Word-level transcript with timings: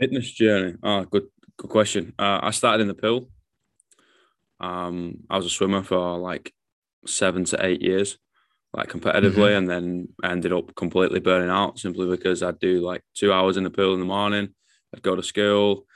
Fitness 0.00 0.30
journey. 0.30 0.76
Oh, 0.82 1.04
good, 1.04 1.26
good 1.58 1.70
question. 1.70 2.14
Uh, 2.18 2.40
I 2.42 2.50
started 2.52 2.80
in 2.82 2.88
the 2.88 2.94
pool. 2.94 3.28
Um, 4.58 5.18
I 5.28 5.36
was 5.36 5.46
a 5.46 5.50
swimmer 5.50 5.82
for 5.82 6.18
like 6.18 6.52
seven 7.06 7.44
to 7.44 7.64
eight 7.64 7.82
years, 7.82 8.18
like 8.72 8.88
competitively, 8.88 9.50
mm-hmm. 9.50 9.58
and 9.58 9.70
then 9.70 10.08
ended 10.24 10.52
up 10.52 10.74
completely 10.74 11.20
burning 11.20 11.50
out 11.50 11.78
simply 11.78 12.06
because 12.08 12.42
I'd 12.42 12.58
do 12.58 12.80
like 12.80 13.02
two 13.14 13.32
hours 13.32 13.56
in 13.56 13.64
the 13.64 13.70
pool 13.70 13.94
in 13.94 14.00
the 14.00 14.06
morning. 14.06 14.54
I'd 14.94 15.02
go 15.02 15.14
to 15.14 15.22
school, 15.22 15.86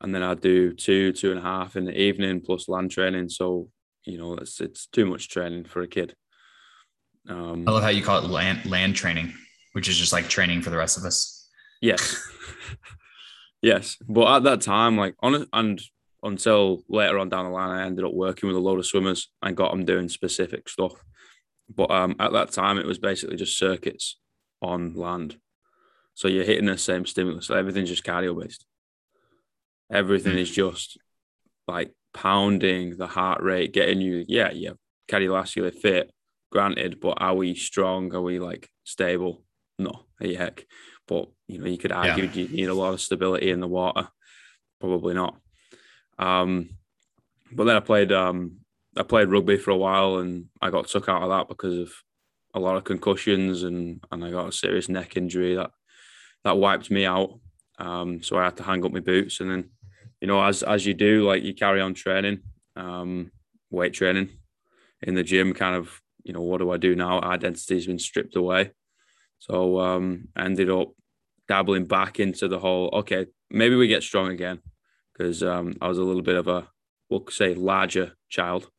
and 0.00 0.14
then 0.14 0.22
I'd 0.22 0.40
do 0.40 0.72
two, 0.72 1.12
two 1.12 1.30
and 1.30 1.38
a 1.38 1.42
half 1.42 1.76
in 1.76 1.84
the 1.84 1.96
evening 1.96 2.40
plus 2.40 2.68
land 2.68 2.90
training. 2.90 3.28
So 3.28 3.68
you 4.04 4.18
know, 4.18 4.34
it's 4.34 4.60
it's 4.60 4.86
too 4.86 5.06
much 5.06 5.28
training 5.28 5.64
for 5.64 5.82
a 5.82 5.88
kid. 5.88 6.16
Um, 7.28 7.64
I 7.68 7.70
love 7.70 7.82
how 7.82 7.90
you 7.90 8.02
call 8.02 8.24
it 8.24 8.28
land 8.28 8.68
land 8.68 8.96
training, 8.96 9.32
which 9.72 9.88
is 9.88 9.96
just 9.96 10.12
like 10.12 10.28
training 10.28 10.62
for 10.62 10.70
the 10.70 10.76
rest 10.76 10.98
of 10.98 11.04
us. 11.04 11.48
Yes, 11.80 12.20
yes. 13.62 13.96
But 14.06 14.36
at 14.36 14.42
that 14.44 14.60
time, 14.60 14.96
like 14.96 15.14
on 15.20 15.46
and 15.52 15.80
until 16.22 16.82
later 16.88 17.18
on 17.18 17.28
down 17.28 17.46
the 17.46 17.50
line, 17.50 17.70
I 17.70 17.84
ended 17.84 18.04
up 18.04 18.14
working 18.14 18.48
with 18.48 18.56
a 18.56 18.60
load 18.60 18.78
of 18.78 18.86
swimmers 18.86 19.30
and 19.42 19.56
got 19.56 19.72
them 19.72 19.84
doing 19.84 20.08
specific 20.08 20.68
stuff. 20.68 20.92
But 21.74 21.90
um, 21.90 22.16
at 22.20 22.32
that 22.32 22.52
time, 22.52 22.78
it 22.78 22.86
was 22.86 22.98
basically 22.98 23.36
just 23.36 23.58
circuits 23.58 24.18
on 24.60 24.94
land. 24.94 25.36
So 26.14 26.28
you're 26.28 26.44
hitting 26.44 26.66
the 26.66 26.78
same 26.78 27.06
stimulus. 27.06 27.46
So 27.46 27.54
everything's 27.54 27.88
just 27.88 28.04
cardio 28.04 28.40
based. 28.40 28.66
Everything 29.90 30.38
is 30.38 30.50
just 30.50 30.98
like 31.66 31.92
pounding 32.14 32.96
the 32.96 33.06
heart 33.06 33.42
rate, 33.42 33.72
getting 33.72 34.00
you, 34.00 34.24
yeah, 34.28 34.50
yeah, 34.52 34.72
cardiovascular 35.10 35.74
fit, 35.74 36.12
granted, 36.50 37.00
but 37.00 37.18
are 37.20 37.34
we 37.34 37.54
strong? 37.54 38.14
Are 38.14 38.22
we 38.22 38.38
like 38.38 38.68
stable? 38.84 39.42
No, 39.78 40.04
heck. 40.20 40.66
But 41.08 41.28
you 41.48 41.58
know, 41.58 41.66
you 41.66 41.78
could 41.78 41.92
argue 41.92 42.24
yeah. 42.24 42.32
you 42.32 42.48
need 42.48 42.68
a 42.68 42.74
lot 42.74 42.94
of 42.94 43.00
stability 43.00 43.50
in 43.50 43.60
the 43.60 43.68
water. 43.68 44.08
Probably 44.80 45.14
not. 45.14 45.36
Um, 46.18 46.70
but 47.50 47.64
then 47.64 47.76
I 47.76 47.80
played 47.80 48.12
um, 48.12 48.58
I 48.96 49.02
played 49.02 49.28
rugby 49.28 49.56
for 49.56 49.70
a 49.70 49.76
while 49.76 50.18
and 50.18 50.46
I 50.60 50.70
got 50.70 50.88
took 50.88 51.08
out 51.08 51.22
of 51.22 51.30
that 51.30 51.48
because 51.48 51.78
of 51.78 51.92
a 52.54 52.60
lot 52.60 52.76
of 52.76 52.84
concussions 52.84 53.62
and 53.62 54.02
and 54.10 54.24
I 54.24 54.30
got 54.30 54.48
a 54.48 54.52
serious 54.52 54.88
neck 54.88 55.16
injury 55.16 55.54
that 55.56 55.70
that 56.44 56.58
wiped 56.58 56.90
me 56.90 57.04
out. 57.06 57.40
Um, 57.78 58.22
so 58.22 58.38
I 58.38 58.44
had 58.44 58.56
to 58.58 58.62
hang 58.62 58.84
up 58.84 58.92
my 58.92 59.00
boots 59.00 59.40
and 59.40 59.50
then 59.50 59.70
you 60.22 60.28
know, 60.28 60.40
as 60.40 60.62
as 60.62 60.86
you 60.86 60.94
do, 60.94 61.26
like 61.26 61.42
you 61.42 61.52
carry 61.52 61.80
on 61.80 61.94
training, 61.94 62.42
um, 62.76 63.32
weight 63.70 63.92
training 63.92 64.28
in 65.02 65.16
the 65.16 65.24
gym, 65.24 65.52
kind 65.52 65.74
of, 65.74 66.00
you 66.22 66.32
know, 66.32 66.42
what 66.42 66.58
do 66.58 66.70
I 66.70 66.76
do 66.76 66.94
now? 66.94 67.20
Identity's 67.20 67.88
been 67.88 67.98
stripped 67.98 68.36
away. 68.36 68.70
So 69.42 69.80
um 69.80 70.28
ended 70.38 70.70
up 70.70 70.92
dabbling 71.48 71.86
back 71.86 72.20
into 72.20 72.46
the 72.46 72.60
whole, 72.60 72.90
okay, 72.92 73.26
maybe 73.50 73.74
we 73.74 73.88
get 73.88 74.04
strong 74.04 74.30
again. 74.30 74.60
Because 75.12 75.42
um 75.42 75.74
I 75.80 75.88
was 75.88 75.98
a 75.98 76.04
little 76.04 76.22
bit 76.22 76.36
of 76.36 76.46
a 76.46 76.68
we'll 77.10 77.24
say 77.28 77.54
larger 77.54 78.12
child. 78.30 78.70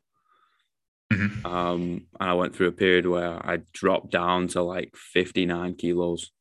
Mm-hmm. 1.12 1.46
Um, 1.46 2.06
and 2.18 2.30
I 2.30 2.32
went 2.32 2.56
through 2.56 2.68
a 2.68 2.72
period 2.72 3.06
where 3.06 3.34
I 3.46 3.58
dropped 3.72 4.10
down 4.10 4.48
to 4.48 4.62
like 4.62 4.96
59 4.96 5.74
kilos. 5.74 6.32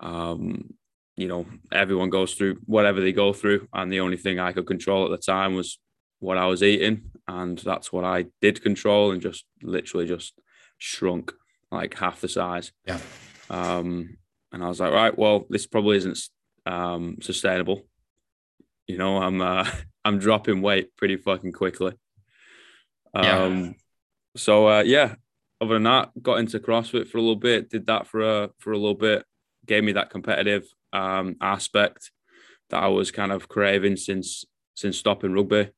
Um, 0.00 0.74
you 1.16 1.28
know, 1.28 1.46
everyone 1.72 2.10
goes 2.10 2.34
through 2.34 2.56
whatever 2.66 3.00
they 3.00 3.12
go 3.12 3.32
through. 3.32 3.68
And 3.72 3.92
the 3.92 4.00
only 4.00 4.16
thing 4.16 4.40
I 4.40 4.52
could 4.52 4.66
control 4.66 5.04
at 5.04 5.12
the 5.12 5.32
time 5.32 5.54
was 5.54 5.78
what 6.18 6.36
I 6.36 6.46
was 6.46 6.64
eating. 6.64 7.12
And 7.28 7.56
that's 7.58 7.92
what 7.92 8.04
I 8.04 8.26
did 8.42 8.60
control 8.62 9.12
and 9.12 9.22
just 9.22 9.44
literally 9.62 10.06
just 10.06 10.34
shrunk 10.78 11.32
like 11.74 11.94
half 11.94 12.20
the 12.20 12.28
size. 12.28 12.72
Yeah. 12.86 12.98
Um, 13.50 14.16
and 14.52 14.62
I 14.62 14.68
was 14.68 14.80
like, 14.80 14.92
right, 14.92 15.16
well, 15.16 15.46
this 15.50 15.66
probably 15.66 15.96
isn't 15.98 16.18
um, 16.66 17.18
sustainable. 17.20 17.82
You 18.86 18.98
know, 18.98 19.18
I'm 19.18 19.40
uh, 19.40 19.68
I'm 20.04 20.18
dropping 20.18 20.62
weight 20.62 20.96
pretty 20.96 21.16
fucking 21.16 21.52
quickly. 21.52 21.92
Um, 23.14 23.24
yeah. 23.64 23.72
So 24.36 24.68
uh, 24.68 24.82
yeah, 24.82 25.14
other 25.60 25.74
than 25.74 25.84
that, 25.84 26.10
got 26.22 26.38
into 26.38 26.58
CrossFit 26.58 27.08
for 27.08 27.18
a 27.18 27.20
little 27.20 27.36
bit. 27.36 27.70
Did 27.70 27.86
that 27.86 28.06
for 28.06 28.20
a 28.20 28.50
for 28.58 28.72
a 28.72 28.78
little 28.78 28.94
bit. 28.94 29.24
Gave 29.66 29.84
me 29.84 29.92
that 29.92 30.10
competitive 30.10 30.66
um, 30.92 31.36
aspect 31.40 32.10
that 32.70 32.82
I 32.82 32.88
was 32.88 33.10
kind 33.10 33.32
of 33.32 33.48
craving 33.48 33.96
since 33.96 34.44
since 34.74 34.98
stopping 34.98 35.32
rugby, 35.32 35.70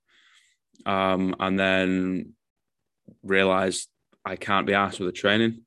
um, 0.84 1.34
and 1.39 1.59
then 1.59 2.33
realized 3.23 3.89
I 4.25 4.37
can't 4.37 4.67
be 4.67 4.75
asked 4.75 4.99
with 4.99 5.09
the 5.09 5.13
training. 5.13 5.63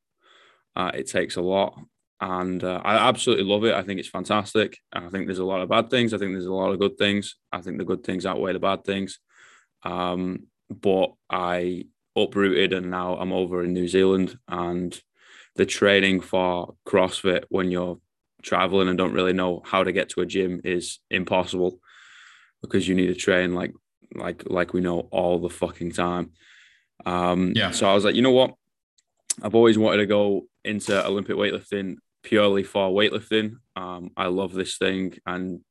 Uh, 0.79 0.91
it 0.93 1.09
takes 1.09 1.35
a 1.35 1.41
lot, 1.41 1.77
and 2.21 2.63
uh, 2.63 2.79
I 2.85 3.09
absolutely 3.09 3.43
love 3.43 3.65
it. 3.65 3.75
I 3.75 3.83
think 3.83 3.99
it's 3.99 4.07
fantastic. 4.07 4.77
I 4.93 5.09
think 5.09 5.25
there's 5.25 5.39
a 5.39 5.43
lot 5.43 5.59
of 5.59 5.67
bad 5.67 5.89
things. 5.89 6.13
I 6.13 6.17
think 6.17 6.31
there's 6.31 6.45
a 6.45 6.53
lot 6.53 6.71
of 6.71 6.79
good 6.79 6.97
things. 6.97 7.35
I 7.51 7.59
think 7.59 7.77
the 7.77 7.83
good 7.83 8.05
things 8.05 8.25
outweigh 8.25 8.53
the 8.53 8.59
bad 8.59 8.85
things. 8.85 9.19
Um, 9.83 10.47
but 10.69 11.11
I 11.29 11.87
uprooted, 12.15 12.71
and 12.71 12.89
now 12.89 13.17
I'm 13.17 13.33
over 13.33 13.61
in 13.61 13.73
New 13.73 13.89
Zealand, 13.89 14.37
and 14.47 14.97
the 15.57 15.65
training 15.65 16.21
for 16.21 16.75
CrossFit 16.87 17.43
when 17.49 17.71
you're 17.71 17.99
traveling 18.41 18.87
and 18.87 18.97
don't 18.97 19.13
really 19.13 19.33
know 19.33 19.61
how 19.65 19.83
to 19.83 19.91
get 19.91 20.07
to 20.11 20.21
a 20.21 20.25
gym 20.25 20.61
is 20.63 20.99
impossible 21.09 21.79
because 22.61 22.87
you 22.87 22.95
need 22.95 23.07
to 23.07 23.15
train 23.15 23.53
like 23.53 23.73
like 24.15 24.43
like 24.45 24.71
we 24.71 24.79
know 24.79 25.09
all 25.11 25.39
the 25.39 25.49
fucking 25.49 25.91
time. 25.91 26.31
Um, 27.05 27.51
yeah. 27.53 27.71
So 27.71 27.89
I 27.89 27.93
was 27.93 28.05
like, 28.05 28.15
you 28.15 28.21
know 28.21 28.31
what? 28.31 28.53
I've 29.43 29.55
always 29.55 29.77
wanted 29.77 29.97
to 29.97 30.05
go 30.05 30.43
into 30.69 31.05
Olympic 31.05 31.35
weightlifting 31.35 31.97
purely 32.23 32.63
for 32.63 32.89
weightlifting. 32.89 33.57
Um, 33.75 34.11
I 34.15 34.27
love 34.27 34.53
this 34.53 34.77
thing 34.77 35.17
and 35.25 35.61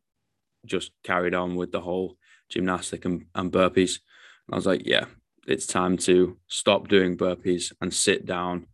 just 0.66 0.92
carried 1.04 1.34
on 1.34 1.56
with 1.56 1.72
the 1.72 1.80
whole 1.80 2.16
gymnastic 2.50 3.04
and, 3.04 3.26
and 3.34 3.52
burpees. 3.52 4.00
And 4.46 4.54
I 4.54 4.56
was 4.56 4.66
like, 4.66 4.82
yeah, 4.84 5.06
it's 5.46 5.66
time 5.66 5.96
to 5.98 6.38
stop 6.46 6.88
doing 6.88 7.16
burpees 7.16 7.72
and 7.80 7.92
sit 7.92 8.26
down. 8.26 8.66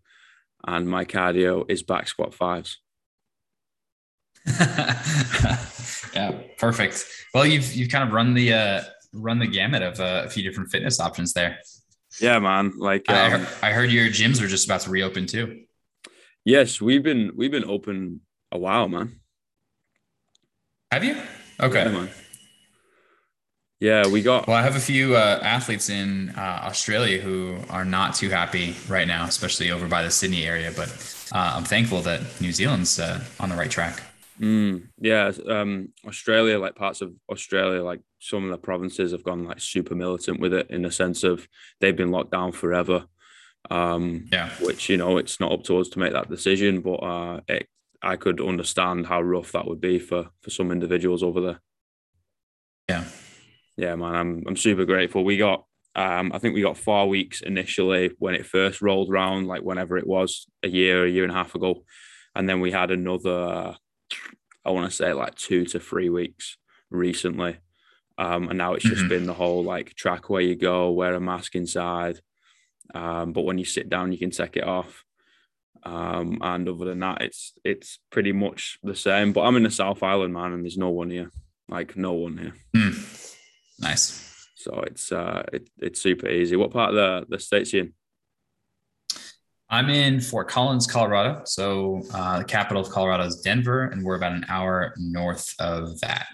And 0.66 0.88
my 0.88 1.04
cardio 1.04 1.70
is 1.70 1.82
back 1.82 2.08
squat 2.08 2.32
fives. 2.32 2.78
yeah, 6.14 6.38
perfect. 6.58 7.06
Well, 7.32 7.46
you've 7.46 7.74
you've 7.74 7.90
kind 7.90 8.06
of 8.06 8.14
run 8.14 8.34
the 8.34 8.52
uh, 8.52 8.82
run 9.12 9.38
the 9.38 9.46
gamut 9.46 9.82
of 9.82 10.00
uh, 10.00 10.22
a 10.26 10.30
few 10.30 10.42
different 10.42 10.70
fitness 10.70 11.00
options 11.00 11.32
there. 11.32 11.58
Yeah, 12.20 12.38
man. 12.38 12.72
Like 12.76 13.08
um, 13.08 13.16
I, 13.16 13.30
heard, 13.30 13.48
I 13.62 13.72
heard 13.72 13.90
your 13.90 14.08
gyms 14.08 14.40
were 14.40 14.46
just 14.46 14.66
about 14.66 14.82
to 14.82 14.90
reopen 14.90 15.26
too. 15.26 15.64
Yes, 16.44 16.80
we've 16.80 17.02
been 17.02 17.32
we've 17.36 17.50
been 17.50 17.64
open 17.64 18.20
a 18.52 18.58
while, 18.58 18.88
man. 18.88 19.20
Have 20.92 21.02
you? 21.02 21.16
Okay. 21.58 21.90
Yeah, 21.90 22.06
yeah, 23.80 24.06
we 24.06 24.20
got. 24.20 24.46
Well, 24.46 24.56
I 24.56 24.62
have 24.62 24.76
a 24.76 24.80
few 24.80 25.16
uh, 25.16 25.40
athletes 25.42 25.88
in 25.88 26.30
uh, 26.36 26.60
Australia 26.64 27.20
who 27.20 27.56
are 27.70 27.84
not 27.84 28.14
too 28.14 28.28
happy 28.28 28.76
right 28.88 29.08
now, 29.08 29.24
especially 29.24 29.70
over 29.70 29.88
by 29.88 30.02
the 30.02 30.10
Sydney 30.10 30.44
area. 30.44 30.70
But 30.76 30.90
uh, 31.32 31.54
I'm 31.56 31.64
thankful 31.64 32.02
that 32.02 32.20
New 32.40 32.52
Zealand's 32.52 32.98
uh, 32.98 33.24
on 33.40 33.48
the 33.48 33.56
right 33.56 33.70
track. 33.70 34.02
Mm, 34.38 34.88
yeah, 34.98 35.32
um, 35.48 35.90
Australia, 36.06 36.58
like 36.58 36.74
parts 36.74 37.00
of 37.00 37.14
Australia, 37.30 37.82
like 37.82 38.00
some 38.18 38.44
of 38.44 38.50
the 38.50 38.58
provinces 38.58 39.12
have 39.12 39.24
gone 39.24 39.44
like 39.44 39.60
super 39.60 39.94
militant 39.94 40.40
with 40.40 40.52
it 40.52 40.70
in 40.70 40.82
the 40.82 40.90
sense 40.90 41.24
of 41.24 41.48
they've 41.80 41.96
been 41.96 42.10
locked 42.10 42.32
down 42.32 42.52
forever. 42.52 43.06
Um, 43.70 44.26
yeah, 44.32 44.50
which 44.60 44.88
you 44.88 44.96
know 44.96 45.16
it's 45.16 45.40
not 45.40 45.52
up 45.52 45.64
to 45.64 45.78
us 45.78 45.88
to 45.90 45.98
make 45.98 46.12
that 46.12 46.30
decision, 46.30 46.80
but 46.80 46.96
uh, 46.96 47.40
it, 47.48 47.68
I 48.02 48.16
could 48.16 48.40
understand 48.40 49.06
how 49.06 49.22
rough 49.22 49.52
that 49.52 49.66
would 49.66 49.80
be 49.80 49.98
for 49.98 50.28
for 50.42 50.50
some 50.50 50.70
individuals 50.70 51.22
over 51.22 51.40
there. 51.40 51.60
Yeah, 52.88 53.04
yeah, 53.76 53.94
man, 53.94 54.14
I'm 54.14 54.44
I'm 54.46 54.56
super 54.56 54.84
grateful. 54.84 55.24
We 55.24 55.38
got 55.38 55.64
um, 55.96 56.32
I 56.32 56.38
think 56.38 56.54
we 56.54 56.62
got 56.62 56.76
four 56.76 57.08
weeks 57.08 57.40
initially 57.40 58.10
when 58.18 58.34
it 58.34 58.46
first 58.46 58.82
rolled 58.82 59.10
around, 59.10 59.46
like 59.46 59.62
whenever 59.62 59.96
it 59.96 60.06
was 60.06 60.46
a 60.62 60.68
year, 60.68 61.06
a 61.06 61.10
year 61.10 61.22
and 61.22 61.32
a 61.32 61.36
half 61.36 61.54
ago, 61.54 61.84
and 62.34 62.48
then 62.48 62.60
we 62.60 62.70
had 62.70 62.90
another 62.90 63.76
I 64.64 64.70
want 64.70 64.90
to 64.90 64.96
say 64.96 65.12
like 65.12 65.34
two 65.34 65.64
to 65.66 65.80
three 65.80 66.08
weeks 66.08 66.56
recently. 66.90 67.58
Um, 68.16 68.48
and 68.48 68.58
now 68.58 68.74
it's 68.74 68.84
just 68.84 69.00
mm-hmm. 69.00 69.08
been 69.08 69.26
the 69.26 69.34
whole 69.34 69.64
like 69.64 69.94
track 69.94 70.30
where 70.30 70.40
you 70.40 70.54
go, 70.54 70.90
wear 70.90 71.14
a 71.14 71.20
mask 71.20 71.54
inside. 71.54 72.20
Um, 72.92 73.32
but 73.32 73.42
when 73.42 73.58
you 73.58 73.64
sit 73.64 73.88
down, 73.88 74.12
you 74.12 74.18
can 74.18 74.30
take 74.30 74.56
it 74.56 74.64
off. 74.64 75.04
Um, 75.84 76.38
and 76.40 76.68
other 76.68 76.86
than 76.86 77.00
that, 77.00 77.22
it's 77.22 77.52
it's 77.64 77.98
pretty 78.10 78.32
much 78.32 78.78
the 78.82 78.94
same. 78.94 79.32
But 79.32 79.42
I'm 79.42 79.56
in 79.56 79.62
the 79.62 79.70
South 79.70 80.02
Island, 80.02 80.32
man, 80.32 80.52
and 80.52 80.64
there's 80.64 80.78
no 80.78 80.90
one 80.90 81.10
here, 81.10 81.30
like 81.68 81.96
no 81.96 82.12
one 82.12 82.38
here. 82.38 82.54
Mm. 82.74 83.30
Nice. 83.80 84.48
So 84.56 84.82
it's 84.86 85.12
uh, 85.12 85.42
it, 85.52 85.68
it's 85.78 86.00
super 86.00 86.28
easy. 86.28 86.56
What 86.56 86.70
part 86.70 86.90
of 86.90 86.96
the 86.96 87.26
the 87.28 87.38
states 87.38 87.72
you 87.72 87.80
in? 87.80 87.92
I'm 89.68 89.90
in 89.90 90.20
Fort 90.20 90.48
Collins, 90.48 90.86
Colorado. 90.86 91.42
So 91.44 92.02
uh, 92.14 92.38
the 92.38 92.44
capital 92.44 92.82
of 92.82 92.90
Colorado 92.90 93.24
is 93.24 93.40
Denver, 93.40 93.84
and 93.84 94.04
we're 94.04 94.16
about 94.16 94.32
an 94.32 94.46
hour 94.48 94.94
north 94.96 95.54
of 95.58 96.00
that. 96.00 96.26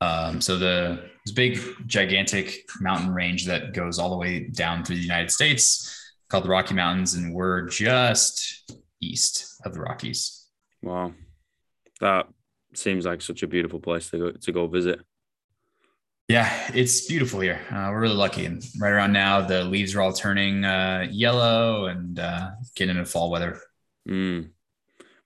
Um, 0.00 0.40
so 0.40 0.56
the 0.56 1.10
this 1.24 1.34
big, 1.34 1.58
gigantic 1.86 2.64
mountain 2.80 3.12
range 3.12 3.46
that 3.46 3.74
goes 3.74 3.98
all 3.98 4.10
the 4.10 4.16
way 4.16 4.48
down 4.48 4.84
through 4.84 4.96
the 4.96 5.02
United 5.02 5.30
States, 5.30 6.12
called 6.28 6.44
the 6.44 6.48
Rocky 6.48 6.74
Mountains, 6.74 7.14
and 7.14 7.34
we're 7.34 7.66
just 7.68 8.70
east 9.00 9.60
of 9.64 9.74
the 9.74 9.80
Rockies. 9.80 10.46
Wow, 10.82 11.14
that 12.00 12.28
seems 12.74 13.06
like 13.06 13.22
such 13.22 13.42
a 13.42 13.48
beautiful 13.48 13.80
place 13.80 14.10
to 14.10 14.18
go 14.18 14.30
to 14.32 14.52
go 14.52 14.66
visit. 14.66 15.00
Yeah, 16.28 16.70
it's 16.74 17.06
beautiful 17.06 17.40
here. 17.40 17.58
Uh, 17.70 17.88
we're 17.90 18.02
really 18.02 18.14
lucky, 18.14 18.44
and 18.44 18.62
right 18.78 18.90
around 18.92 19.12
now, 19.12 19.40
the 19.40 19.64
leaves 19.64 19.94
are 19.94 20.02
all 20.02 20.12
turning 20.12 20.64
uh, 20.64 21.08
yellow 21.10 21.86
and 21.86 22.18
uh, 22.18 22.50
getting 22.76 22.96
into 22.96 23.10
fall 23.10 23.30
weather. 23.30 23.60
Mm. 24.08 24.50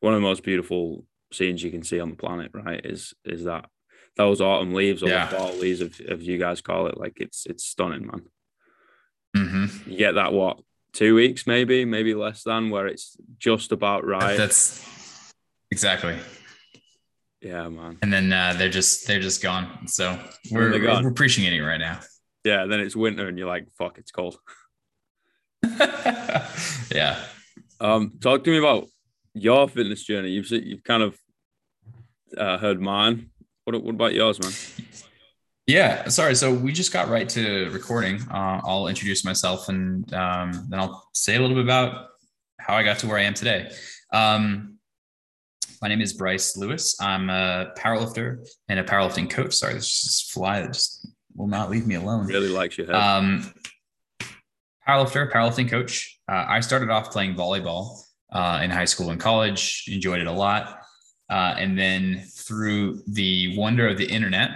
One 0.00 0.14
of 0.14 0.20
the 0.20 0.26
most 0.26 0.42
beautiful 0.42 1.04
scenes 1.32 1.62
you 1.62 1.70
can 1.70 1.82
see 1.82 2.00
on 2.00 2.10
the 2.10 2.16
planet, 2.16 2.52
right? 2.54 2.80
Is 2.84 3.14
is 3.24 3.44
that 3.44 3.66
those 4.16 4.40
autumn 4.40 4.74
leaves 4.74 5.02
or 5.02 5.08
yeah. 5.08 5.26
the 5.26 5.36
fall 5.36 5.54
leaves, 5.54 5.80
if, 5.80 6.00
if 6.00 6.22
you 6.22 6.38
guys 6.38 6.60
call 6.60 6.86
it. 6.86 6.98
Like 6.98 7.14
it's 7.16 7.46
it's 7.46 7.64
stunning, 7.64 8.06
man. 8.06 8.22
Mm-hmm. 9.36 9.90
You 9.90 9.98
get 9.98 10.12
that 10.12 10.32
what 10.32 10.60
two 10.92 11.14
weeks, 11.14 11.46
maybe, 11.46 11.84
maybe 11.84 12.14
less 12.14 12.42
than, 12.42 12.70
where 12.70 12.86
it's 12.86 13.16
just 13.38 13.72
about 13.72 14.06
right. 14.06 14.36
That's 14.36 15.32
exactly. 15.70 16.16
Yeah, 17.40 17.68
man. 17.68 17.98
And 18.02 18.12
then 18.12 18.32
uh, 18.32 18.54
they're 18.56 18.68
just 18.68 19.06
they're 19.06 19.20
just 19.20 19.42
gone. 19.42 19.88
So 19.88 20.18
we're 20.50 20.70
we're, 20.70 21.02
we're 21.02 21.08
appreciating 21.08 21.58
it 21.58 21.62
right 21.62 21.80
now. 21.80 22.00
Yeah. 22.44 22.66
Then 22.66 22.80
it's 22.80 22.94
winter, 22.94 23.28
and 23.28 23.38
you're 23.38 23.48
like, 23.48 23.68
"Fuck, 23.76 23.98
it's 23.98 24.12
cold." 24.12 24.38
yeah. 26.94 27.18
Um, 27.80 28.12
talk 28.20 28.44
to 28.44 28.50
me 28.50 28.58
about 28.58 28.86
your 29.34 29.68
fitness 29.68 30.04
journey. 30.04 30.30
You've 30.30 30.50
you've 30.50 30.84
kind 30.84 31.02
of 31.02 31.18
uh, 32.36 32.58
heard 32.58 32.80
mine. 32.80 33.30
What 33.64 33.82
what 33.82 33.94
about 33.94 34.14
yours, 34.14 34.40
man? 34.40 34.52
Yeah, 35.66 36.08
sorry. 36.08 36.34
So 36.34 36.52
we 36.52 36.72
just 36.72 36.92
got 36.92 37.08
right 37.08 37.28
to 37.30 37.70
recording. 37.70 38.20
Uh, 38.30 38.60
I'll 38.64 38.88
introduce 38.88 39.24
myself 39.24 39.68
and 39.68 40.12
um, 40.12 40.66
then 40.68 40.80
I'll 40.80 41.08
say 41.14 41.36
a 41.36 41.40
little 41.40 41.54
bit 41.54 41.64
about 41.64 42.08
how 42.58 42.74
I 42.74 42.82
got 42.82 42.98
to 43.00 43.06
where 43.06 43.18
I 43.18 43.22
am 43.22 43.34
today. 43.34 43.70
Um, 44.12 44.78
my 45.80 45.88
name 45.88 46.00
is 46.00 46.12
Bryce 46.12 46.56
Lewis. 46.56 46.96
I'm 47.00 47.30
a 47.30 47.72
powerlifter 47.76 48.44
and 48.68 48.80
a 48.80 48.84
powerlifting 48.84 49.30
coach. 49.30 49.54
Sorry, 49.54 49.74
this 49.74 50.02
just 50.02 50.32
fly 50.32 50.60
that 50.60 50.72
just 50.72 51.06
will 51.36 51.46
not 51.46 51.70
leave 51.70 51.86
me 51.86 51.94
alone. 51.94 52.26
Really 52.26 52.48
likes 52.48 52.76
your 52.76 52.88
head. 52.88 52.96
Um, 52.96 53.52
powerlifter, 54.86 55.30
powerlifting 55.30 55.70
coach. 55.70 56.18
Uh, 56.28 56.44
I 56.48 56.60
started 56.60 56.90
off 56.90 57.12
playing 57.12 57.34
volleyball 57.36 58.00
uh, 58.32 58.60
in 58.62 58.70
high 58.70 58.84
school 58.84 59.10
and 59.10 59.20
college. 59.20 59.84
Enjoyed 59.88 60.20
it 60.20 60.26
a 60.26 60.32
lot, 60.32 60.80
uh, 61.30 61.54
and 61.56 61.78
then 61.78 62.24
through 62.46 63.02
the 63.06 63.56
wonder 63.56 63.88
of 63.88 63.98
the 63.98 64.06
internet, 64.06 64.50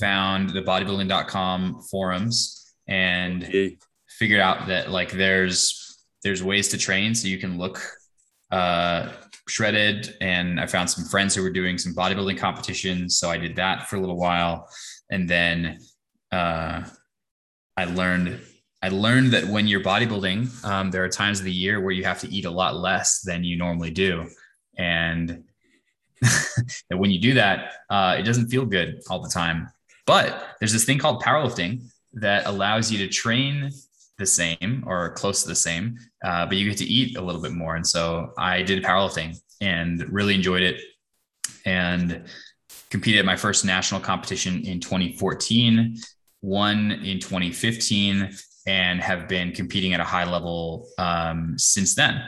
found 0.00 0.50
the 0.50 0.62
bodybuilding.com 0.62 1.82
forums 1.90 2.74
and 2.88 3.42
hey. 3.42 3.78
figured 4.08 4.40
out 4.40 4.66
that 4.68 4.90
like 4.90 5.10
there's 5.12 5.98
there's 6.22 6.42
ways 6.42 6.68
to 6.68 6.78
train 6.78 7.14
so 7.14 7.28
you 7.28 7.38
can 7.38 7.58
look 7.58 7.80
uh 8.50 9.12
shredded. 9.48 10.14
And 10.20 10.60
I 10.60 10.66
found 10.66 10.90
some 10.90 11.04
friends 11.04 11.34
who 11.34 11.42
were 11.42 11.50
doing 11.50 11.78
some 11.78 11.94
bodybuilding 11.94 12.38
competitions 12.38 13.18
so 13.18 13.30
I 13.30 13.38
did 13.38 13.56
that 13.56 13.88
for 13.88 13.96
a 13.96 14.00
little 14.00 14.16
while. 14.16 14.68
And 15.10 15.28
then 15.28 15.78
uh 16.32 16.84
I 17.76 17.84
learned 17.84 18.40
I 18.82 18.88
learned 18.90 19.32
that 19.32 19.44
when 19.44 19.66
you're 19.66 19.80
bodybuilding 19.80 20.64
um, 20.64 20.90
there 20.90 21.02
are 21.04 21.08
times 21.08 21.38
of 21.38 21.44
the 21.44 21.52
year 21.52 21.80
where 21.80 21.92
you 21.92 22.04
have 22.04 22.20
to 22.20 22.28
eat 22.28 22.44
a 22.44 22.50
lot 22.50 22.76
less 22.76 23.20
than 23.22 23.44
you 23.44 23.56
normally 23.56 23.90
do. 23.90 24.28
And 24.78 25.44
and 26.90 26.98
when 26.98 27.10
you 27.10 27.20
do 27.20 27.34
that, 27.34 27.72
uh, 27.90 28.16
it 28.18 28.22
doesn't 28.22 28.48
feel 28.48 28.64
good 28.64 29.00
all 29.08 29.20
the 29.20 29.28
time. 29.28 29.68
But 30.06 30.56
there's 30.60 30.72
this 30.72 30.84
thing 30.84 30.98
called 30.98 31.22
powerlifting 31.22 31.82
that 32.14 32.46
allows 32.46 32.90
you 32.90 32.98
to 32.98 33.08
train 33.08 33.70
the 34.18 34.26
same 34.26 34.84
or 34.86 35.12
close 35.12 35.42
to 35.42 35.48
the 35.48 35.54
same, 35.54 35.98
uh, 36.24 36.46
but 36.46 36.56
you 36.56 36.68
get 36.68 36.78
to 36.78 36.84
eat 36.84 37.16
a 37.16 37.20
little 37.20 37.42
bit 37.42 37.52
more. 37.52 37.76
And 37.76 37.86
so 37.86 38.32
I 38.38 38.62
did 38.62 38.82
powerlifting 38.82 39.38
and 39.60 40.06
really 40.10 40.34
enjoyed 40.34 40.62
it 40.62 40.80
and 41.64 42.24
competed 42.90 43.20
at 43.20 43.26
my 43.26 43.36
first 43.36 43.64
national 43.64 44.00
competition 44.00 44.64
in 44.64 44.80
2014, 44.80 45.96
won 46.42 46.92
in 46.92 47.18
2015, 47.18 48.30
and 48.66 49.00
have 49.00 49.28
been 49.28 49.52
competing 49.52 49.92
at 49.92 50.00
a 50.00 50.04
high 50.04 50.24
level 50.24 50.88
um, 50.98 51.54
since 51.58 51.94
then. 51.94 52.22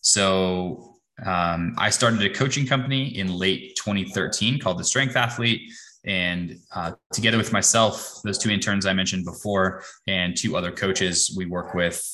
So 0.00 0.93
um, 1.24 1.74
I 1.78 1.90
started 1.90 2.22
a 2.22 2.30
coaching 2.30 2.66
company 2.66 3.18
in 3.18 3.32
late 3.32 3.76
2013 3.76 4.58
called 4.58 4.78
The 4.78 4.84
Strength 4.84 5.16
Athlete. 5.16 5.72
And 6.04 6.58
uh, 6.74 6.92
together 7.12 7.38
with 7.38 7.52
myself, 7.52 8.20
those 8.24 8.36
two 8.38 8.50
interns 8.50 8.84
I 8.84 8.92
mentioned 8.92 9.24
before, 9.24 9.82
and 10.06 10.36
two 10.36 10.56
other 10.56 10.70
coaches, 10.70 11.34
we 11.36 11.46
work 11.46 11.72
with 11.74 12.04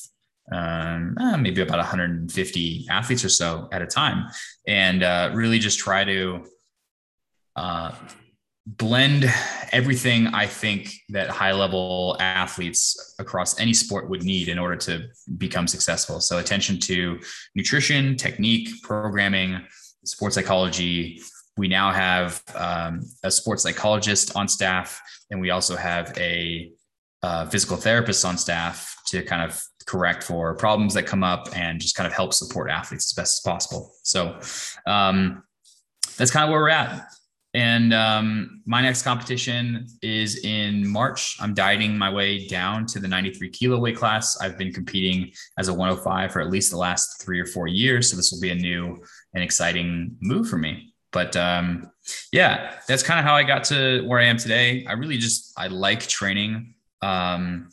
um, 0.51 1.15
uh, 1.19 1.37
maybe 1.37 1.61
about 1.61 1.77
150 1.77 2.85
athletes 2.89 3.23
or 3.25 3.29
so 3.29 3.67
at 3.71 3.81
a 3.81 3.87
time, 3.87 4.27
and 4.67 5.03
uh, 5.03 5.31
really 5.33 5.59
just 5.59 5.79
try 5.79 6.03
to 6.03 6.45
uh, 7.55 7.91
blend 8.67 9.31
everything 9.71 10.27
I 10.27 10.45
think 10.45 10.93
that 11.09 11.29
high 11.29 11.51
level 11.51 12.15
athletes 12.19 13.15
across 13.19 13.59
any 13.59 13.73
sport 13.73 14.09
would 14.09 14.23
need 14.23 14.49
in 14.49 14.59
order 14.59 14.75
to 14.77 15.07
become 15.37 15.67
successful. 15.67 16.19
So, 16.19 16.37
attention 16.37 16.79
to 16.81 17.19
nutrition, 17.55 18.15
technique, 18.15 18.69
programming, 18.83 19.61
sports 20.05 20.35
psychology, 20.35 21.21
we 21.57 21.67
now 21.67 21.91
have 21.91 22.41
um, 22.55 23.01
a 23.23 23.31
sports 23.31 23.63
psychologist 23.63 24.35
on 24.35 24.47
staff, 24.47 25.01
and 25.31 25.41
we 25.41 25.49
also 25.49 25.75
have 25.75 26.15
a 26.17 26.71
uh, 27.23 27.45
physical 27.47 27.77
therapist 27.77 28.25
on 28.25 28.37
staff 28.37 28.95
to 29.07 29.21
kind 29.23 29.43
of 29.43 29.61
correct 29.85 30.23
for 30.23 30.55
problems 30.55 30.93
that 30.93 31.05
come 31.05 31.23
up 31.23 31.49
and 31.55 31.79
just 31.79 31.95
kind 31.95 32.07
of 32.07 32.13
help 32.13 32.33
support 32.33 32.69
athletes 32.69 33.11
as 33.11 33.13
best 33.13 33.39
as 33.39 33.51
possible. 33.51 33.91
So 34.03 34.39
um, 34.87 35.43
that's 36.17 36.31
kind 36.31 36.45
of 36.45 36.51
where 36.51 36.61
we're 36.61 36.69
at. 36.69 37.07
And 37.53 37.93
um, 37.93 38.61
my 38.65 38.81
next 38.81 39.03
competition 39.03 39.85
is 40.01 40.45
in 40.45 40.87
March. 40.87 41.35
I'm 41.41 41.53
dieting 41.53 41.97
my 41.97 42.09
way 42.09 42.47
down 42.47 42.85
to 42.87 42.99
the 42.99 43.07
93 43.07 43.49
kilo 43.49 43.77
weight 43.77 43.97
class. 43.97 44.39
I've 44.39 44.57
been 44.57 44.71
competing 44.71 45.31
as 45.57 45.67
a 45.67 45.73
105 45.73 46.31
for 46.31 46.39
at 46.39 46.49
least 46.49 46.71
the 46.71 46.77
last 46.77 47.21
three 47.21 47.39
or 47.39 47.45
four 47.45 47.67
years. 47.67 48.09
So 48.09 48.15
this 48.15 48.31
will 48.31 48.39
be 48.39 48.51
a 48.51 48.55
new 48.55 49.03
and 49.33 49.43
exciting 49.43 50.15
move 50.21 50.47
for 50.47 50.57
me 50.57 50.91
but 51.11 51.35
um, 51.35 51.91
yeah, 52.31 52.77
that's 52.87 53.03
kind 53.03 53.19
of 53.19 53.25
how 53.25 53.35
I 53.35 53.43
got 53.43 53.63
to 53.65 54.01
where 54.07 54.19
I 54.19 54.25
am 54.25 54.37
today. 54.37 54.85
I 54.85 54.93
really 54.93 55.17
just 55.17 55.53
I 55.57 55.67
like 55.67 56.01
training. 56.01 56.73
Um, 57.01 57.69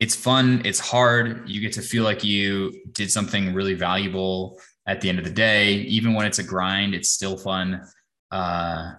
it's 0.00 0.14
fun. 0.14 0.62
It's 0.64 0.80
hard. 0.80 1.48
You 1.48 1.60
get 1.60 1.72
to 1.74 1.82
feel 1.82 2.04
like 2.04 2.22
you 2.22 2.82
did 2.92 3.10
something 3.10 3.54
really 3.54 3.74
valuable 3.74 4.60
at 4.86 5.00
the 5.00 5.08
end 5.08 5.18
of 5.18 5.24
the 5.24 5.30
day. 5.30 5.74
Even 5.74 6.14
when 6.14 6.26
it's 6.26 6.38
a 6.38 6.42
grind, 6.42 6.94
it's 6.94 7.10
still 7.10 7.36
fun. 7.38 7.82
Uh, 8.30 8.92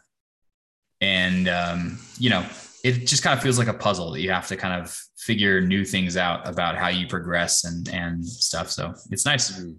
and 1.01 1.47
um, 1.47 1.99
you 2.17 2.29
know, 2.29 2.45
it 2.83 3.05
just 3.05 3.23
kind 3.23 3.37
of 3.37 3.43
feels 3.43 3.59
like 3.59 3.67
a 3.67 3.73
puzzle 3.73 4.11
that 4.11 4.21
you 4.21 4.31
have 4.31 4.47
to 4.47 4.57
kind 4.57 4.81
of 4.81 4.95
figure 5.17 5.61
new 5.61 5.83
things 5.83 6.17
out 6.17 6.47
about 6.47 6.75
how 6.75 6.87
you 6.87 7.07
progress 7.07 7.63
and 7.63 7.89
and 7.89 8.25
stuff. 8.25 8.71
So 8.71 8.93
it's 9.11 9.25
nice. 9.25 9.51
Mm-hmm. 9.51 9.73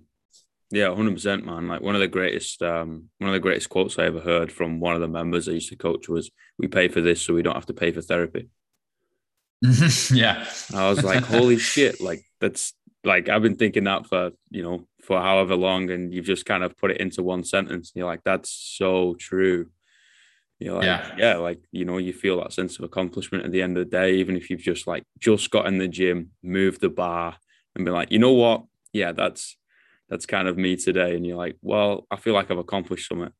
Yeah, 0.70 0.94
hundred 0.94 1.14
percent, 1.14 1.46
man. 1.46 1.66
Like 1.66 1.80
one 1.80 1.94
of 1.94 2.00
the 2.00 2.08
greatest, 2.08 2.60
um, 2.60 3.04
one 3.18 3.30
of 3.30 3.32
the 3.32 3.40
greatest 3.40 3.70
quotes 3.70 3.98
I 3.98 4.04
ever 4.04 4.20
heard 4.20 4.52
from 4.52 4.80
one 4.80 4.94
of 4.94 5.00
the 5.00 5.08
members 5.08 5.48
I 5.48 5.52
used 5.52 5.70
to 5.70 5.76
coach 5.76 6.08
was, 6.08 6.30
"We 6.58 6.68
pay 6.68 6.88
for 6.88 7.00
this, 7.00 7.22
so 7.22 7.32
we 7.32 7.42
don't 7.42 7.54
have 7.54 7.66
to 7.66 7.74
pay 7.74 7.90
for 7.90 8.02
therapy." 8.02 8.48
yeah, 10.12 10.46
I 10.74 10.90
was 10.90 11.02
like, 11.02 11.24
"Holy 11.24 11.56
shit!" 11.72 12.02
Like 12.02 12.22
that's 12.40 12.74
like 13.08 13.28
I've 13.28 13.42
been 13.42 13.56
thinking 13.56 13.84
that 13.84 14.06
for 14.06 14.30
you 14.50 14.62
know 14.62 14.86
for 15.02 15.20
however 15.20 15.56
long, 15.56 15.90
and 15.90 16.12
you've 16.12 16.26
just 16.26 16.46
kind 16.46 16.62
of 16.62 16.76
put 16.76 16.90
it 16.90 17.00
into 17.00 17.22
one 17.22 17.42
sentence. 17.42 17.92
You're 17.94 18.06
like, 18.06 18.22
"That's 18.24 18.50
so 18.50 19.14
true." 19.14 19.70
You're 20.60 20.74
like, 20.74 20.84
yeah. 20.84 21.14
yeah, 21.16 21.36
like 21.36 21.60
you 21.70 21.84
know, 21.84 21.98
you 21.98 22.12
feel 22.12 22.40
that 22.40 22.52
sense 22.52 22.78
of 22.78 22.84
accomplishment 22.84 23.44
at 23.44 23.52
the 23.52 23.62
end 23.62 23.78
of 23.78 23.84
the 23.84 23.90
day, 23.90 24.14
even 24.14 24.36
if 24.36 24.50
you've 24.50 24.60
just 24.60 24.86
like 24.86 25.04
just 25.18 25.50
got 25.50 25.66
in 25.66 25.78
the 25.78 25.88
gym, 25.88 26.30
moved 26.42 26.80
the 26.80 26.88
bar, 26.88 27.36
and 27.74 27.84
be 27.84 27.90
like, 27.90 28.10
you 28.10 28.18
know 28.18 28.32
what? 28.32 28.64
Yeah, 28.92 29.12
that's 29.12 29.56
that's 30.08 30.26
kind 30.26 30.48
of 30.48 30.58
me 30.58 30.76
today. 30.76 31.14
And 31.14 31.26
you're 31.26 31.36
like, 31.36 31.56
well, 31.62 32.06
I 32.10 32.16
feel 32.16 32.34
like 32.34 32.50
I've 32.50 32.58
accomplished 32.58 33.08
something. 33.08 33.32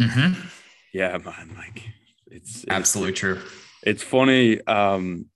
Mm-hmm. 0.00 0.40
Yeah, 0.94 1.18
man. 1.18 1.54
Like 1.56 1.84
it's, 2.26 2.62
it's 2.62 2.70
absolutely 2.70 3.12
true. 3.12 3.40
It's 3.82 4.02
funny. 4.02 4.64
Um, 4.66 5.26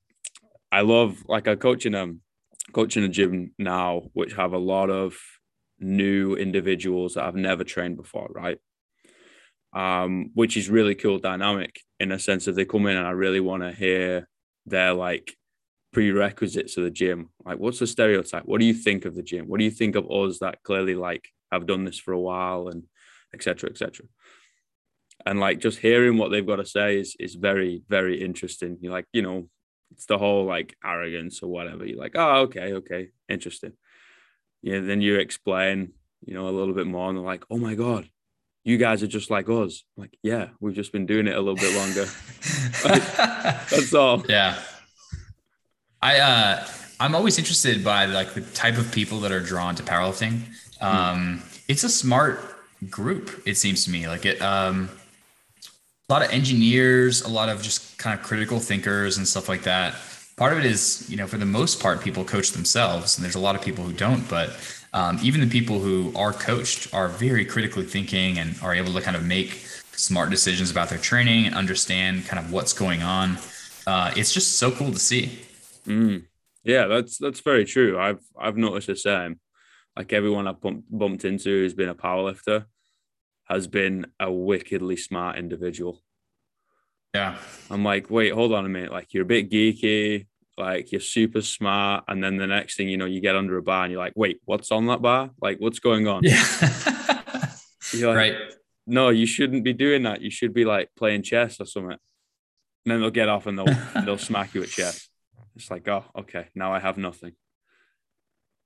I 0.72 0.80
love 0.80 1.22
like 1.28 1.48
I 1.48 1.54
coach 1.56 1.86
in 1.86 1.94
a 1.94 2.14
coaching 2.76 3.04
a 3.04 3.08
gym 3.08 3.54
now, 3.58 4.02
which 4.12 4.34
have 4.34 4.52
a 4.52 4.58
lot 4.58 4.90
of 4.90 5.16
new 5.80 6.34
individuals 6.34 7.14
that 7.14 7.24
I've 7.24 7.34
never 7.34 7.64
trained 7.64 7.96
before, 7.96 8.28
right? 8.30 8.58
Um, 9.72 10.30
which 10.34 10.58
is 10.58 10.68
really 10.68 10.94
cool 10.94 11.18
dynamic 11.18 11.80
in 11.98 12.12
a 12.12 12.18
sense 12.18 12.44
that 12.44 12.52
they 12.52 12.66
come 12.66 12.86
in 12.86 12.98
and 12.98 13.06
I 13.06 13.12
really 13.12 13.40
want 13.40 13.62
to 13.62 13.72
hear 13.72 14.28
their 14.66 14.92
like 14.92 15.34
prerequisites 15.94 16.76
of 16.76 16.84
the 16.84 16.90
gym. 16.90 17.30
Like 17.46 17.58
what's 17.58 17.78
the 17.78 17.86
stereotype? 17.86 18.44
What 18.44 18.60
do 18.60 18.66
you 18.66 18.74
think 18.74 19.06
of 19.06 19.14
the 19.14 19.22
gym? 19.22 19.46
What 19.48 19.58
do 19.58 19.64
you 19.64 19.70
think 19.70 19.96
of 19.96 20.10
us 20.10 20.40
that 20.40 20.62
clearly 20.62 20.94
like 20.94 21.28
have 21.50 21.66
done 21.66 21.86
this 21.86 21.98
for 21.98 22.12
a 22.12 22.20
while 22.20 22.68
and 22.68 22.82
etc 23.32 23.70
etc 23.70 24.06
and 25.24 25.40
like 25.40 25.60
just 25.60 25.78
hearing 25.78 26.18
what 26.18 26.30
they've 26.30 26.46
got 26.46 26.56
to 26.56 26.66
say 26.66 26.98
is 26.98 27.16
is 27.18 27.34
very 27.34 27.82
very 27.88 28.20
interesting. 28.22 28.76
You're 28.80 28.92
like 28.92 29.06
you 29.12 29.22
know 29.22 29.48
it's 29.92 30.06
the 30.06 30.18
whole 30.18 30.44
like 30.44 30.76
arrogance 30.84 31.42
or 31.42 31.48
whatever 31.48 31.84
you're 31.84 31.98
like 31.98 32.16
oh 32.16 32.42
okay 32.42 32.74
okay 32.74 33.08
interesting 33.28 33.72
yeah 34.62 34.80
then 34.80 35.00
you 35.00 35.16
explain 35.16 35.92
you 36.24 36.34
know 36.34 36.48
a 36.48 36.50
little 36.50 36.74
bit 36.74 36.86
more 36.86 37.08
and 37.08 37.18
they're 37.18 37.24
like 37.24 37.44
oh 37.50 37.58
my 37.58 37.74
god 37.74 38.08
you 38.66 38.78
guys 38.78 39.00
are 39.00 39.06
just 39.06 39.30
like 39.30 39.48
us. 39.48 39.84
I'm 39.96 40.02
like, 40.02 40.18
yeah, 40.24 40.48
we've 40.58 40.74
just 40.74 40.90
been 40.90 41.06
doing 41.06 41.28
it 41.28 41.36
a 41.36 41.40
little 41.40 41.54
bit 41.54 41.72
longer. 41.76 42.04
like, 42.84 43.16
that's 43.70 43.94
all. 43.94 44.24
Yeah. 44.28 44.58
I 46.02 46.18
uh 46.18 46.66
I'm 46.98 47.14
always 47.14 47.38
interested 47.38 47.84
by 47.84 48.06
like 48.06 48.34
the 48.34 48.40
type 48.40 48.76
of 48.76 48.90
people 48.90 49.20
that 49.20 49.30
are 49.30 49.40
drawn 49.40 49.76
to 49.76 49.84
powerlifting. 49.84 50.40
Um, 50.80 51.38
mm. 51.38 51.62
It's 51.68 51.84
a 51.84 51.88
smart 51.88 52.40
group, 52.90 53.42
it 53.46 53.56
seems 53.56 53.84
to 53.84 53.90
me. 53.90 54.08
Like 54.08 54.26
it, 54.26 54.42
um, 54.42 54.90
a 56.08 56.12
lot 56.12 56.22
of 56.24 56.30
engineers, 56.30 57.22
a 57.22 57.28
lot 57.28 57.48
of 57.48 57.60
just 57.62 57.98
kind 57.98 58.18
of 58.18 58.24
critical 58.24 58.60
thinkers 58.60 59.18
and 59.18 59.26
stuff 59.26 59.48
like 59.48 59.62
that. 59.62 59.96
Part 60.36 60.52
of 60.52 60.58
it 60.60 60.64
is, 60.64 61.04
you 61.10 61.16
know, 61.16 61.26
for 61.26 61.36
the 61.36 61.46
most 61.46 61.80
part, 61.80 62.00
people 62.00 62.24
coach 62.24 62.52
themselves, 62.52 63.16
and 63.16 63.24
there's 63.24 63.34
a 63.34 63.40
lot 63.40 63.56
of 63.56 63.62
people 63.62 63.82
who 63.82 63.92
don't. 63.92 64.28
But 64.28 64.50
um, 64.92 65.18
even 65.20 65.40
the 65.40 65.48
people 65.48 65.80
who 65.80 66.12
are 66.14 66.32
coached 66.32 66.94
are 66.94 67.08
very 67.08 67.44
critically 67.44 67.84
thinking 67.84 68.38
and 68.38 68.54
are 68.62 68.72
able 68.72 68.92
to 68.92 69.00
kind 69.00 69.16
of 69.16 69.24
make 69.24 69.66
smart 69.92 70.30
decisions 70.30 70.70
about 70.70 70.90
their 70.90 70.98
training 70.98 71.46
and 71.46 71.56
understand 71.56 72.26
kind 72.26 72.38
of 72.38 72.52
what's 72.52 72.72
going 72.72 73.02
on. 73.02 73.38
Uh, 73.86 74.12
it's 74.14 74.32
just 74.32 74.58
so 74.58 74.70
cool 74.70 74.92
to 74.92 74.98
see. 75.00 75.40
Mm. 75.86 76.24
Yeah, 76.62 76.86
that's 76.86 77.18
that's 77.18 77.40
very 77.40 77.64
true. 77.64 77.98
I've 77.98 78.20
I've 78.38 78.56
noticed 78.56 78.86
the 78.86 78.96
same. 78.96 79.40
Like 79.96 80.12
everyone 80.12 80.46
I've 80.46 80.60
bumped, 80.60 80.86
bumped 80.90 81.24
into 81.24 81.48
who's 81.48 81.74
been 81.74 81.88
a 81.88 81.94
powerlifter 81.94 82.66
has 83.46 83.66
been 83.66 84.06
a 84.20 84.30
wickedly 84.30 84.96
smart 84.96 85.38
individual. 85.38 86.02
Yeah. 87.14 87.36
I'm 87.70 87.84
like, 87.84 88.10
wait, 88.10 88.32
hold 88.32 88.52
on 88.52 88.66
a 88.66 88.68
minute. 88.68 88.92
Like 88.92 89.14
you're 89.14 89.22
a 89.22 89.26
bit 89.26 89.50
geeky, 89.50 90.26
like 90.58 90.92
you're 90.92 91.00
super 91.00 91.40
smart, 91.42 92.04
and 92.08 92.22
then 92.22 92.36
the 92.36 92.46
next 92.46 92.76
thing 92.76 92.88
you 92.88 92.96
know, 92.96 93.06
you 93.06 93.20
get 93.20 93.36
under 93.36 93.56
a 93.56 93.62
bar 93.62 93.84
and 93.84 93.92
you're 93.92 94.02
like, 94.02 94.12
wait, 94.16 94.40
what's 94.44 94.70
on 94.70 94.86
that 94.86 95.00
bar? 95.00 95.30
Like, 95.40 95.58
what's 95.58 95.78
going 95.78 96.06
on? 96.08 96.24
Yeah. 96.24 96.44
you're 97.92 98.08
like, 98.08 98.16
right. 98.16 98.36
No, 98.86 99.08
you 99.08 99.26
shouldn't 99.26 99.64
be 99.64 99.72
doing 99.72 100.04
that. 100.04 100.20
You 100.20 100.30
should 100.30 100.54
be 100.54 100.64
like 100.64 100.90
playing 100.96 101.22
chess 101.22 101.60
or 101.60 101.66
something. 101.66 101.92
And 101.92 101.98
then 102.84 103.00
they'll 103.00 103.10
get 103.10 103.28
off 103.28 103.46
and 103.46 103.58
they'll 103.58 103.76
they'll 104.04 104.18
smack 104.18 104.54
you 104.54 104.62
at 104.62 104.68
chess. 104.68 105.08
It's 105.56 105.70
like, 105.70 105.88
oh, 105.88 106.04
okay, 106.18 106.48
now 106.54 106.72
I 106.72 106.78
have 106.80 106.98
nothing. 106.98 107.32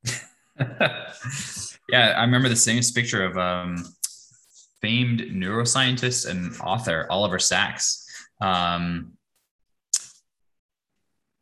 yeah, 0.59 2.15
I 2.17 2.23
remember 2.23 2.49
the 2.49 2.57
same 2.57 2.83
picture 2.95 3.25
of 3.25 3.39
um, 3.39 3.85
famed 4.83 5.21
neuroscientist 5.21 6.29
and 6.29 6.59
author 6.61 7.07
Oliver 7.11 7.39
Sacks. 7.39 8.07
Um, 8.41 9.13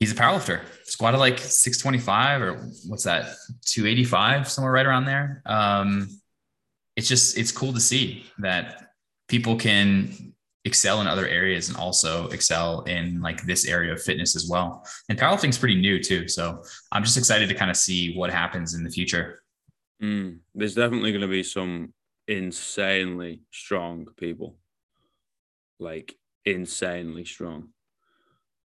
he's 0.01 0.13
a 0.13 0.15
powerlifter, 0.15 0.61
squatted 0.85 1.21
like 1.21 1.39
625 1.39 2.43
or 2.43 2.55
what's 2.87 3.05
that, 3.05 3.37
285, 3.67 4.49
somewhere 4.49 4.73
right 4.73 4.87
around 4.87 5.05
there. 5.05 5.43
Um, 5.47 6.09
it's 6.97 7.09
just, 7.09 7.39
it's 7.39 7.53
cool 7.53 7.73
to 7.73 7.81
see 7.81 8.25
that 8.39 8.93
people 9.29 9.57
can 9.57 10.35
excel 10.65 11.01
in 11.01 11.07
other 11.07 11.27
areas 11.27 11.69
and 11.69 11.77
also 11.77 12.29
excel 12.29 12.83
in 12.83 13.21
like 13.21 13.43
this 13.43 13.67
area 13.67 13.93
of 13.93 14.03
fitness 14.03 14.37
as 14.37 14.49
well. 14.49 14.87
And 15.09 15.19
powerlifting 15.19 15.49
is 15.51 15.59
pretty 15.59 15.81
new 15.81 16.03
too. 16.03 16.29
So 16.29 16.63
I'm 16.93 17.05
just 17.05 17.17
excited 17.17 17.49
to 17.49 17.55
kind 17.55 17.71
of 17.71 17.77
see 17.77 18.15
what 18.17 18.31
happens 18.31 18.75
in 18.75 18.85
the 18.85 18.91
future. 18.91 19.43
Mm, 20.03 20.39
there's 20.55 20.75
definitely 20.75 21.13
going 21.13 21.23
to 21.23 21.29
be 21.29 21.43
some 21.43 21.93
insanely 22.29 23.41
strong 23.51 24.07
people, 24.17 24.57
like 25.81 26.15
insanely 26.45 27.25
strong. 27.25 27.71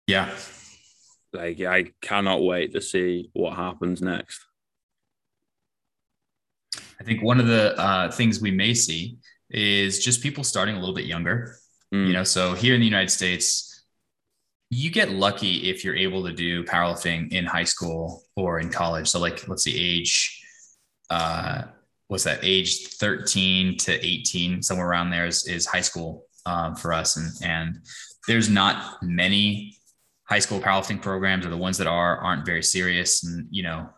Yeah. 0.06 0.30
Like 1.32 1.60
I 1.60 1.92
cannot 2.00 2.42
wait 2.42 2.72
to 2.72 2.80
see 2.80 3.30
what 3.34 3.56
happens 3.56 4.00
next. 4.00 4.40
I 7.00 7.04
think 7.04 7.22
one 7.22 7.40
of 7.40 7.46
the 7.46 7.78
uh, 7.78 8.10
things 8.10 8.40
we 8.40 8.50
may 8.50 8.74
see 8.74 9.18
is 9.50 10.04
just 10.04 10.22
people 10.22 10.44
starting 10.44 10.76
a 10.76 10.78
little 10.78 10.94
bit 10.94 11.06
younger. 11.06 11.56
Mm. 11.92 12.08
You 12.08 12.12
know, 12.12 12.24
so 12.24 12.54
here 12.54 12.74
in 12.74 12.80
the 12.80 12.86
United 12.86 13.10
States, 13.10 13.84
you 14.70 14.90
get 14.90 15.10
lucky 15.10 15.68
if 15.68 15.84
you're 15.84 15.96
able 15.96 16.24
to 16.24 16.32
do 16.32 16.62
powerlifting 16.64 17.32
in 17.32 17.44
high 17.44 17.64
school 17.64 18.22
or 18.36 18.60
in 18.60 18.70
college. 18.70 19.08
So, 19.08 19.18
like, 19.18 19.48
let's 19.48 19.64
see, 19.64 19.76
age, 19.76 20.40
uh, 21.10 21.62
what's 22.10 22.24
that? 22.24 22.40
Age 22.42 22.88
13 22.88 23.76
to 23.76 24.04
18, 24.04 24.64
somewhere 24.64 24.88
around 24.88 25.10
there 25.10 25.26
is, 25.26 25.46
is 25.46 25.64
high 25.64 25.80
school 25.80 26.26
um, 26.44 26.74
for 26.74 26.92
us. 26.92 27.16
And 27.16 27.30
and 27.44 27.78
there's 28.26 28.48
not 28.48 29.00
many 29.00 29.76
high 30.24 30.40
school 30.40 30.58
powerlifting 30.58 31.00
programs, 31.00 31.46
or 31.46 31.50
the 31.50 31.56
ones 31.56 31.78
that 31.78 31.86
are 31.86 32.18
aren't 32.18 32.44
very 32.44 32.64
serious. 32.64 33.22
And 33.22 33.46
you 33.52 33.62
know, 33.62 33.90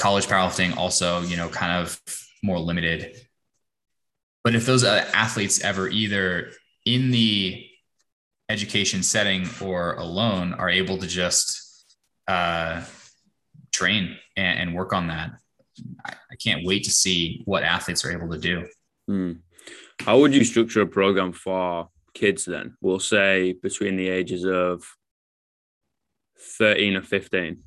college 0.00 0.26
powerlifting 0.26 0.76
also, 0.76 1.22
you 1.22 1.36
know, 1.36 1.48
kind 1.48 1.80
of 1.80 2.00
more 2.42 2.58
limited. 2.58 3.14
But 4.42 4.56
if 4.56 4.66
those 4.66 4.82
uh, 4.82 5.08
athletes 5.14 5.62
ever 5.62 5.88
either 5.88 6.50
in 6.84 7.12
the 7.12 7.66
education 8.48 9.04
setting 9.04 9.46
or 9.60 9.94
alone 9.94 10.54
are 10.54 10.70
able 10.70 10.98
to 10.98 11.06
just 11.06 11.86
uh, 12.26 12.82
train 13.72 14.16
and, 14.36 14.58
and, 14.58 14.74
work 14.74 14.92
on 14.92 15.08
that, 15.08 15.32
I, 16.04 16.36
can't 16.36 16.64
wait 16.64 16.84
to 16.84 16.90
see 16.90 17.42
what 17.44 17.62
athletes 17.62 18.04
are 18.04 18.12
able 18.12 18.30
to 18.30 18.38
do. 18.38 18.66
Hmm. 19.06 19.32
How 20.00 20.18
would 20.18 20.34
you 20.34 20.44
structure 20.44 20.82
a 20.82 20.86
program 20.86 21.32
for 21.32 21.88
kids 22.14 22.44
then? 22.44 22.76
We'll 22.80 23.00
say 23.00 23.54
between 23.54 23.96
the 23.96 24.08
ages 24.08 24.44
of 24.44 24.84
13 26.58 26.96
or 26.96 27.02
15. 27.02 27.58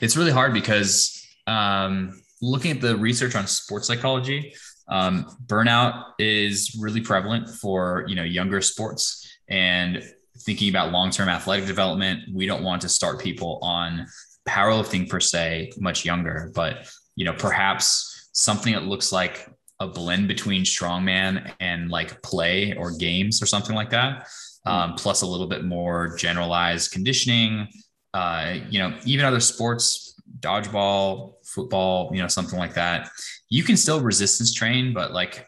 It's 0.00 0.16
really 0.16 0.30
hard 0.30 0.52
because 0.52 1.26
um, 1.46 2.20
looking 2.42 2.70
at 2.70 2.80
the 2.80 2.96
research 2.96 3.34
on 3.34 3.46
sports 3.46 3.86
psychology, 3.86 4.54
um, 4.88 5.26
burnout 5.46 6.04
is 6.18 6.76
really 6.80 7.00
prevalent 7.00 7.48
for 7.48 8.04
you 8.08 8.16
know 8.16 8.24
younger 8.24 8.60
sports 8.60 9.26
and 9.48 10.02
thinking 10.40 10.68
about 10.68 10.90
long-term 10.90 11.28
athletic 11.28 11.66
development. 11.66 12.22
We 12.32 12.46
don't 12.46 12.62
want 12.62 12.82
to 12.82 12.88
start 12.88 13.20
people 13.20 13.58
on 13.62 14.06
powerlifting 14.50 15.08
per 15.08 15.20
se 15.20 15.72
much 15.78 16.04
younger, 16.04 16.50
but 16.54 16.88
you 17.16 17.24
know 17.24 17.32
perhaps 17.32 18.28
something 18.32 18.72
that 18.74 18.84
looks 18.84 19.12
like 19.12 19.48
a 19.80 19.86
blend 19.86 20.28
between 20.28 20.62
strongman 20.62 21.52
and 21.60 21.90
like 21.90 22.20
play 22.22 22.74
or 22.74 22.96
games 22.96 23.42
or 23.42 23.46
something 23.46 23.74
like 23.74 23.90
that, 23.90 24.28
um, 24.66 24.94
plus 24.94 25.22
a 25.22 25.26
little 25.26 25.46
bit 25.46 25.64
more 25.64 26.16
generalized 26.16 26.92
conditioning. 26.92 27.68
Uh, 28.12 28.56
you 28.68 28.80
know, 28.80 28.92
even 29.04 29.24
other 29.24 29.40
sports, 29.40 30.20
dodgeball, 30.40 31.34
football, 31.44 32.10
you 32.12 32.20
know, 32.20 32.28
something 32.28 32.58
like 32.58 32.74
that 32.74 33.08
you 33.50 33.64
can 33.64 33.76
still 33.76 34.00
resistance 34.00 34.54
train, 34.54 34.94
but 34.94 35.12
like 35.12 35.46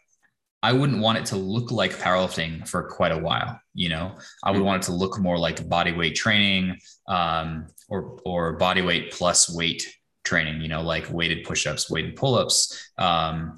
I 0.65 0.73
wouldn't 0.73 1.01
want 1.01 1.19
it 1.19 1.27
to 1.27 1.37
look 1.37 1.71
like 1.71 1.93
powerlifting 1.93 2.69
for 2.69 2.89
quite 2.89 3.13
a 3.13 3.19
while. 3.19 3.61
You 3.75 3.89
know, 3.89 4.17
I 4.45 4.51
would 4.51 4.59
mm-hmm. 4.59 4.67
want 4.67 4.83
it 4.83 4.87
to 4.87 4.93
look 4.93 5.19
more 5.19 5.39
like 5.39 5.69
body 5.69 5.93
weight 5.93 6.15
training 6.15 6.77
um, 7.13 7.67
or 7.89 8.19
or 8.25 8.55
body 8.55 8.83
weight 8.83 9.13
plus 9.13 9.55
weight 9.55 9.87
training. 10.25 10.63
You 10.63 10.69
know, 10.69 10.83
like 10.83 11.13
weighted 11.13 11.45
push-ups, 11.45 11.91
weighted 11.91 12.17
pull-ups. 12.17 12.91
Um, 12.99 13.57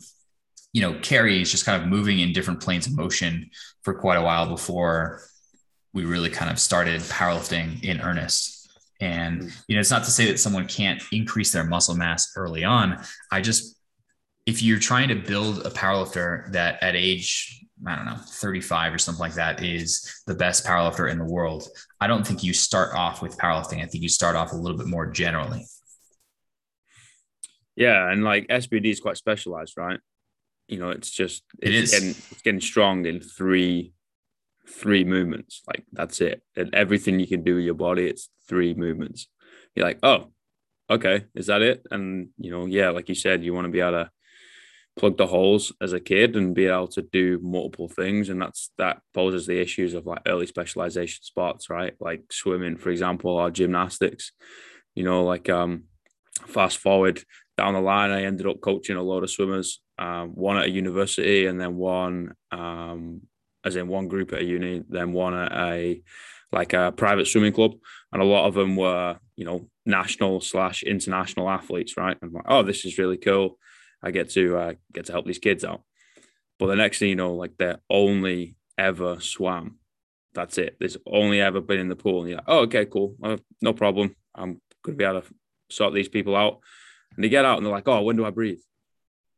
you 0.73 0.82
know, 0.82 0.99
carries, 1.00 1.52
just 1.52 1.64
kind 1.64 1.80
of 1.80 1.88
moving 1.88 2.18
in 2.18 2.32
different 2.32 2.61
planes 2.61 2.88
of 2.88 2.96
motion 2.96 3.50
for 3.82 3.94
quite 3.94 4.16
a 4.16 4.23
while 4.23 4.49
before 4.49 5.23
we 5.92 6.04
really 6.04 6.30
kind 6.30 6.50
of 6.50 6.58
started 6.58 7.00
powerlifting 7.02 7.82
in 7.84 8.00
earnest. 8.00 8.68
And 9.00 9.52
you 9.68 9.76
know, 9.76 9.80
it's 9.80 9.92
not 9.92 10.04
to 10.04 10.11
say 10.11 10.26
that 10.26 10.40
someone 10.40 10.66
can't 10.66 11.00
increase 11.12 11.52
their 11.52 11.64
muscle 11.64 11.94
mass 11.94 12.32
early 12.37 12.64
on. 12.64 13.00
I 13.30 13.40
just 13.40 13.78
if 14.46 14.62
you're 14.62 14.80
trying 14.80 15.08
to 15.08 15.14
build 15.14 15.64
a 15.64 15.70
powerlifter 15.70 16.50
that 16.52 16.82
at 16.82 16.96
age 16.96 17.63
I 17.87 17.97
don't 17.97 18.07
know 18.07 18.17
35 18.17 18.95
or 18.95 18.99
something 18.99 19.21
like 19.21 19.35
that 19.35 19.62
is 19.62 20.23
the 20.26 20.35
best 20.35 20.64
powerlifter 20.64 21.11
in 21.11 21.19
the 21.19 21.25
world, 21.25 21.69
I 22.00 22.07
don't 22.07 22.26
think 22.26 22.43
you 22.43 22.53
start 22.53 22.95
off 22.95 23.23
with 23.23 23.37
powerlifting. 23.38 23.83
I 23.83 23.87
think 23.87 24.03
you 24.03 24.09
start 24.09 24.37
off 24.37 24.53
a 24.53 24.57
little 24.57 24.79
bit 24.79 24.87
more 24.87 25.07
generally. 25.07 25.67
Yeah, 27.76 28.11
and 28.11 28.23
like 28.23 28.47
SBD 28.49 28.87
is 28.87 29.00
quite 29.00 29.17
specialized, 29.17 29.75
right? 29.76 29.99
You 30.69 30.79
know, 30.79 30.91
it's 30.91 31.11
just 31.11 31.43
it's 31.59 31.69
it 31.69 31.75
is. 31.75 31.91
getting 31.91 32.11
it's 32.11 32.43
getting 32.43 32.61
strong 32.61 33.07
in 33.07 33.21
three 33.21 33.93
three 34.69 35.05
movements. 35.05 35.62
Like 35.67 35.85
that's 35.93 36.21
it. 36.21 36.43
And 36.57 36.75
everything 36.75 37.21
you 37.21 37.26
can 37.26 37.43
do 37.43 37.57
with 37.57 37.64
your 37.64 37.75
body, 37.75 38.07
it's 38.07 38.31
three 38.49 38.75
movements. 38.75 39.29
You're 39.75 39.87
like, 39.87 39.99
oh, 40.03 40.31
okay, 40.88 41.25
is 41.35 41.47
that 41.47 41.62
it? 41.62 41.87
And 41.91 42.29
you 42.38 42.50
know, 42.50 42.67
yeah, 42.67 42.91
like 42.91 43.09
you 43.09 43.14
said, 43.14 43.45
you 43.45 43.55
want 43.55 43.67
to 43.67 43.73
be 43.73 43.81
able 43.81 43.93
to 43.93 44.11
plug 44.96 45.16
the 45.16 45.26
holes 45.26 45.72
as 45.80 45.92
a 45.92 46.00
kid 46.00 46.36
and 46.36 46.54
be 46.54 46.66
able 46.66 46.88
to 46.88 47.02
do 47.02 47.38
multiple 47.42 47.88
things. 47.88 48.28
And 48.28 48.40
that's 48.40 48.70
that 48.78 49.00
poses 49.12 49.46
the 49.46 49.60
issues 49.60 49.94
of 49.94 50.06
like 50.06 50.22
early 50.26 50.46
specialization 50.46 51.22
spots 51.22 51.68
right? 51.70 51.94
Like 52.00 52.32
swimming 52.32 52.76
for 52.76 52.90
example 52.90 53.32
or 53.32 53.50
gymnastics. 53.50 54.32
You 54.94 55.04
know 55.04 55.24
like 55.24 55.48
um 55.48 55.84
fast 56.46 56.78
forward 56.78 57.22
down 57.56 57.74
the 57.74 57.80
line 57.80 58.10
i 58.10 58.24
ended 58.24 58.46
up 58.46 58.60
coaching 58.60 58.96
a 58.96 59.02
lot 59.02 59.22
of 59.22 59.30
swimmers 59.30 59.80
um, 59.98 60.30
one 60.30 60.56
at 60.56 60.64
a 60.64 60.70
university 60.70 61.46
and 61.46 61.60
then 61.60 61.76
one 61.76 62.34
um 62.50 63.20
as 63.64 63.76
in 63.76 63.86
one 63.86 64.08
group 64.08 64.32
at 64.32 64.40
a 64.40 64.44
uni 64.44 64.82
then 64.88 65.12
one 65.12 65.34
at 65.34 65.52
a 65.52 66.02
like 66.54 66.72
a 66.72 66.92
private 66.92 67.26
swimming 67.26 67.52
club. 67.52 67.72
And 68.12 68.22
a 68.22 68.24
lot 68.24 68.46
of 68.46 68.54
them 68.54 68.76
were 68.76 69.18
you 69.36 69.44
know 69.44 69.68
national 69.84 70.40
slash 70.40 70.82
international 70.82 71.50
athletes 71.50 71.96
right? 71.96 72.16
I'm 72.22 72.32
like 72.32 72.44
oh 72.48 72.62
this 72.62 72.84
is 72.84 72.96
really 72.98 73.16
cool 73.16 73.58
I 74.04 74.11
get 74.11 74.30
to 74.30 74.56
uh, 74.56 74.73
get 74.92 75.06
to 75.06 75.12
help 75.12 75.26
these 75.26 75.38
kids 75.38 75.64
out. 75.64 75.82
But 76.58 76.66
the 76.66 76.76
next 76.76 76.99
thing 76.99 77.08
you 77.08 77.16
know, 77.16 77.34
like 77.34 77.56
they're 77.58 77.80
only 77.88 78.56
ever 78.78 79.20
swam. 79.20 79.78
That's 80.34 80.58
it. 80.58 80.76
There's 80.78 80.96
only 81.06 81.40
ever 81.40 81.61
been 81.61 81.80
in 81.80 81.88
the 81.88 81.96
pool. 81.96 82.20
And 82.20 82.28
you're 82.28 82.38
like, 82.38 82.49
oh, 82.49 82.58
okay, 82.61 82.87
cool. 82.87 83.16
Uh, 83.23 83.38
no 83.62 83.73
problem. 83.73 84.14
I'm 84.34 84.61
going 84.82 84.94
to 84.94 84.99
be 84.99 85.04
able 85.04 85.23
to 85.23 85.28
sort 85.70 85.94
these 85.94 86.08
people 86.08 86.37
out. 86.37 86.58
And 87.14 87.25
they 87.25 87.28
get 87.28 87.44
out 87.44 87.56
and 87.56 87.66
they're 87.66 87.73
like, 87.73 87.88
oh, 87.88 88.02
when 88.02 88.16
do 88.16 88.26
I 88.26 88.30
breathe? 88.30 88.61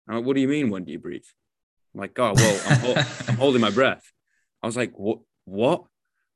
I'm 0.08 0.16
like, 0.16 0.25
what 0.25 0.35
do 0.35 0.40
you 0.40 0.49
mean, 0.49 0.70
when 0.70 0.85
do 0.85 0.92
you 0.92 0.99
breathe? 0.99 1.25
I'm 1.94 2.00
like, 2.00 2.18
oh, 2.18 2.32
well, 2.35 2.61
I'm, 2.66 2.78
ho- 2.78 3.02
I'm 3.28 3.37
holding 3.37 3.61
my 3.61 3.70
breath. 3.70 4.11
I 4.62 4.66
was 4.66 4.76
like, 4.76 4.92
what? 4.96 5.18
What? 5.44 5.85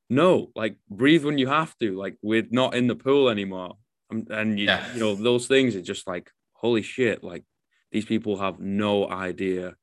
No, 0.08 0.50
like 0.54 0.76
breathe 0.88 1.25
when 1.25 1.38
you 1.38 1.46
have 1.46 1.76
to. 1.78 1.96
Like 1.96 2.16
we're 2.22 2.46
not 2.50 2.75
in 2.75 2.87
the 2.87 2.96
pool 2.96 3.28
anymore. 3.28 3.76
And 4.10 4.58
you, 4.58 4.66
yeah. 4.66 4.92
you 4.92 5.00
know, 5.00 5.14
those 5.14 5.46
things 5.46 5.76
are 5.76 5.82
just 5.82 6.06
like, 6.06 6.30
holy 6.52 6.82
shit. 6.82 7.22
Like 7.22 7.44
these 7.92 8.04
people 8.04 8.38
have 8.38 8.61
no 8.61 9.09
idea 9.09 9.75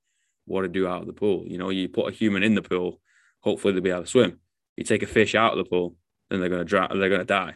what 0.45 0.61
to 0.61 0.67
do 0.67 0.87
out 0.87 1.01
of 1.01 1.07
the 1.07 1.13
pool. 1.13 1.43
You 1.45 1.57
know, 1.57 1.69
you 1.69 1.89
put 1.89 2.07
a 2.07 2.15
human 2.15 2.43
in 2.43 2.55
the 2.55 2.61
pool, 2.61 3.01
hopefully 3.41 3.73
they'll 3.73 3.83
be 3.83 3.89
able 3.89 4.03
to 4.03 4.07
swim. 4.07 4.39
You 4.75 4.83
take 4.83 5.03
a 5.03 5.07
fish 5.07 5.35
out 5.35 5.53
of 5.53 5.57
the 5.57 5.69
pool, 5.69 5.95
then 6.29 6.39
they're 6.39 6.49
gonna 6.49 6.65
drown. 6.65 6.97
They're 6.99 7.09
gonna 7.09 7.25
die. 7.25 7.55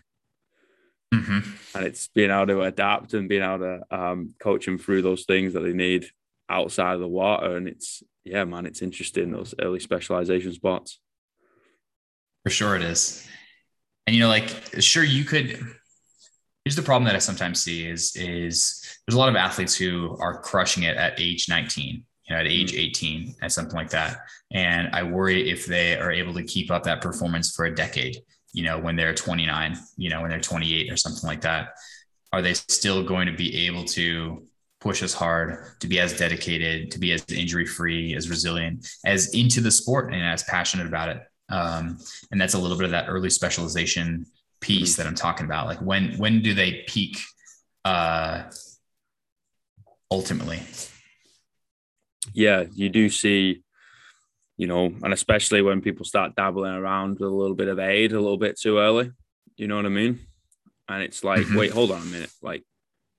Mm-hmm. 1.14 1.40
And 1.76 1.86
it's 1.86 2.08
being 2.08 2.32
able 2.32 2.48
to 2.48 2.62
adapt 2.62 3.14
and 3.14 3.28
being 3.28 3.44
able 3.44 3.60
to 3.60 3.82
um, 3.92 4.34
coach 4.40 4.66
them 4.66 4.78
through 4.78 5.02
those 5.02 5.26
things 5.26 5.54
that 5.54 5.62
they 5.62 5.74
need 5.74 6.06
outside 6.50 6.94
of 6.94 7.02
the 7.02 7.08
water. 7.08 7.58
And 7.58 7.68
it's 7.68 8.04
yeah, 8.24 8.46
man, 8.46 8.66
it's 8.66 8.82
interesting 8.82 9.32
those 9.32 9.54
early 9.60 9.80
specialization 9.80 10.54
spots. 10.54 11.00
For 12.44 12.50
sure, 12.50 12.76
it 12.76 12.82
is. 12.82 13.28
And 14.08 14.16
you 14.16 14.22
know, 14.22 14.30
like 14.30 14.50
sure, 14.80 15.04
you 15.04 15.24
could. 15.24 15.60
Here's 16.66 16.76
the 16.76 16.84
problem 16.84 17.06
that 17.06 17.16
I 17.16 17.20
sometimes 17.20 17.64
see 17.64 17.88
is 17.88 18.16
is 18.16 19.00
there's 19.06 19.16
a 19.16 19.20
lot 19.20 19.30
of 19.30 19.36
athletes 19.36 19.76
who 19.76 20.16
are 20.20 20.42
crushing 20.42 20.84
it 20.84 20.98
at 20.98 21.20
age 21.20 21.50
19 21.50 22.04
you 22.32 22.36
know, 22.36 22.42
at 22.42 22.48
age 22.48 22.72
mm-hmm. 22.72 22.80
18 22.80 23.36
at 23.42 23.52
something 23.52 23.76
like 23.76 23.90
that. 23.90 24.18
And 24.52 24.90
I 24.94 25.04
worry 25.04 25.50
if 25.50 25.66
they 25.66 25.98
are 25.98 26.12
able 26.12 26.34
to 26.36 26.44
keep 26.44 26.72
up 26.72 26.84
that 26.84 27.02
performance 27.02 27.54
for 27.54 27.66
a 27.66 27.76
decade, 27.76 28.18
you 28.54 28.64
know, 28.64 28.80
when 28.80 28.96
they're 28.96 29.14
29, 29.14 29.78
you 29.98 30.10
know, 30.10 30.22
when 30.22 30.30
they're 30.30 30.40
28 30.40 30.92
or 30.92 30.98
something 30.98 31.28
like 31.28 31.42
that, 31.42 31.70
are 32.32 32.42
they 32.42 32.54
still 32.54 33.04
going 33.04 33.28
to 33.28 33.34
be 33.34 33.66
able 33.68 33.84
to 33.84 34.48
push 34.80 35.04
as 35.04 35.14
hard, 35.14 35.80
to 35.80 35.88
be 35.88 36.00
as 36.00 36.18
dedicated, 36.18 36.92
to 36.92 37.00
be 37.00 37.12
as 37.12 37.26
injury 37.30 37.66
free, 37.66 38.16
as 38.16 38.30
resilient, 38.30 38.88
as 39.06 39.34
into 39.34 39.62
the 39.62 39.72
sport 39.72 40.14
and 40.14 40.24
as 40.24 40.44
passionate 40.44 40.88
about 40.88 41.10
it? 41.10 41.22
Um, 41.50 42.00
and 42.32 42.40
that's 42.40 42.54
a 42.54 42.60
little 42.60 42.78
bit 42.78 42.86
of 42.86 42.92
that 42.92 43.10
early 43.10 43.30
specialization 43.30 44.26
piece 44.62 44.96
that 44.96 45.08
I'm 45.08 45.16
talking 45.16 45.46
about. 45.46 45.68
Like 45.68 45.80
when 45.80 46.18
when 46.18 46.42
do 46.42 46.54
they 46.54 46.84
peak 46.88 47.18
uh, 47.84 48.44
ultimately? 50.10 50.62
yeah, 52.34 52.66
you 52.74 52.90
do 52.90 53.10
see, 53.10 53.64
you 54.58 54.68
know, 54.68 54.94
and 55.04 55.14
especially 55.14 55.62
when 55.62 55.82
people 55.82 56.06
start 56.06 56.36
dabbling 56.36 56.74
around 56.74 57.14
with 57.14 57.30
a 57.30 57.36
little 57.36 57.56
bit 57.56 57.68
of 57.68 57.80
aid 57.80 58.12
a 58.12 58.20
little 58.20 58.38
bit 58.38 58.60
too 58.60 58.78
early. 58.78 59.12
You 59.58 59.68
know 59.68 59.76
what 59.76 59.86
I 59.86 59.90
mean? 59.90 60.20
And 60.88 61.04
it's 61.04 61.24
like, 61.24 61.42
mm-hmm. 61.42 61.58
wait, 61.58 61.72
hold 61.72 61.92
on 61.92 62.02
a 62.02 62.06
minute. 62.06 62.32
Like, 62.42 62.64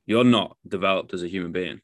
you're 0.06 0.24
not 0.24 0.56
developed 0.66 1.14
as 1.14 1.22
a 1.22 1.28
human 1.28 1.52
being. 1.52 1.80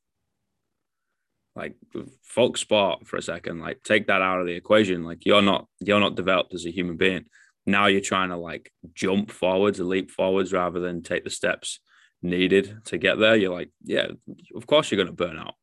Like, 1.54 1.74
folk 2.22 2.56
sport 2.56 3.06
for 3.06 3.16
a 3.16 3.22
second. 3.22 3.60
Like, 3.60 3.82
take 3.82 4.06
that 4.06 4.22
out 4.22 4.40
of 4.40 4.46
the 4.46 4.54
equation. 4.54 5.04
Like, 5.04 5.26
you're 5.26 5.42
not 5.42 5.66
you're 5.80 6.00
not 6.00 6.14
developed 6.14 6.54
as 6.54 6.66
a 6.66 6.70
human 6.70 6.96
being. 6.96 7.26
Now 7.68 7.86
you're 7.86 8.00
trying 8.00 8.30
to 8.30 8.36
like 8.36 8.72
jump 8.94 9.30
forwards 9.30 9.78
and 9.78 9.88
leap 9.88 10.10
forwards 10.10 10.52
rather 10.52 10.80
than 10.80 11.02
take 11.02 11.24
the 11.24 11.30
steps 11.30 11.80
needed 12.22 12.80
to 12.86 12.98
get 12.98 13.18
there. 13.18 13.36
You're 13.36 13.54
like, 13.54 13.70
yeah, 13.84 14.08
of 14.56 14.66
course 14.66 14.90
you're 14.90 15.02
going 15.02 15.14
to 15.16 15.24
burn 15.24 15.38
out. 15.38 15.54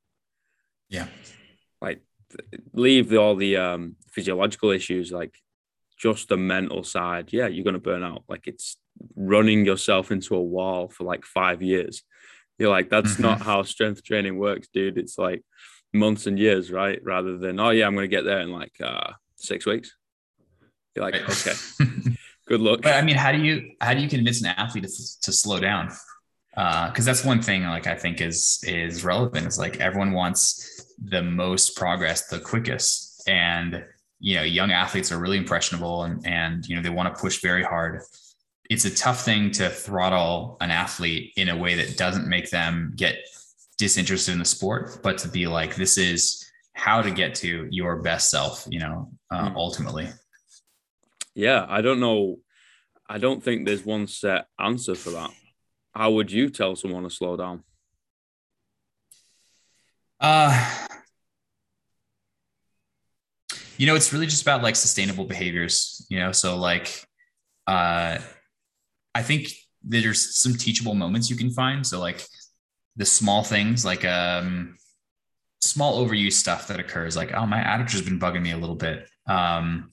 Yeah 0.88 1.08
like 1.82 2.02
leave 2.74 3.10
the, 3.10 3.18
all 3.18 3.36
the 3.36 3.58
um, 3.58 3.96
physiological 4.12 4.72
issues, 4.72 5.12
like 5.12 5.36
just 5.98 6.30
the 6.30 6.38
mental 6.38 6.84
side. 6.84 7.32
Yeah, 7.32 7.48
you're 7.48 7.64
gonna 7.64 7.80
burn 7.80 8.04
out. 8.04 8.24
Like 8.28 8.48
it's 8.48 8.78
running 9.16 9.66
yourself 9.66 10.12
into 10.12 10.36
a 10.36 10.42
wall 10.42 10.90
for 10.90 11.04
like 11.04 11.26
five 11.26 11.62
years. 11.62 12.04
You're 12.58 12.70
like, 12.70 12.90
that's 12.90 13.14
mm-hmm. 13.14 13.24
not 13.24 13.42
how 13.42 13.64
strength 13.64 14.04
training 14.04 14.38
works, 14.38 14.68
dude. 14.74 14.98
It's 14.98 15.18
like 15.18 15.44
months 15.94 16.28
and 16.28 16.40
years, 16.40 16.72
right? 16.72 17.00
Rather 17.04 17.38
than, 17.38 17.60
oh 17.60 17.70
yeah, 17.70 17.86
I'm 17.86 17.96
gonna 17.96 18.08
get 18.08 18.26
there 18.26 18.40
in 18.40 18.52
like 18.52 18.74
uh, 18.84 19.14
six 19.36 19.66
weeks. 19.66 19.96
You're 20.96 21.06
like, 21.06 21.16
right. 21.16 21.24
okay, 21.30 22.18
good 22.48 22.62
luck. 22.62 22.82
But 22.82 22.94
I 22.94 23.02
mean, 23.02 23.18
how 23.18 23.32
do 23.32 23.40
you 23.40 23.72
how 23.82 23.94
do 23.94 24.02
you 24.02 24.10
convince 24.10 24.42
an 24.42 24.48
athlete 24.48 24.86
to, 24.86 25.22
to 25.22 25.32
slow 25.32 25.60
down? 25.60 25.88
Because 26.52 27.06
uh, 27.08 27.12
that's 27.12 27.26
one 27.26 27.42
thing, 27.42 27.64
like 27.64 27.86
I 27.86 27.96
think 27.96 28.22
is 28.22 28.64
is 28.66 29.04
relevant. 29.04 29.46
Is 29.46 29.60
like 29.60 29.82
everyone 29.82 30.14
wants 30.14 30.94
the 31.04 31.22
most 31.22 31.76
progress 31.76 32.28
the 32.28 32.40
quickest. 32.40 33.24
And, 33.28 33.84
you 34.20 34.36
know, 34.36 34.44
young 34.44 34.72
athletes 34.72 35.12
are 35.12 35.18
really 35.18 35.38
impressionable 35.38 36.04
and, 36.04 36.26
and, 36.26 36.66
you 36.68 36.76
know, 36.76 36.82
they 36.82 36.90
want 36.90 37.14
to 37.14 37.20
push 37.20 37.42
very 37.42 37.64
hard. 37.64 38.02
It's 38.70 38.86
a 38.86 38.96
tough 38.96 39.26
thing 39.26 39.52
to 39.52 39.70
throttle 39.70 40.58
an 40.62 40.72
athlete 40.72 41.34
in 41.38 41.50
a 41.50 41.58
way 41.58 41.76
that 41.76 41.98
doesn't 41.98 42.28
make 42.28 42.50
them 42.50 42.94
get 42.96 43.18
disinterested 43.78 44.34
in 44.34 44.40
the 44.40 44.46
sport, 44.46 45.00
but 45.04 45.18
to 45.20 45.28
be 45.28 45.48
like, 45.48 45.76
this 45.76 45.98
is 45.98 46.50
how 46.74 47.02
to 47.02 47.12
get 47.12 47.36
to 47.36 47.68
your 47.72 48.02
best 48.02 48.30
self, 48.30 48.66
you 48.70 48.80
know, 48.80 49.10
uh, 49.32 49.50
mm. 49.50 49.56
ultimately. 49.56 50.08
Yeah. 51.36 51.66
I 51.70 51.82
don't 51.82 52.00
know. 52.00 52.40
I 53.08 53.20
don't 53.20 53.44
think 53.44 53.66
there's 53.66 53.86
one 53.86 54.08
set 54.08 54.48
answer 54.60 54.96
for 54.96 55.12
that. 55.12 55.30
How 55.94 56.12
would 56.12 56.32
you 56.32 56.50
tell 56.50 56.76
someone 56.76 57.04
to 57.04 57.10
slow 57.10 57.38
down? 57.38 57.64
Uh, 60.20 60.88
you 63.78 63.86
know, 63.86 63.96
it's 63.96 64.12
really 64.12 64.26
just 64.26 64.42
about 64.42 64.64
like 64.64 64.76
sustainable 64.76 65.26
behaviors, 65.26 66.06
you 66.10 66.20
know, 66.20 66.32
so 66.32 66.58
like, 66.58 67.06
uh, 67.68 68.18
I 69.14 69.22
think 69.22 69.50
there's 69.84 70.38
some 70.38 70.56
teachable 70.56 70.96
moments 70.96 71.30
you 71.30 71.36
can 71.36 71.52
find. 71.52 71.86
So 71.86 72.00
like 72.00 72.26
the 72.96 73.06
small 73.06 73.44
things, 73.44 73.86
like, 73.86 74.04
um, 74.06 74.78
small 75.62 76.06
overuse 76.06 76.34
stuff 76.34 76.68
that 76.68 76.80
occurs, 76.80 77.16
like, 77.16 77.34
oh, 77.34 77.46
my 77.46 77.62
adductor's 77.62 78.02
been 78.02 78.20
bugging 78.20 78.42
me 78.42 78.52
a 78.52 78.58
little 78.58 78.76
bit. 78.76 79.08
Um, 79.28 79.92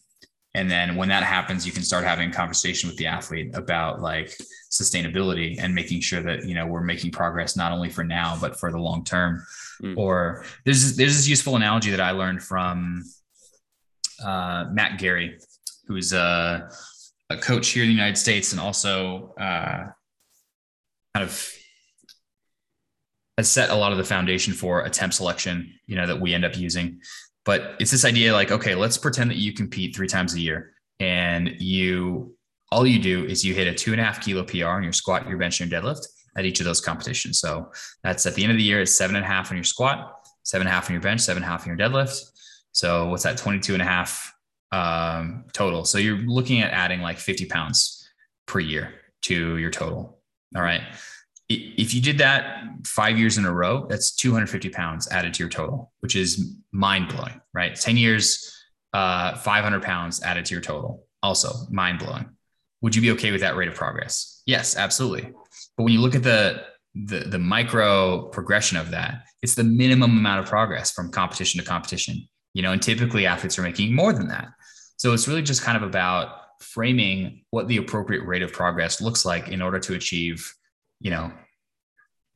and 0.55 0.71
then 0.71 0.97
when 0.97 1.09
that 1.09 1.23
happens, 1.23 1.67
you 1.67 1.73
can 1.73 1.83
start 1.83 2.05
having 2.05 2.31
a 2.31 2.33
conversation 2.33 2.89
with 2.89 2.99
the 2.99 3.07
athlete 3.07 3.55
about 3.55 4.03
like 4.03 4.37
sustainability 4.71 5.59
and 5.59 5.75
making 5.75 6.01
sure 6.01 6.23
that, 6.23 6.45
you 6.45 6.55
know, 6.55 6.67
we're 6.67 6.83
making 6.83 7.11
progress 7.11 7.57
not 7.57 7.73
only 7.73 7.89
for 7.89 8.05
now, 8.05 8.37
but 8.39 8.59
for 8.61 8.71
the 8.71 8.79
long 8.79 9.03
term. 9.03 9.43
Mm. 9.83 9.97
Or 9.97 10.45
there's 10.65 10.95
there's 10.97 11.17
this 11.17 11.29
useful 11.29 11.57
analogy 11.57 11.91
that 11.91 12.01
I 12.01 12.11
learned 12.11 12.43
from 12.43 13.03
uh, 14.23 14.67
Matt 14.71 14.99
Gary, 14.99 15.39
who's 15.87 16.13
a, 16.13 16.69
a, 17.31 17.37
coach 17.39 17.71
here 17.71 17.83
in 17.83 17.89
the 17.89 17.95
United 17.95 18.17
States 18.17 18.53
and 18.53 18.61
also 18.61 19.35
uh, 19.41 19.87
kind 21.15 21.25
of 21.25 21.53
has 23.39 23.51
set 23.51 23.71
a 23.71 23.75
lot 23.75 23.93
of 23.93 23.99
the 23.99 24.05
foundation 24.05 24.53
for 24.53 24.83
attempt 24.83 25.17
selection, 25.17 25.73
you 25.87 25.97
know, 25.97 26.07
that 26.07 26.21
we 26.21 26.35
end 26.35 26.45
up 26.45 26.57
using. 26.57 27.01
But 27.45 27.77
it's 27.81 27.91
this 27.91 28.05
idea 28.05 28.33
like, 28.33 28.53
okay, 28.53 28.75
let's 28.75 28.97
pretend 28.97 29.31
that 29.31 29.37
you 29.37 29.53
compete 29.53 29.97
three 29.97 30.07
times 30.07 30.35
a 30.35 30.41
year 30.41 30.73
and 31.01 31.61
you 31.61 32.37
all 32.71 32.87
you 32.87 32.99
do 32.99 33.25
is 33.27 33.45
you 33.45 33.55
hit 33.55 33.67
a 33.67 33.75
two 33.75 33.93
and 33.93 34.01
a 34.01 34.05
half 34.05 34.25
kilo 34.25 34.45
PR 34.45 34.69
on 34.69 34.83
your 34.83 34.93
squat, 34.93 35.29
your 35.29 35.37
bench, 35.37 35.61
and 35.61 35.71
your 35.71 35.83
deadlift 35.83 36.07
at 36.37 36.47
each 36.47 36.61
of 36.61 36.65
those 36.65 36.81
competitions. 36.81 37.39
So 37.39 37.71
that's 38.03 38.25
at 38.25 38.35
the 38.35 38.43
end 38.43 38.53
of 38.53 38.57
the 38.57 38.65
year, 38.65 38.81
it's 38.81 38.93
seven 38.93 39.17
and 39.17 39.25
a 39.25 39.29
half 39.29 39.51
on 39.51 39.57
your 39.59 39.65
squat, 39.65 40.27
seven 40.43 40.67
and 40.67 40.73
a 40.73 40.75
half 40.75 40.89
on 40.89 40.95
your 40.95 41.03
bench, 41.03 41.21
seven 41.21 41.43
and 41.43 41.49
a 41.49 41.53
half 41.53 41.63
on 41.63 41.69
your 41.69 41.77
deadlift. 41.77 42.19
So 42.73 43.09
what's 43.09 43.25
that? 43.25 43.37
22 43.37 43.75
and 43.75 43.83
a 43.83 43.85
half 43.85 44.33
um, 44.73 45.45
total. 45.53 45.85
So 45.85 45.99
you're 45.99 46.17
looking 46.17 46.63
at 46.63 46.73
adding 46.73 47.03
like 47.03 47.19
50 47.19 47.45
pounds 47.47 48.09
per 48.47 48.59
year 48.59 48.95
to 49.23 49.59
your 49.59 49.71
total. 49.71 50.19
All 50.57 50.63
right. 50.63 50.83
If 51.55 51.95
you 51.95 52.01
did 52.01 52.19
that 52.19 52.65
five 52.87 53.19
years 53.19 53.39
in 53.39 53.45
a 53.45 53.53
row, 53.53 53.87
that's 53.89 54.15
250 54.15 54.69
pounds 54.71 55.09
added 55.11 55.35
to 55.35 55.43
your 55.43 55.51
total, 55.51 55.93
which 56.01 56.17
is 56.17 56.57
mind 56.73 57.09
blowing, 57.09 57.41
right? 57.55 57.75
10 57.75 57.97
years, 57.97 58.57
uh, 58.93 59.37
500 59.37 59.83
pounds 59.83 60.23
added 60.23 60.45
to 60.47 60.55
your 60.55 60.63
total. 60.63 61.07
Also 61.23 61.53
mind 61.71 61.99
blowing. 61.99 62.29
Would 62.81 62.97
you 62.97 63.03
be 63.03 63.13
okay 63.13 63.31
with 63.31 63.43
that 63.43 63.57
rate 63.57 63.69
of 63.69 63.75
progress? 63.75 64.43
Yes, 64.47 64.77
absolutely. 64.77 65.31
But 65.77 65.85
when 65.85 65.93
you 65.93 66.01
look 66.01 66.15
at 66.15 66.23
the 66.23 66.65
the, 66.95 67.21
the 67.21 67.39
micro 67.39 68.29
progression 68.29 68.77
of 68.77 68.91
that, 68.91 69.25
it's 69.41 69.55
the 69.55 69.65
minimum 69.65 70.11
amount 70.11 70.41
of 70.41 70.47
progress 70.47 70.93
from 70.93 71.11
competition 71.11 71.59
to 71.59 71.67
competition. 71.67 72.29
You 72.53 72.61
know, 72.61 72.73
and 72.73 72.83
typically 72.83 73.25
athletes 73.25 73.59
are 73.59 73.63
making 73.63 73.95
more 73.95 74.13
than 74.13 74.29
that. 74.29 74.49
So 74.97 75.15
it's 75.15 75.27
really 75.27 75.43
just 75.43 75.63
kind 75.63 75.77
of 75.77 75.83
about 75.83 76.43
framing 76.61 77.45
what 77.51 77.67
the 77.67 77.79
appropriate 77.79 78.25
rate 78.25 78.43
of 78.43 78.53
progress 78.53 79.01
looks 79.01 79.25
like 79.25 79.49
in 79.49 79.63
order 79.63 79.79
to 79.81 79.95
achieve, 79.95 80.53
you 81.01 81.11
know, 81.11 81.33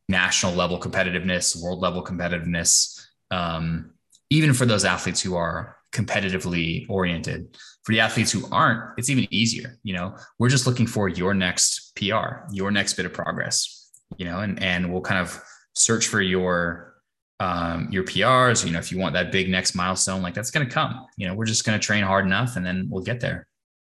national 0.08 0.52
level 0.52 0.78
competitiveness, 0.78 1.60
world 1.60 1.80
level 1.80 2.04
competitiveness, 2.04 3.06
um, 3.30 3.92
even 4.30 4.52
for 4.52 4.66
those 4.66 4.84
athletes 4.84 5.20
who 5.20 5.34
are 5.34 5.76
competitively 5.92 6.86
oriented. 6.88 7.56
For 7.84 7.92
the 7.92 8.00
athletes 8.00 8.32
who 8.32 8.44
aren't, 8.50 8.98
it's 8.98 9.10
even 9.10 9.26
easier. 9.30 9.78
You 9.84 9.94
know, 9.94 10.16
we're 10.38 10.48
just 10.48 10.66
looking 10.66 10.86
for 10.86 11.08
your 11.08 11.34
next 11.34 11.94
PR, 11.94 12.44
your 12.52 12.70
next 12.70 12.94
bit 12.94 13.06
of 13.06 13.12
progress. 13.12 13.92
You 14.18 14.26
know, 14.26 14.40
and 14.40 14.62
and 14.62 14.92
we'll 14.92 15.02
kind 15.02 15.20
of 15.20 15.42
search 15.74 16.08
for 16.08 16.20
your 16.20 16.96
um, 17.38 17.88
your 17.90 18.04
PRs, 18.04 18.64
you 18.64 18.72
know, 18.72 18.78
if 18.78 18.90
you 18.90 18.98
want 18.98 19.12
that 19.14 19.30
big 19.30 19.50
next 19.50 19.74
milestone, 19.74 20.22
like 20.22 20.34
that's 20.34 20.50
going 20.50 20.66
to 20.66 20.72
come. 20.72 21.06
You 21.16 21.28
know, 21.28 21.34
we're 21.34 21.44
just 21.44 21.64
going 21.64 21.78
to 21.78 21.84
train 21.84 22.02
hard 22.02 22.24
enough, 22.24 22.56
and 22.56 22.64
then 22.64 22.88
we'll 22.90 23.02
get 23.02 23.20
there. 23.20 23.46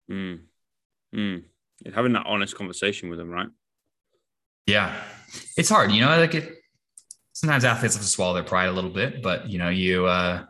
Mm. 0.10 0.40
Mm. 1.16 1.44
Having 1.94 2.14
that 2.14 2.26
honest 2.26 2.56
conversation 2.56 3.10
with 3.10 3.20
them, 3.20 3.30
right? 3.30 3.48
Yeah, 4.66 5.00
it's 5.58 5.70
hard. 5.70 5.92
You 5.92 6.02
know, 6.02 6.18
like 6.18 6.36
it. 6.36 6.52
Sometimes 7.34 7.66
athletes 7.66 7.96
have 7.96 8.04
to 8.04 8.10
swallow 8.10 8.34
their 8.34 8.44
pride 8.44 8.68
a 8.68 8.72
little 8.72 8.90
bit, 8.90 9.22
but 9.22 9.50
you 9.50 9.60
know, 9.60 9.70
you 9.70 10.06
uh, 10.06 10.46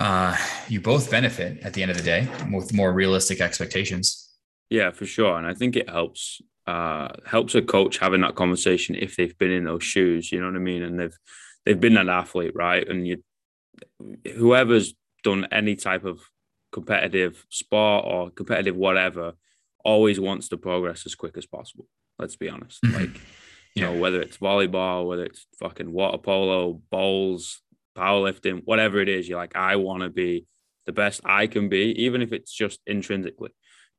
uh, 0.00 0.36
you 0.68 0.80
both 0.80 1.10
benefit 1.10 1.62
at 1.62 1.74
the 1.74 1.82
end 1.82 1.90
of 1.90 1.96
the 1.96 2.02
day 2.02 2.28
with 2.52 2.72
more 2.72 2.92
realistic 2.92 3.40
expectations. 3.40 4.30
Yeah, 4.70 4.90
for 4.90 5.06
sure, 5.06 5.36
and 5.36 5.46
I 5.46 5.54
think 5.54 5.76
it 5.76 5.88
helps 5.88 6.40
uh, 6.66 7.08
helps 7.24 7.54
a 7.54 7.62
coach 7.62 7.98
having 7.98 8.20
that 8.22 8.34
conversation 8.34 8.94
if 8.94 9.16
they've 9.16 9.36
been 9.38 9.50
in 9.50 9.64
those 9.64 9.84
shoes. 9.84 10.32
You 10.32 10.40
know 10.40 10.46
what 10.46 10.56
I 10.56 10.60
mean? 10.60 10.82
And 10.82 10.98
they've 10.98 11.16
they've 11.64 11.80
been 11.80 11.96
an 11.96 12.08
athlete, 12.08 12.52
right? 12.54 12.86
And 12.88 13.06
you, 13.06 13.22
whoever's 14.36 14.94
done 15.22 15.46
any 15.50 15.76
type 15.76 16.04
of 16.04 16.20
competitive 16.72 17.44
sport 17.50 18.04
or 18.06 18.30
competitive 18.30 18.76
whatever, 18.76 19.32
always 19.86 20.18
wants 20.20 20.48
to 20.48 20.56
progress 20.56 21.06
as 21.06 21.14
quick 21.14 21.36
as 21.36 21.46
possible. 21.46 21.86
Let's 22.18 22.36
be 22.36 22.48
honest. 22.48 22.82
Mm-hmm. 22.82 22.96
Like, 22.96 23.14
you 23.74 23.82
yeah. 23.82 23.92
know, 23.92 23.98
whether 23.98 24.20
it's 24.20 24.38
volleyball, 24.38 25.06
whether 25.06 25.24
it's 25.24 25.46
fucking 25.58 25.92
water 25.92 26.18
polo, 26.18 26.80
bowls, 26.90 27.60
powerlifting, 27.96 28.62
whatever 28.64 29.00
it 29.00 29.08
is, 29.08 29.28
you're 29.28 29.38
like, 29.38 29.56
I 29.56 29.76
want 29.76 30.02
to 30.02 30.10
be 30.10 30.46
the 30.86 30.92
best 30.92 31.20
I 31.24 31.46
can 31.46 31.68
be, 31.68 32.02
even 32.04 32.22
if 32.22 32.32
it's 32.32 32.52
just 32.52 32.80
intrinsically. 32.86 33.50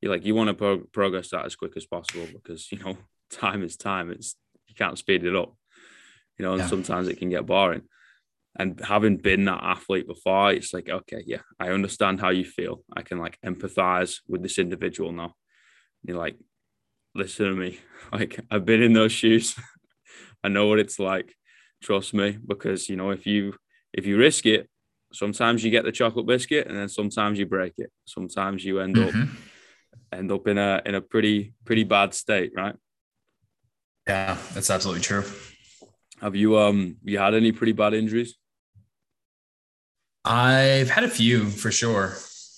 You're 0.02 0.12
like, 0.12 0.26
you 0.26 0.36
want 0.36 0.50
to 0.50 0.54
pro- 0.54 0.86
progress 0.92 1.30
that 1.30 1.46
as 1.46 1.56
quick 1.56 1.74
as 1.76 1.86
possible 1.86 2.28
because, 2.32 2.72
you 2.72 2.80
know, 2.80 2.98
time 3.32 3.64
is 3.64 3.78
time. 3.78 4.12
It's, 4.12 4.36
you 4.68 4.76
can't 4.76 4.98
speed 4.98 5.24
it 5.24 5.36
up 5.36 5.54
you 6.38 6.46
know, 6.46 6.54
and 6.54 6.62
yeah. 6.62 6.68
sometimes 6.68 7.08
it 7.08 7.18
can 7.18 7.30
get 7.30 7.46
boring. 7.46 7.82
And 8.60 8.80
having 8.84 9.18
been 9.18 9.46
that 9.46 9.64
athlete 9.64 10.08
before, 10.08 10.52
it's 10.52 10.74
like, 10.74 10.90
okay, 10.90 11.24
yeah, 11.26 11.42
I 11.60 11.70
understand 11.70 12.20
how 12.20 12.30
you 12.30 12.44
feel. 12.44 12.84
I 12.96 13.02
can 13.04 13.20
like 13.20 13.38
empathize 13.46 14.20
with 14.28 14.42
this 14.42 14.58
individual 14.58 15.12
now. 15.12 15.36
You're 16.04 16.18
like, 16.18 16.38
listen 17.16 17.48
to 17.48 17.56
me. 17.56 17.80
Like, 18.10 18.40
I've 18.50 18.64
been 18.64 18.82
in 18.82 18.94
those 18.94 19.12
shoes. 19.12 19.54
I 20.44 20.48
know 20.48 20.68
what 20.68 20.80
it's 20.80 20.98
like. 20.98 21.36
Trust 21.84 22.14
me, 22.14 22.38
because 22.48 22.88
you 22.88 22.96
know, 22.96 23.10
if 23.10 23.28
you 23.28 23.54
if 23.92 24.06
you 24.06 24.18
risk 24.18 24.46
it, 24.46 24.70
sometimes 25.12 25.62
you 25.62 25.72
get 25.72 25.84
the 25.84 25.92
chocolate 25.92 26.26
biscuit 26.26 26.68
and 26.68 26.78
then 26.78 26.88
sometimes 26.88 27.38
you 27.38 27.46
break 27.46 27.74
it. 27.78 27.92
Sometimes 28.06 28.64
you 28.64 28.80
end 28.80 28.96
mm-hmm. 28.96 29.24
up 29.24 29.30
end 30.14 30.32
up 30.32 30.48
in 30.48 30.58
a 30.58 30.82
in 30.86 30.96
a 30.96 31.02
pretty 31.02 31.54
pretty 31.66 31.84
bad 31.84 32.14
state, 32.14 32.52
right? 32.56 32.76
Yeah, 34.08 34.38
that's 34.54 34.70
absolutely 34.70 35.02
true. 35.02 35.24
Have 36.22 36.36
you 36.36 36.58
um 36.58 36.98
you 37.04 37.18
had 37.18 37.34
any 37.34 37.52
pretty 37.52 37.74
bad 37.74 37.94
injuries? 37.94 38.36
I've 40.24 40.90
had 40.90 41.04
a 41.04 41.10
few 41.10 41.50
for 41.50 41.72
sure. 41.72 42.16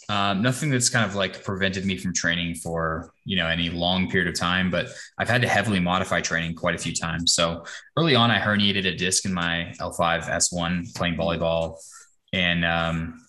Um, 0.10 0.42
nothing 0.42 0.72
that's 0.72 0.90
kind 0.90 1.06
of 1.06 1.14
like 1.14 1.44
prevented 1.44 1.86
me 1.86 1.96
from 1.96 2.16
training 2.16 2.56
for 2.56 3.14
you 3.26 3.38
know 3.38 3.46
any 3.46 3.70
long 3.70 4.10
period 4.10 4.28
of 4.28 4.38
time, 4.38 4.72
but 4.72 4.88
I've 5.20 5.30
had 5.30 5.44
to 5.44 5.48
heavily 5.48 5.80
modify 5.80 6.20
training 6.20 6.56
quite 6.56 6.74
a 6.74 6.80
few 6.80 6.96
times. 6.96 7.34
So 7.34 7.64
early 7.96 8.16
on, 8.16 8.32
I 8.32 8.40
herniated 8.40 8.88
a 8.88 8.96
disc 8.96 9.26
in 9.26 9.34
my 9.34 9.72
L5 9.80 10.24
S1 10.24 10.96
playing 10.96 11.16
volleyball, 11.16 11.78
and 12.34 12.66
um, 12.66 13.24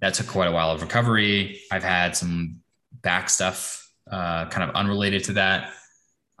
that 0.00 0.14
took 0.14 0.26
quite 0.26 0.48
a 0.48 0.52
while 0.52 0.72
of 0.72 0.82
recovery. 0.82 1.60
I've 1.70 1.84
had 1.84 2.16
some 2.16 2.58
back 3.02 3.30
stuff, 3.30 3.88
uh, 4.10 4.46
kind 4.46 4.68
of 4.68 4.74
unrelated 4.74 5.22
to 5.24 5.34
that. 5.34 5.72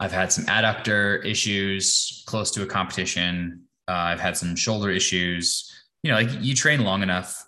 I've 0.00 0.12
had 0.12 0.32
some 0.32 0.46
adductor 0.46 1.24
issues 1.24 2.24
close 2.26 2.50
to 2.50 2.64
a 2.64 2.66
competition. 2.66 3.62
Uh, 3.88 3.92
I've 3.92 4.20
had 4.20 4.36
some 4.36 4.56
shoulder 4.56 4.90
issues. 4.90 5.72
You 6.02 6.10
know, 6.10 6.16
like 6.16 6.30
you 6.40 6.54
train 6.54 6.82
long 6.82 7.02
enough, 7.02 7.45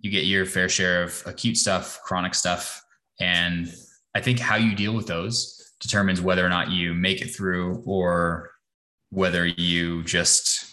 you 0.00 0.10
get 0.10 0.24
your 0.24 0.46
fair 0.46 0.68
share 0.68 1.02
of 1.02 1.22
acute 1.26 1.56
stuff, 1.56 2.00
chronic 2.02 2.34
stuff. 2.34 2.82
And 3.20 3.72
I 4.14 4.20
think 4.20 4.38
how 4.38 4.56
you 4.56 4.74
deal 4.74 4.94
with 4.94 5.06
those 5.06 5.72
determines 5.80 6.20
whether 6.20 6.44
or 6.44 6.48
not 6.48 6.70
you 6.70 6.94
make 6.94 7.20
it 7.20 7.28
through 7.28 7.82
or 7.86 8.50
whether 9.10 9.46
you 9.46 10.02
just 10.04 10.72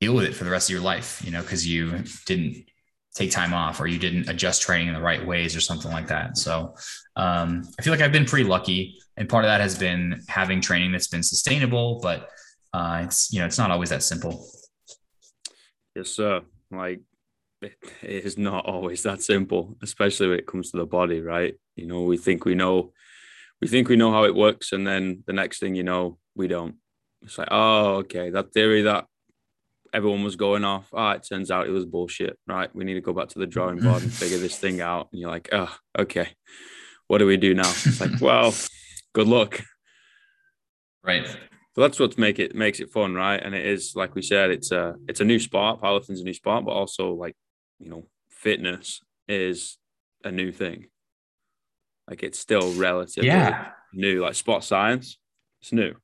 deal 0.00 0.14
with 0.14 0.24
it 0.24 0.34
for 0.34 0.44
the 0.44 0.50
rest 0.50 0.68
of 0.68 0.72
your 0.72 0.82
life, 0.82 1.22
you 1.24 1.30
know, 1.30 1.42
because 1.42 1.66
you 1.66 2.04
didn't 2.26 2.64
take 3.14 3.30
time 3.30 3.52
off 3.52 3.80
or 3.80 3.86
you 3.86 3.98
didn't 3.98 4.28
adjust 4.28 4.62
training 4.62 4.88
in 4.88 4.94
the 4.94 5.00
right 5.00 5.26
ways 5.26 5.56
or 5.56 5.60
something 5.60 5.90
like 5.90 6.06
that. 6.06 6.38
So 6.38 6.74
um, 7.16 7.62
I 7.78 7.82
feel 7.82 7.92
like 7.92 8.02
I've 8.02 8.12
been 8.12 8.26
pretty 8.26 8.48
lucky 8.48 8.98
and 9.18 9.28
part 9.28 9.44
of 9.44 9.48
that 9.48 9.60
has 9.60 9.76
been 9.76 10.22
having 10.28 10.60
training 10.60 10.92
that's 10.92 11.08
been 11.08 11.22
sustainable 11.22 12.00
but 12.00 12.30
uh, 12.72 13.02
it's 13.04 13.32
you 13.32 13.40
know 13.40 13.46
it's 13.46 13.58
not 13.58 13.70
always 13.70 13.90
that 13.90 14.02
simple 14.02 14.48
yes 15.94 16.08
sir 16.08 16.40
like 16.70 17.00
it 17.62 17.76
is 18.02 18.38
not 18.38 18.66
always 18.66 19.02
that 19.02 19.22
simple 19.22 19.76
especially 19.82 20.28
when 20.28 20.38
it 20.38 20.46
comes 20.46 20.70
to 20.70 20.76
the 20.76 20.86
body 20.86 21.20
right 21.20 21.54
you 21.76 21.86
know 21.86 22.02
we 22.02 22.16
think 22.16 22.44
we 22.44 22.54
know 22.54 22.92
we 23.60 23.68
think 23.68 23.88
we 23.88 23.96
know 23.96 24.12
how 24.12 24.24
it 24.24 24.34
works 24.34 24.72
and 24.72 24.86
then 24.86 25.22
the 25.26 25.32
next 25.32 25.58
thing 25.58 25.74
you 25.74 25.82
know 25.82 26.18
we 26.34 26.46
don't 26.46 26.76
it's 27.22 27.38
like 27.38 27.48
oh 27.50 27.96
okay 27.96 28.30
that 28.30 28.52
theory 28.52 28.82
that 28.82 29.06
everyone 29.92 30.22
was 30.22 30.36
going 30.36 30.64
off 30.64 30.88
ah 30.94 31.08
oh, 31.08 31.16
it 31.16 31.26
turns 31.28 31.50
out 31.50 31.66
it 31.66 31.72
was 31.72 31.84
bullshit 31.84 32.38
right 32.46 32.74
we 32.74 32.84
need 32.84 32.94
to 32.94 33.00
go 33.00 33.12
back 33.12 33.28
to 33.28 33.38
the 33.38 33.46
drawing 33.46 33.78
board 33.78 34.02
and 34.02 34.12
figure 34.12 34.38
this 34.38 34.58
thing 34.58 34.80
out 34.80 35.08
and 35.12 35.20
you're 35.20 35.30
like 35.30 35.48
oh 35.52 35.74
okay 35.98 36.28
what 37.08 37.18
do 37.18 37.26
we 37.26 37.36
do 37.36 37.54
now 37.54 37.68
it's 37.68 38.00
like 38.00 38.20
well 38.20 38.52
good 39.18 39.28
luck. 39.28 39.60
Right. 41.04 41.26
So 41.26 41.80
that's 41.80 41.98
what 41.98 42.18
make 42.18 42.38
it 42.38 42.54
makes 42.54 42.80
it 42.80 42.90
fun, 42.90 43.14
right? 43.14 43.40
And 43.42 43.54
it 43.54 43.66
is 43.66 43.92
like 43.94 44.14
we 44.14 44.22
said, 44.22 44.50
it's 44.50 44.70
a 44.72 44.94
it's 45.08 45.20
a 45.20 45.24
new 45.24 45.38
sport. 45.38 45.80
Powerlifting's 45.80 46.20
a 46.20 46.24
new 46.24 46.34
sport, 46.34 46.64
but 46.64 46.72
also 46.72 47.12
like 47.12 47.34
you 47.78 47.90
know, 47.90 48.04
fitness 48.28 49.02
is 49.28 49.78
a 50.24 50.30
new 50.30 50.52
thing. 50.52 50.86
Like 52.08 52.22
it's 52.22 52.38
still 52.38 52.72
relatively 52.74 53.28
yeah. 53.28 53.70
new. 53.92 54.22
Like 54.22 54.34
sport 54.34 54.64
science, 54.64 55.18
it's 55.60 55.72
new 55.72 55.94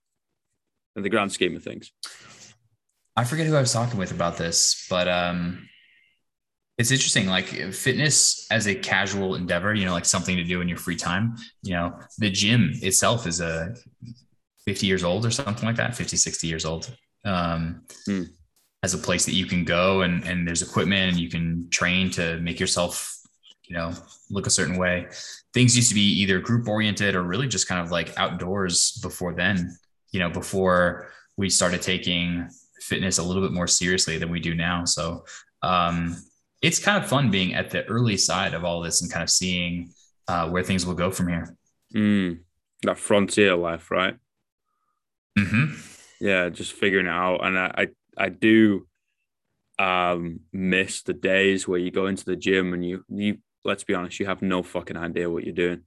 in 0.96 1.02
the 1.02 1.08
grand 1.08 1.32
scheme 1.32 1.56
of 1.56 1.62
things. 1.62 1.92
I 3.16 3.24
forget 3.24 3.46
who 3.46 3.56
I 3.56 3.60
was 3.60 3.72
talking 3.72 3.98
with 3.98 4.10
about 4.10 4.37
this, 4.37 4.87
but 4.90 5.08
um, 5.08 5.68
it's 6.78 6.90
interesting 6.90 7.26
like 7.26 7.46
fitness 7.46 8.46
as 8.50 8.66
a 8.66 8.74
casual 8.74 9.37
endeavor 9.37 9.74
you 9.74 9.84
know 9.84 9.92
like 9.92 10.04
something 10.04 10.37
to 10.37 10.44
do 10.44 10.60
in 10.60 10.68
your 10.68 10.78
free 10.78 10.96
time 10.96 11.37
you 11.62 11.72
know 11.72 11.96
the 12.18 12.30
gym 12.30 12.72
itself 12.82 13.26
is 13.26 13.40
a 13.40 13.74
50 14.64 14.87
years 14.87 15.04
old 15.04 15.24
or 15.24 15.30
something 15.30 15.64
like 15.64 15.76
that 15.76 15.94
50 15.96 16.16
60 16.16 16.46
years 16.46 16.64
old 16.64 16.94
um, 17.24 17.82
mm. 18.08 18.26
As 18.85 18.94
a 18.94 18.99
place 18.99 19.25
that 19.25 19.35
you 19.35 19.47
can 19.47 19.64
go 19.64 20.03
and 20.03 20.25
and 20.25 20.47
there's 20.47 20.62
equipment 20.62 21.12
and 21.12 21.18
you 21.18 21.31
can 21.31 21.68
train 21.70 22.11
to 22.11 22.38
make 22.40 22.59
yourself 22.61 23.16
you 23.66 23.75
know 23.77 23.92
look 24.31 24.47
a 24.47 24.51
certain 24.59 24.77
way 24.77 25.07
things 25.53 25.77
used 25.77 25.88
to 25.88 25.94
be 25.94 26.09
either 26.23 26.38
group 26.38 26.68
oriented 26.68 27.14
or 27.14 27.23
really 27.23 27.49
just 27.49 27.68
kind 27.68 27.81
of 27.81 27.90
like 27.90 28.16
outdoors 28.18 28.99
before 29.03 29.33
then 29.35 29.57
you 30.12 30.20
know 30.20 30.31
before 30.31 31.09
we 31.37 31.49
started 31.49 31.81
taking 31.81 32.49
fitness 32.81 33.18
a 33.18 33.23
little 33.23 33.42
bit 33.42 33.53
more 33.53 33.66
seriously 33.66 34.18
than 34.18 34.31
we 34.31 34.40
do 34.40 34.55
now 34.55 34.85
so 34.85 35.25
um, 35.62 36.16
it's 36.64 36.79
kind 36.79 37.03
of 37.03 37.09
fun 37.09 37.31
being 37.31 37.55
at 37.55 37.70
the 37.70 37.85
early 37.87 38.16
side 38.16 38.55
of 38.55 38.64
all 38.64 38.81
this 38.81 39.03
and 39.03 39.11
kind 39.11 39.23
of 39.23 39.31
seeing 39.31 39.90
uh, 40.29 40.49
where 40.49 40.62
things 40.62 40.87
will 40.87 40.94
go 40.94 41.11
from 41.11 41.29
here. 41.29 41.57
Mm, 41.94 42.40
that 42.83 42.99
frontier 42.99 43.57
life, 43.57 43.90
right? 43.90 44.16
Mm-hmm. 45.38 45.75
Yeah, 46.20 46.49
just 46.49 46.73
figuring 46.73 47.07
it 47.07 47.11
out, 47.11 47.44
and 47.44 47.59
I, 47.59 47.75
I, 47.77 47.87
I 48.16 48.29
do 48.29 48.87
um, 49.79 50.40
miss 50.53 51.03
the 51.03 51.14
days 51.14 51.66
where 51.66 51.79
you 51.79 51.90
go 51.90 52.07
into 52.07 52.24
the 52.24 52.37
gym 52.37 52.72
and 52.72 52.85
you, 52.85 53.05
you, 53.09 53.38
let's 53.64 53.85
be 53.85 53.94
honest, 53.94 54.20
you 54.20 54.27
have 54.27 54.42
no 54.42 54.62
fucking 54.62 54.96
idea 54.96 55.31
what 55.31 55.44
you're 55.44 55.55
doing. 55.55 55.83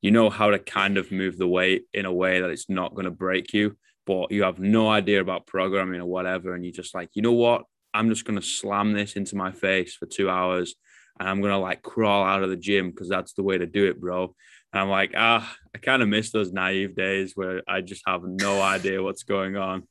You 0.00 0.10
know 0.10 0.30
how 0.30 0.50
to 0.50 0.58
kind 0.58 0.96
of 0.96 1.10
move 1.10 1.38
the 1.38 1.48
weight 1.48 1.84
in 1.92 2.06
a 2.06 2.12
way 2.12 2.40
that 2.40 2.50
it's 2.50 2.68
not 2.68 2.94
going 2.94 3.04
to 3.04 3.10
break 3.10 3.52
you, 3.52 3.76
but 4.06 4.30
you 4.30 4.44
have 4.44 4.58
no 4.58 4.88
idea 4.88 5.20
about 5.20 5.46
programming 5.46 6.00
or 6.00 6.06
whatever, 6.06 6.54
and 6.54 6.64
you're 6.64 6.72
just 6.72 6.94
like, 6.94 7.10
you 7.14 7.22
know 7.22 7.32
what? 7.32 7.64
I'm 7.94 8.08
just 8.08 8.24
going 8.24 8.38
to 8.38 8.46
slam 8.46 8.92
this 8.92 9.14
into 9.14 9.34
my 9.34 9.50
face 9.50 9.94
for 9.94 10.06
two 10.06 10.30
hours 10.30 10.74
and 11.18 11.28
I'm 11.28 11.40
going 11.40 11.52
to 11.52 11.58
like 11.58 11.82
crawl 11.82 12.24
out 12.24 12.42
of 12.42 12.50
the 12.50 12.56
gym 12.56 12.90
because 12.90 13.08
that's 13.08 13.32
the 13.32 13.42
way 13.42 13.58
to 13.58 13.66
do 13.66 13.86
it, 13.86 14.00
bro. 14.00 14.34
And 14.72 14.82
I'm 14.82 14.88
like, 14.88 15.14
ah, 15.16 15.56
I 15.74 15.78
kind 15.78 16.02
of 16.02 16.08
miss 16.08 16.30
those 16.30 16.52
naive 16.52 16.94
days 16.94 17.32
where 17.34 17.62
I 17.66 17.80
just 17.80 18.02
have 18.06 18.22
no 18.24 18.60
idea 18.60 19.02
what's 19.02 19.22
going 19.24 19.56
on. 19.56 19.84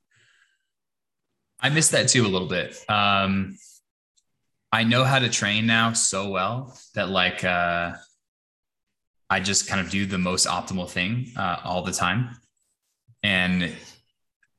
I 1.59 1.69
miss 1.69 1.89
that 1.89 2.09
too 2.09 2.25
a 2.25 2.27
little 2.27 2.47
bit. 2.47 2.77
Um, 2.89 3.57
I 4.71 4.83
know 4.83 5.03
how 5.03 5.19
to 5.19 5.29
train 5.29 5.65
now 5.65 5.93
so 5.93 6.29
well 6.29 6.77
that 6.93 7.09
like 7.09 7.43
uh, 7.43 7.93
I 9.29 9.39
just 9.39 9.67
kind 9.67 9.81
of 9.81 9.89
do 9.89 10.05
the 10.05 10.17
most 10.17 10.47
optimal 10.47 10.89
thing 10.89 11.31
uh, 11.35 11.57
all 11.63 11.83
the 11.83 11.91
time. 11.91 12.37
And 13.23 13.75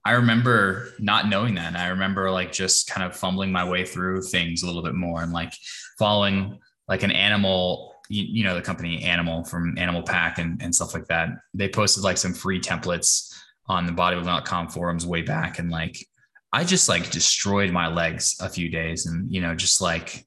I 0.05 0.13
remember 0.13 0.89
not 0.99 1.29
knowing 1.29 1.55
that. 1.55 1.69
And 1.69 1.77
I 1.77 1.89
remember 1.89 2.31
like 2.31 2.53
just 2.53 2.89
kind 2.89 3.07
of 3.07 3.17
fumbling 3.17 3.53
my 3.53 3.69
way 3.69 3.85
through 3.85 4.23
things 4.23 4.63
a 4.63 4.67
little 4.67 4.83
bit 4.83 4.95
more 4.95 5.23
and 5.23 5.33
like 5.33 5.53
following 5.99 6.59
like 6.89 7.03
an 7.03 7.11
animal, 7.11 7.95
you, 8.09 8.25
you 8.25 8.45
know, 8.45 8.55
the 8.55 8.63
company 8.63 9.05
Animal 9.05 9.45
from 9.45 9.77
Animal 9.77 10.03
Pak 10.03 10.39
and, 10.39 10.63
and 10.63 10.75
stuff 10.75 10.95
like 10.95 11.07
that. 11.09 11.29
They 11.53 11.69
posted 11.69 12.05
like 12.05 12.17
some 12.17 12.33
free 12.33 12.61
templates 12.61 13.35
on 13.67 13.85
the 13.85 13.93
bodybuilding.com 13.93 14.69
forums 14.71 15.07
way 15.07 15.21
back. 15.23 15.59
And 15.59 15.71
like 15.71 16.08
I 16.53 16.65
just 16.65 16.89
like 16.89 17.11
destroyed 17.11 17.71
my 17.71 17.89
legs 17.89 18.37
a 18.41 18.49
few 18.49 18.69
days 18.71 19.07
and, 19.07 19.33
you 19.33 19.41
know, 19.41 19.55
just 19.55 19.81
like 19.81 20.27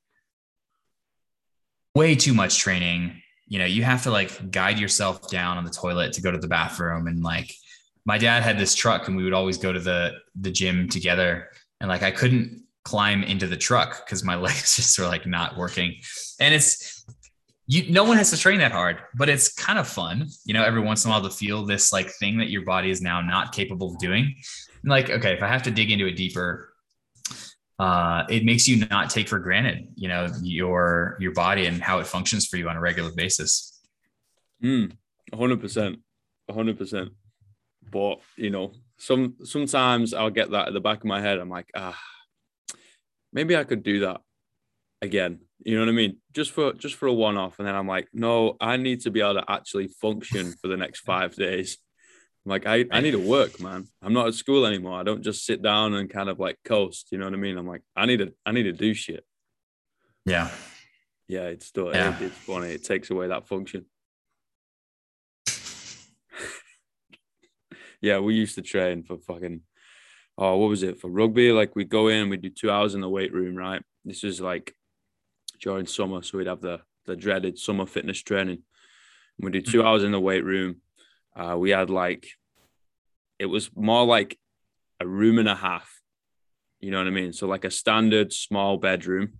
way 1.95 2.15
too 2.15 2.33
much 2.33 2.59
training. 2.59 3.21
You 3.47 3.59
know, 3.59 3.65
you 3.65 3.83
have 3.83 4.03
to 4.03 4.11
like 4.11 4.51
guide 4.51 4.79
yourself 4.79 5.29
down 5.29 5.57
on 5.57 5.65
the 5.65 5.71
toilet 5.71 6.13
to 6.13 6.21
go 6.21 6.31
to 6.31 6.37
the 6.37 6.47
bathroom. 6.47 7.07
And 7.07 7.23
like 7.23 7.53
my 8.05 8.17
dad 8.17 8.43
had 8.43 8.59
this 8.59 8.75
truck 8.75 9.07
and 9.07 9.17
we 9.17 9.23
would 9.23 9.33
always 9.33 9.57
go 9.57 9.73
to 9.73 9.79
the, 9.79 10.13
the 10.39 10.51
gym 10.51 10.87
together. 10.89 11.49
And 11.79 11.89
like 11.89 12.03
I 12.03 12.11
couldn't 12.11 12.65
climb 12.83 13.23
into 13.23 13.47
the 13.47 13.57
truck 13.57 14.05
because 14.05 14.23
my 14.23 14.35
legs 14.47 14.75
just 14.75 14.97
were 14.99 15.07
like 15.07 15.25
not 15.25 15.57
working. 15.57 15.95
And 16.39 16.53
it's, 16.53 17.03
you, 17.65 17.91
no 17.91 18.03
one 18.03 18.17
has 18.17 18.29
to 18.31 18.37
train 18.37 18.59
that 18.59 18.71
hard, 18.71 18.99
but 19.15 19.29
it's 19.29 19.53
kind 19.53 19.79
of 19.79 19.87
fun, 19.87 20.27
you 20.45 20.53
know, 20.53 20.63
every 20.63 20.81
once 20.81 21.05
in 21.05 21.09
a 21.09 21.13
while 21.13 21.23
to 21.23 21.29
feel 21.29 21.65
this 21.65 21.93
like 21.93 22.09
thing 22.09 22.37
that 22.39 22.49
your 22.49 22.63
body 22.63 22.91
is 22.91 23.01
now 23.01 23.21
not 23.21 23.53
capable 23.53 23.91
of 23.91 23.97
doing 23.97 24.35
like, 24.83 25.09
okay, 25.09 25.33
if 25.33 25.43
I 25.43 25.47
have 25.47 25.63
to 25.63 25.71
dig 25.71 25.91
into 25.91 26.07
it 26.07 26.15
deeper, 26.15 26.73
uh, 27.79 28.25
it 28.29 28.45
makes 28.45 28.67
you 28.67 28.85
not 28.87 29.09
take 29.09 29.27
for 29.27 29.39
granted, 29.39 29.87
you 29.95 30.07
know, 30.07 30.27
your 30.41 31.17
your 31.19 31.33
body 31.33 31.65
and 31.65 31.81
how 31.81 31.99
it 31.99 32.07
functions 32.07 32.45
for 32.45 32.57
you 32.57 32.69
on 32.69 32.77
a 32.77 32.79
regular 32.79 33.11
basis. 33.11 33.79
Mm, 34.63 34.91
hundred 35.33 35.61
percent, 35.61 35.99
hundred 36.49 36.77
percent. 36.77 37.09
But 37.89 38.19
you 38.35 38.51
know, 38.51 38.73
some 38.97 39.35
sometimes 39.43 40.13
I'll 40.13 40.29
get 40.29 40.51
that 40.51 40.67
at 40.67 40.73
the 40.73 40.79
back 40.79 40.99
of 40.99 41.05
my 41.05 41.21
head. 41.21 41.39
I'm 41.39 41.49
like, 41.49 41.71
ah, 41.75 41.99
maybe 43.33 43.57
I 43.57 43.63
could 43.63 43.83
do 43.83 44.01
that 44.01 44.21
again. 45.01 45.39
You 45.63 45.75
know 45.75 45.81
what 45.81 45.91
I 45.91 45.95
mean? 45.95 46.17
Just 46.33 46.51
for 46.51 46.73
just 46.73 46.95
for 46.95 47.07
a 47.07 47.13
one 47.13 47.37
off, 47.37 47.57
and 47.57 47.67
then 47.67 47.75
I'm 47.75 47.87
like, 47.87 48.09
no, 48.13 48.57
I 48.61 48.77
need 48.77 49.01
to 49.01 49.11
be 49.11 49.21
able 49.21 49.41
to 49.41 49.51
actually 49.51 49.87
function 49.87 50.53
for 50.61 50.67
the 50.67 50.77
next 50.77 50.99
five 50.99 51.35
days 51.35 51.77
like 52.45 52.65
I, 52.65 52.85
I 52.91 53.01
need 53.01 53.11
to 53.11 53.19
work, 53.19 53.59
man. 53.59 53.87
I'm 54.01 54.13
not 54.13 54.27
at 54.27 54.33
school 54.33 54.65
anymore. 54.65 54.99
I 54.99 55.03
don't 55.03 55.21
just 55.21 55.45
sit 55.45 55.61
down 55.61 55.93
and 55.93 56.09
kind 56.09 56.29
of 56.29 56.39
like 56.39 56.57
coast. 56.65 57.09
You 57.11 57.19
know 57.19 57.25
what 57.25 57.33
I 57.33 57.37
mean? 57.37 57.57
I'm 57.57 57.67
like, 57.67 57.83
I 57.95 58.05
need 58.05 58.17
to 58.17 58.33
I 58.45 58.51
need 58.51 58.63
to 58.63 58.71
do 58.71 58.93
shit. 58.93 59.25
Yeah. 60.25 60.49
Yeah, 61.27 61.43
it's 61.43 61.67
still 61.67 61.93
yeah. 61.93 62.17
It, 62.17 62.25
it's 62.25 62.37
funny. 62.37 62.71
It 62.71 62.83
takes 62.83 63.09
away 63.11 63.27
that 63.27 63.47
function. 63.47 63.85
yeah, 68.01 68.19
we 68.19 68.33
used 68.35 68.55
to 68.55 68.61
train 68.61 69.03
for 69.03 69.17
fucking 69.17 69.61
oh, 70.37 70.57
what 70.57 70.69
was 70.69 70.83
it 70.83 70.99
for 70.99 71.09
rugby? 71.09 71.51
Like 71.51 71.75
we'd 71.75 71.89
go 71.89 72.07
in, 72.07 72.29
we'd 72.29 72.41
do 72.41 72.49
two 72.49 72.71
hours 72.71 72.95
in 72.95 73.01
the 73.01 73.09
weight 73.09 73.33
room, 73.33 73.55
right? 73.55 73.83
This 74.03 74.23
is 74.23 74.41
like 74.41 74.75
during 75.61 75.85
summer, 75.85 76.23
so 76.23 76.39
we'd 76.39 76.47
have 76.47 76.61
the 76.61 76.81
the 77.05 77.15
dreaded 77.15 77.59
summer 77.59 77.85
fitness 77.85 78.21
training. 78.21 78.63
And 79.37 79.45
we 79.45 79.51
do 79.51 79.61
two 79.61 79.81
hmm. 79.81 79.87
hours 79.87 80.03
in 80.03 80.11
the 80.11 80.19
weight 80.19 80.43
room 80.43 80.77
uh, 81.35 81.55
we 81.57 81.69
had 81.69 81.89
like, 81.89 82.27
it 83.39 83.45
was 83.45 83.69
more 83.75 84.05
like 84.05 84.37
a 84.99 85.07
room 85.07 85.39
and 85.39 85.49
a 85.49 85.55
half. 85.55 85.89
You 86.79 86.91
know 86.91 86.97
what 86.97 87.07
I 87.07 87.11
mean? 87.11 87.33
So 87.33 87.47
like 87.47 87.65
a 87.65 87.71
standard 87.71 88.33
small 88.33 88.77
bedroom, 88.77 89.39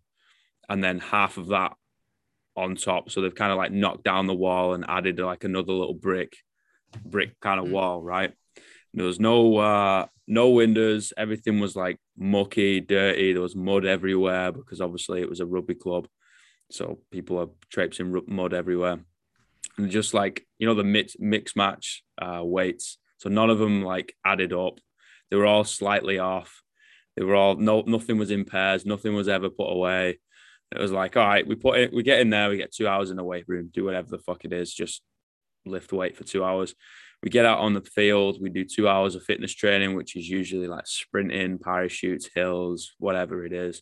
and 0.70 0.84
then 0.84 1.00
half 1.00 1.38
of 1.38 1.48
that 1.48 1.74
on 2.56 2.76
top. 2.76 3.10
So 3.10 3.22
they've 3.22 3.34
kind 3.34 3.52
of 3.52 3.58
like 3.58 3.72
knocked 3.72 4.04
down 4.04 4.28
the 4.28 4.34
wall 4.34 4.74
and 4.74 4.86
added 4.88 5.20
like 5.20 5.44
another 5.44 5.74
little 5.74 5.94
brick, 5.94 6.34
brick 7.06 7.40
kind 7.40 7.60
of 7.60 7.68
mm. 7.68 7.72
wall, 7.72 8.02
right? 8.02 8.34
There 8.94 9.06
was 9.06 9.20
no 9.20 9.58
uh, 9.58 10.06
no 10.28 10.50
windows. 10.50 11.14
Everything 11.18 11.60
was 11.60 11.76
like 11.76 11.98
mucky, 12.18 12.80
dirty. 12.80 13.34
There 13.34 13.42
was 13.42 13.56
mud 13.56 13.86
everywhere 13.86 14.52
because 14.52 14.82
obviously 14.82 15.22
it 15.22 15.30
was 15.30 15.40
a 15.40 15.46
rugby 15.46 15.76
club, 15.76 16.08
so 16.70 17.00
people 17.12 17.40
are 17.40 17.48
traipsing 17.70 18.22
mud 18.28 18.54
everywhere 18.54 18.94
and 18.94 19.06
just 19.88 20.14
like 20.14 20.46
you 20.60 20.68
know 20.68 20.76
the 20.76 20.84
mix 20.84 21.16
mix 21.20 21.56
match 21.56 22.04
uh, 22.22 22.42
weights. 22.44 22.98
So 23.18 23.30
none 23.30 23.50
of 23.50 23.60
them 23.60 23.84
like 23.84 24.16
added 24.26 24.54
up. 24.54 24.80
They 25.30 25.38
were 25.38 25.46
all 25.46 25.64
slightly 25.64 26.20
off. 26.20 26.62
They 27.16 27.24
were 27.24 27.36
all 27.36 27.56
no 27.56 27.82
nothing 27.82 28.18
was 28.18 28.32
in 28.32 28.46
pairs. 28.46 28.86
Nothing 28.86 29.14
was 29.14 29.28
ever 29.28 29.50
put 29.50 29.72
away. 29.72 30.20
It 30.74 30.80
was 30.80 30.92
like, 30.92 31.18
all 31.18 31.28
right, 31.28 31.46
we 31.46 31.56
put 31.56 31.80
it, 31.80 31.94
we 31.94 32.02
get 32.02 32.22
in 32.22 32.30
there, 32.30 32.50
we 32.50 32.56
get 32.56 32.72
two 32.72 32.88
hours 32.88 33.12
in 33.12 33.18
the 33.18 33.24
weight 33.24 33.44
room, 33.48 33.70
do 33.74 33.84
whatever 33.84 34.08
the 34.08 34.20
fuck 34.20 34.46
it 34.46 34.54
is, 34.54 34.74
just 34.74 35.02
lift 35.66 35.92
weight 35.92 36.16
for 36.16 36.24
two 36.24 36.46
hours. 36.46 36.74
We 37.22 37.30
get 37.30 37.46
out 37.46 37.60
on 37.60 37.74
the 37.74 37.82
field, 37.82 38.42
we 38.42 38.50
do 38.50 38.64
two 38.64 38.88
hours 38.88 39.16
of 39.16 39.24
fitness 39.24 39.54
training, 39.54 39.96
which 39.96 40.16
is 40.16 40.30
usually 40.30 40.68
like 40.68 40.88
sprinting, 40.88 41.60
parachutes, 41.60 42.30
hills, 42.34 42.94
whatever 43.00 43.46
it 43.46 43.52
is. 43.52 43.82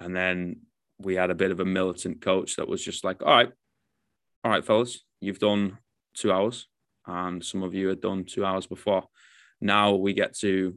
And 0.00 0.14
then 0.14 0.60
we 0.98 1.16
had 1.16 1.30
a 1.30 1.34
bit 1.34 1.50
of 1.50 1.58
a 1.58 1.64
militant 1.64 2.20
coach 2.20 2.56
that 2.56 2.68
was 2.68 2.82
just 2.82 3.02
like, 3.02 3.22
all 3.22 3.32
right, 3.32 3.50
all 4.44 4.52
right, 4.52 4.64
fellas, 4.64 5.00
you've 5.20 5.38
done 5.38 5.78
two 6.14 6.32
hours, 6.32 6.66
and 7.06 7.44
some 7.44 7.62
of 7.62 7.74
you 7.74 7.88
had 7.88 8.00
done 8.00 8.24
two 8.24 8.44
hours 8.44 8.66
before. 8.66 9.04
Now 9.60 9.94
we 9.94 10.12
get 10.12 10.36
to 10.38 10.76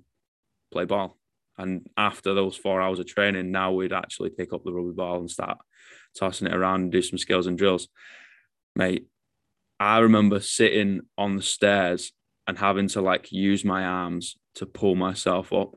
play 0.72 0.86
ball. 0.86 1.18
And 1.58 1.88
after 1.96 2.34
those 2.34 2.56
four 2.56 2.82
hours 2.82 3.00
of 3.00 3.06
training, 3.06 3.52
now 3.52 3.72
we'd 3.72 3.94
actually 3.94 4.32
pick 4.32 4.54
up 4.54 4.64
the 4.64 4.74
rugby 4.74 4.94
ball 4.94 5.20
and 5.20 5.30
start 5.30 5.60
tossing 6.18 6.48
it 6.48 6.56
around 6.56 6.82
and 6.82 6.92
do 6.92 7.02
some 7.02 7.18
skills 7.18 7.48
and 7.48 7.58
drills. 7.58 7.88
Mate, 8.76 9.08
I 9.80 10.00
remember 10.00 10.40
sitting 10.40 11.02
on 11.18 11.36
the 11.36 11.44
stairs 11.44 12.12
and 12.48 12.58
having 12.58 12.88
to 12.90 13.02
like 13.02 13.32
use 13.32 13.64
my 13.64 13.86
arms 13.86 14.38
to 14.56 14.66
pull 14.66 14.96
myself 14.96 15.54
up. 15.54 15.76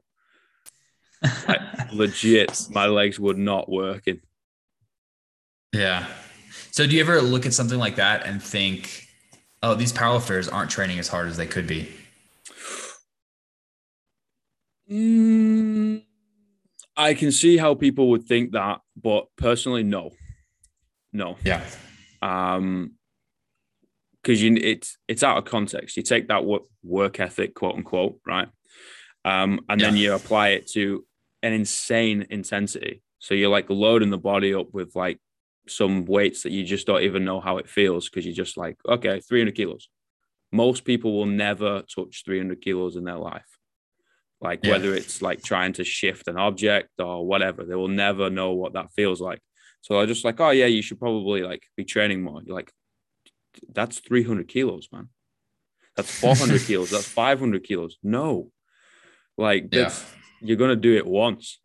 Like, 1.47 1.61
legit, 1.93 2.69
my 2.71 2.87
legs 2.87 3.21
were 3.21 3.35
not 3.35 3.69
working. 3.69 4.21
Yeah. 5.73 6.07
So 6.77 6.87
do 6.87 6.95
you 6.95 7.01
ever 7.01 7.23
look 7.23 7.47
at 7.47 7.55
something 7.55 7.79
like 7.79 7.97
that 7.97 8.27
and 8.27 8.43
think, 8.43 9.09
oh, 9.63 9.75
these 9.75 9.95
powerlifters 9.95 10.53
aren't 10.53 10.71
training 10.71 10.99
as 10.99 11.09
hard 11.09 11.27
as 11.27 11.39
they 11.39 11.47
could 11.47 11.67
be? 11.67 11.89
Mm, 14.91 16.03
I 16.95 17.15
can 17.15 17.33
see 17.33 17.57
how 17.57 17.75
people 17.75 18.11
would 18.11 18.25
think 18.25 18.53
that, 18.53 18.81
but 18.95 19.25
personally, 19.39 19.85
no, 19.85 20.11
no. 21.15 21.39
Yeah. 21.43 21.65
Um, 22.21 22.93
because 24.23 24.43
you 24.43 24.55
it's 24.57 24.99
it's 25.09 25.23
out 25.23 25.39
of 25.39 25.47
context. 25.47 25.97
You 25.97 26.03
take 26.03 26.29
that 26.29 26.45
work, 26.45 26.65
work 26.83 27.21
ethic, 27.21 27.55
quote 27.55 27.77
unquote, 27.77 28.21
right? 28.27 28.49
Um, 29.25 29.61
and 29.71 29.81
yeah. 29.81 29.87
then 29.87 29.97
you 29.97 30.13
apply 30.13 30.49
it 30.49 30.67
to 30.73 31.07
an 31.43 31.55
insane 31.55 32.27
intensity. 32.29 33.03
So 33.19 33.33
you're 33.33 33.49
like 33.49 33.71
loading 33.71 34.11
the 34.11 34.19
body 34.19 34.53
up 34.53 34.75
with 34.75 34.95
like 34.95 35.21
some 35.69 36.05
weights 36.05 36.43
that 36.43 36.53
you 36.53 36.65
just 36.65 36.87
don't 36.87 37.03
even 37.03 37.25
know 37.25 37.41
how 37.41 37.59
it 37.59 37.69
feels 37.69 38.09
because 38.09 38.25
you're 38.25 38.35
just 38.35 38.57
like, 38.57 38.77
okay, 38.89 39.21
300 39.21 39.55
kilos. 39.55 39.89
Most 40.53 40.85
people 40.85 41.17
will 41.17 41.27
never 41.27 41.83
touch 41.83 42.23
300 42.25 42.61
kilos 42.61 42.97
in 42.97 43.05
their 43.05 43.17
life. 43.17 43.47
Like 44.41 44.61
yeah. 44.63 44.73
whether 44.73 44.95
it's 44.95 45.23
like 45.23 45.43
trying 45.43 45.73
to 45.75 45.85
shift 45.85 46.29
an 46.29 46.37
object 46.37 46.91
or 46.99 47.27
whatever, 47.27 47.65
they 47.65 47.75
will 47.75 47.89
never 47.89 48.31
know 48.31 48.53
what 48.53 48.75
that 48.75 48.93
feels 48.93 49.21
like. 49.21 49.41
So 49.81 50.01
I 50.01 50.07
just 50.07 50.25
like, 50.25 50.41
oh 50.41 50.51
yeah, 50.51 50.67
you 50.67 50.83
should 50.83 50.99
probably 50.99 51.43
like 51.43 51.63
be 51.77 51.85
training 51.85 52.23
more. 52.23 52.43
You're 52.45 52.57
like, 52.57 52.73
that's 53.73 53.99
300 54.01 54.49
kilos, 54.49 54.89
man. 54.93 55.09
That's 55.97 56.11
400 56.21 56.61
kilos. 56.63 56.91
That's 56.91 57.09
500 57.09 57.65
kilos. 57.65 57.97
No, 58.03 58.51
like 59.39 59.71
that's 59.71 60.03
yeah. 60.03 60.49
you're 60.49 60.57
gonna 60.57 60.77
do 60.77 60.97
it 60.97 61.07
once 61.07 61.61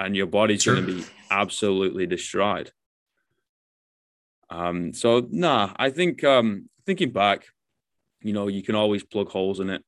and 0.00 0.16
your 0.16 0.26
body's 0.26 0.64
going 0.64 0.84
to 0.84 0.94
be 0.94 1.04
absolutely 1.30 2.06
destroyed. 2.06 2.72
Um, 4.48 4.92
so 4.94 5.28
nah, 5.30 5.72
I 5.76 5.90
think 5.90 6.24
um, 6.24 6.68
thinking 6.86 7.12
back, 7.12 7.44
you 8.22 8.32
know, 8.32 8.48
you 8.48 8.62
can 8.62 8.74
always 8.74 9.04
plug 9.04 9.28
holes 9.28 9.60
in 9.60 9.70
it. 9.70 9.84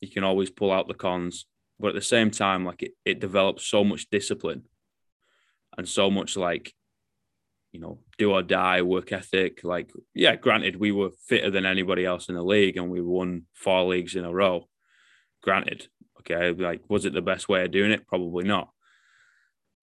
You 0.00 0.10
can 0.10 0.22
always 0.22 0.50
pull 0.50 0.70
out 0.70 0.86
the 0.86 0.94
cons, 0.94 1.46
but 1.80 1.88
at 1.88 1.94
the 1.94 2.02
same 2.02 2.30
time, 2.30 2.64
like 2.64 2.82
it, 2.82 2.92
it 3.04 3.20
develops 3.20 3.66
so 3.66 3.82
much 3.82 4.08
discipline 4.10 4.64
and 5.76 5.88
so 5.88 6.10
much 6.10 6.36
like, 6.36 6.74
you 7.72 7.80
know, 7.80 7.98
do 8.18 8.32
or 8.32 8.42
die 8.42 8.82
work 8.82 9.12
ethic. 9.12 9.64
Like, 9.64 9.90
yeah, 10.14 10.36
granted, 10.36 10.76
we 10.76 10.92
were 10.92 11.10
fitter 11.26 11.50
than 11.50 11.66
anybody 11.66 12.04
else 12.04 12.28
in 12.28 12.34
the 12.34 12.42
league 12.42 12.76
and 12.76 12.90
we 12.90 13.00
won 13.00 13.46
four 13.54 13.84
leagues 13.84 14.14
in 14.14 14.24
a 14.24 14.32
row. 14.32 14.68
Granted, 15.42 15.88
okay, 16.20 16.52
like, 16.52 16.82
was 16.88 17.06
it 17.06 17.14
the 17.14 17.22
best 17.22 17.48
way 17.48 17.64
of 17.64 17.70
doing 17.70 17.90
it? 17.90 18.06
Probably 18.06 18.44
not. 18.44 18.68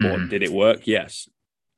But 0.01 0.19
mm. 0.19 0.29
did 0.29 0.43
it 0.43 0.51
work? 0.51 0.87
Yes. 0.87 1.29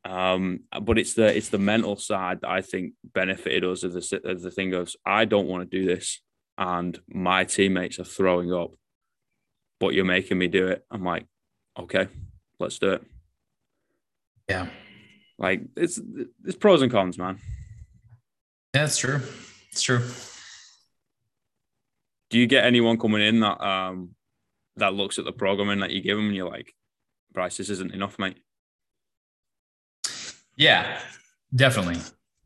Um, 0.06 0.62
but 0.82 0.98
it's 0.98 1.14
the 1.14 1.36
it's 1.36 1.50
the 1.50 1.58
mental 1.58 1.96
side 1.96 2.42
that 2.42 2.50
I 2.50 2.62
think 2.62 2.94
benefited 3.04 3.64
us 3.64 3.84
as 3.84 3.94
the 3.94 4.22
as 4.26 4.42
the 4.42 4.52
thing 4.52 4.72
goes. 4.72 4.96
I 5.06 5.26
don't 5.26 5.48
want 5.48 5.70
to 5.70 5.78
do 5.80 5.86
this, 5.86 6.22
and 6.58 7.00
my 7.08 7.46
teammates 7.46 8.00
are 8.00 8.06
throwing 8.06 8.54
up, 8.54 8.72
but 9.80 9.94
you're 9.94 10.04
making 10.04 10.38
me 10.38 10.48
do 10.48 10.68
it. 10.68 10.86
I'm 10.92 11.06
like, 11.06 11.26
okay, 11.80 12.08
let's 12.60 12.80
do 12.80 12.92
it. 12.92 13.04
Yeah, 14.50 14.68
like 15.38 15.62
it's 15.78 16.02
it's 16.44 16.58
pros 16.58 16.82
and 16.82 16.92
cons, 16.92 17.18
man. 17.18 17.40
Yeah, 18.76 18.86
it's 18.86 18.98
true. 18.98 19.22
It's 19.72 19.82
true. 19.82 20.06
Do 22.30 22.40
you 22.40 22.48
get 22.48 22.66
anyone 22.66 23.00
coming 23.00 23.22
in 23.22 23.40
that 23.40 23.64
um 23.66 24.16
that 24.76 24.94
looks 24.94 25.18
at 25.18 25.24
the 25.24 25.32
programming 25.32 25.80
that 25.80 25.92
you 25.92 26.02
give 26.02 26.18
them 26.18 26.28
and 26.28 26.36
you're 26.36 26.50
like, 26.50 26.74
Bryce, 27.34 27.58
this 27.58 27.70
isn't 27.70 27.94
enough, 27.94 28.20
mate. 28.20 28.38
Yeah, 30.56 31.00
definitely. 31.56 32.00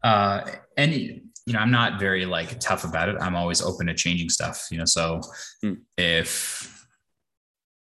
Uh, 0.04 0.50
and 0.78 0.94
you 0.94 1.54
know, 1.54 1.60
I'm 1.60 1.72
not 1.72 2.00
very 2.00 2.26
like 2.26 2.60
tough 2.60 2.84
about 2.84 3.10
it. 3.10 3.16
I'm 3.20 3.36
always 3.36 3.62
open 3.62 3.88
to 3.88 3.94
changing 3.94 4.30
stuff. 4.30 4.68
You 4.72 4.80
know, 4.80 4.86
so 4.86 5.22
hmm. 5.62 5.74
if 5.98 6.86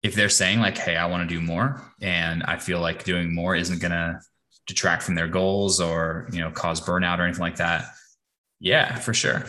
if 0.02 0.14
they're 0.14 0.28
saying 0.28 0.60
like, 0.60 0.78
"Hey, 0.78 0.96
I 0.96 1.06
want 1.06 1.28
to 1.28 1.34
do 1.34 1.40
more," 1.40 1.80
and 2.00 2.42
I 2.44 2.58
feel 2.58 2.80
like 2.80 3.04
doing 3.04 3.34
more 3.34 3.54
isn't 3.54 3.80
gonna 3.80 4.20
detract 4.66 5.02
from 5.02 5.14
their 5.14 5.28
goals 5.28 5.80
or 5.80 6.28
you 6.32 6.40
know 6.40 6.50
cause 6.50 6.80
burnout 6.80 7.18
or 7.18 7.24
anything 7.24 7.40
like 7.40 7.56
that, 7.56 7.86
yeah, 8.60 8.94
for 8.96 9.14
sure. 9.14 9.44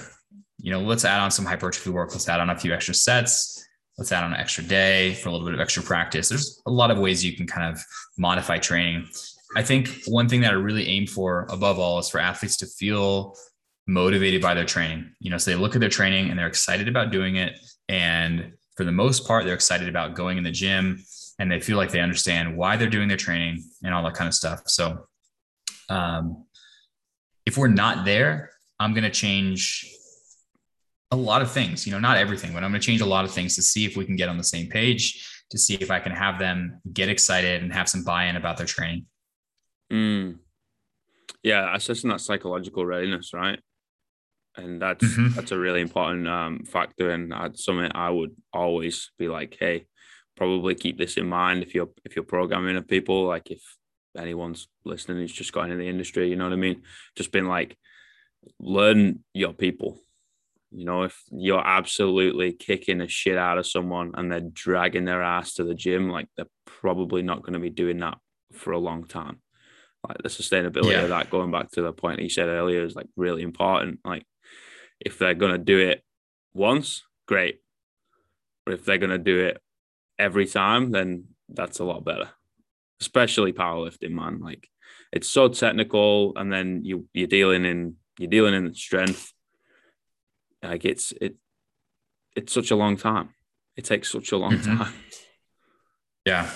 You 0.58 0.72
know, 0.72 0.82
let's 0.82 1.06
add 1.06 1.20
on 1.20 1.32
some 1.32 1.46
hypertrophy 1.46 1.90
work. 1.90 2.12
Let's 2.12 2.30
add 2.30 2.40
on 2.40 2.50
a 2.50 2.58
few 2.58 2.74
extra 2.74 2.94
sets. 2.94 3.61
Let's 4.02 4.12
add 4.12 4.24
on 4.24 4.34
an 4.34 4.40
extra 4.40 4.64
day 4.64 5.14
for 5.14 5.30
a 5.30 5.32
little 5.32 5.46
bit 5.46 5.54
of 5.54 5.60
extra 5.60 5.84
practice. 5.84 6.28
There's 6.28 6.60
a 6.66 6.72
lot 6.72 6.90
of 6.90 6.98
ways 6.98 7.24
you 7.24 7.38
can 7.38 7.46
kind 7.46 7.72
of 7.72 7.80
modify 8.18 8.58
training. 8.58 9.08
I 9.56 9.62
think 9.62 10.06
one 10.08 10.28
thing 10.28 10.42
that 10.42 10.50
I 10.50 10.56
really 10.56 10.88
aim 10.88 11.06
for 11.06 11.46
above 11.52 11.78
all 11.78 12.00
is 12.00 12.10
for 12.10 12.20
athletes 12.20 12.58
to 12.58 12.66
feel 12.66 13.36
motivated 13.86 14.42
by 14.42 14.56
their 14.56 14.66
training. 14.66 15.12
You 15.20 15.30
know, 15.30 15.38
so 15.38 15.52
they 15.52 15.56
look 15.56 15.76
at 15.76 15.82
their 15.82 15.88
training 15.88 16.32
and 16.32 16.40
they're 16.40 16.48
excited 16.48 16.88
about 16.88 17.12
doing 17.12 17.36
it. 17.36 17.60
And 17.90 18.54
for 18.76 18.86
the 18.86 18.92
most 18.92 19.28
part, 19.28 19.46
they're 19.46 19.54
excited 19.54 19.88
about 19.88 20.16
going 20.16 20.40
in 20.40 20.44
the 20.44 20.50
gym 20.50 21.04
and 21.38 21.52
they 21.52 21.60
feel 21.60 21.78
like 21.78 21.92
they 21.92 22.00
understand 22.00 22.58
why 22.58 22.78
they're 22.78 22.90
doing 22.90 23.08
their 23.08 23.18
training 23.18 23.64
and 23.84 23.94
all 23.94 24.04
that 24.06 24.16
kind 24.16 24.28
of 24.28 24.34
stuff. 24.34 24.64
So, 24.66 25.06
um, 25.90 26.46
if 27.46 27.56
we're 27.56 27.68
not 27.68 28.04
there, 28.04 28.50
I'm 28.80 28.96
going 28.96 29.04
to 29.04 29.12
change 29.12 29.86
a 31.12 31.16
lot 31.16 31.42
of 31.42 31.52
things, 31.52 31.86
you 31.86 31.92
know, 31.92 32.00
not 32.00 32.18
everything, 32.18 32.54
but 32.54 32.64
I'm 32.64 32.72
going 32.72 32.82
to 32.82 32.86
change 32.86 33.02
a 33.02 33.06
lot 33.06 33.26
of 33.26 33.32
things 33.32 33.56
to 33.56 33.62
see 33.62 33.86
if 33.86 33.98
we 33.98 34.06
can 34.06 34.16
get 34.16 34.30
on 34.30 34.38
the 34.38 34.44
same 34.44 34.68
page, 34.68 35.28
to 35.50 35.58
see 35.58 35.76
if 35.76 35.92
I 35.92 36.00
can 36.00 36.14
have 36.14 36.40
them 36.40 36.80
get 36.94 37.10
excited 37.10 37.62
and 37.62 37.74
have 37.74 37.90
some 37.90 38.04
buy 38.04 38.26
in 38.26 38.36
about 38.38 38.58
their 38.58 38.66
training. 38.66 39.06
Mm. 39.92 40.40
Yeah, 41.44 41.76
assessing 41.76 42.10
that 42.10 42.22
psychological 42.22 42.86
readiness, 42.86 43.34
right? 43.34 43.60
and 44.58 44.82
that's 44.82 45.04
mm-hmm. 45.06 45.34
that's 45.36 45.52
a 45.52 45.58
really 45.58 45.82
important 45.82 46.28
um, 46.28 46.64
factor 46.66 47.12
and 47.12 47.32
that's 47.32 47.64
something 47.64 47.90
I 47.94 48.10
would 48.10 48.36
always 48.54 49.12
be 49.18 49.28
like, 49.28 49.58
hey, 49.60 49.86
probably 50.36 50.76
keep 50.76 50.98
this 50.98 51.18
in 51.18 51.28
mind 51.28 51.64
if 51.64 51.74
you're 51.74 51.90
if 52.04 52.16
you're 52.16 52.26
programming 52.26 52.78
of 52.78 52.88
people, 52.88 53.26
like 53.26 53.52
if 53.52 53.62
anyone's 54.18 54.68
listening 54.84 55.18
who's 55.18 55.32
just 55.32 55.54
got 55.54 55.66
into 55.66 55.78
the 55.78 55.88
industry, 55.88 56.30
you 56.30 56.36
know 56.36 56.46
what 56.46 56.54
I 56.54 56.58
mean? 56.58 56.82
Just 57.16 57.32
been 57.32 57.48
like, 57.48 57.78
learn 58.60 59.24
your 59.34 59.54
people. 59.54 60.00
You 60.72 60.86
know, 60.86 61.04
if 61.04 61.22
you're 61.32 61.66
absolutely 61.66 62.54
kicking 62.54 63.00
the 63.00 63.08
shit 63.08 63.38
out 63.38 63.58
of 63.58 63.68
someone 63.68 64.12
and 64.14 64.32
they're 64.32 64.40
dragging 64.40 65.06
their 65.06 65.22
ass 65.22 65.56
to 65.56 65.64
the 65.64 65.76
gym, 65.76 66.10
like 66.10 66.28
they're 66.38 66.46
probably 66.66 67.22
not 67.22 67.42
going 67.42 67.54
to 67.54 67.60
be 67.60 67.70
doing 67.70 68.00
that 68.00 68.18
for 68.54 68.72
a 68.72 68.80
long 68.80 69.06
time. 69.06 69.42
Like 70.08 70.18
the 70.24 70.30
sustainability 70.30 70.92
yeah. 70.92 71.02
of 71.02 71.10
that, 71.10 71.30
going 71.30 71.52
back 71.52 71.72
to 71.72 71.82
the 71.82 71.94
point 71.94 72.20
he 72.20 72.30
said 72.30 72.48
earlier, 72.48 72.84
is 72.84 72.96
like 72.96 73.08
really 73.16 73.44
important. 73.44 74.00
Like 74.04 74.26
if 75.00 75.18
they're 75.18 75.34
going 75.34 75.52
to 75.52 75.58
do 75.58 75.80
it 75.80 76.04
once, 76.54 77.04
great. 77.28 77.60
But 78.66 78.76
if 78.76 78.86
they're 78.86 78.98
going 78.98 79.12
to 79.12 79.18
do 79.18 79.40
it 79.40 79.62
every 80.18 80.46
time, 80.46 80.92
then 80.92 81.26
that's 81.50 81.80
a 81.80 81.84
lot 81.84 82.06
better. 82.06 82.30
Especially 83.00 83.54
powerlifting, 83.54 84.12
man. 84.12 84.40
Like 84.40 84.68
it's 85.12 85.30
so 85.30 85.50
technical, 85.50 86.34
and 86.36 86.52
then 86.52 86.82
you 86.84 87.08
you're 87.14 87.28
dealing 87.28 87.66
in 87.66 87.96
you're 88.20 88.30
dealing 88.30 88.54
in 88.54 88.74
strength. 88.74 89.34
Like 90.64 90.86
it's 90.86 91.14
it 91.20 91.36
it's 92.36 92.54
such 92.54 92.72
a 92.72 92.76
long 92.76 92.98
time. 92.98 93.30
It 93.76 93.86
takes 93.86 94.12
such 94.12 94.32
a 94.32 94.38
long 94.38 94.54
mm-hmm. 94.54 94.78
time. 94.78 94.94
Yeah. 96.24 96.52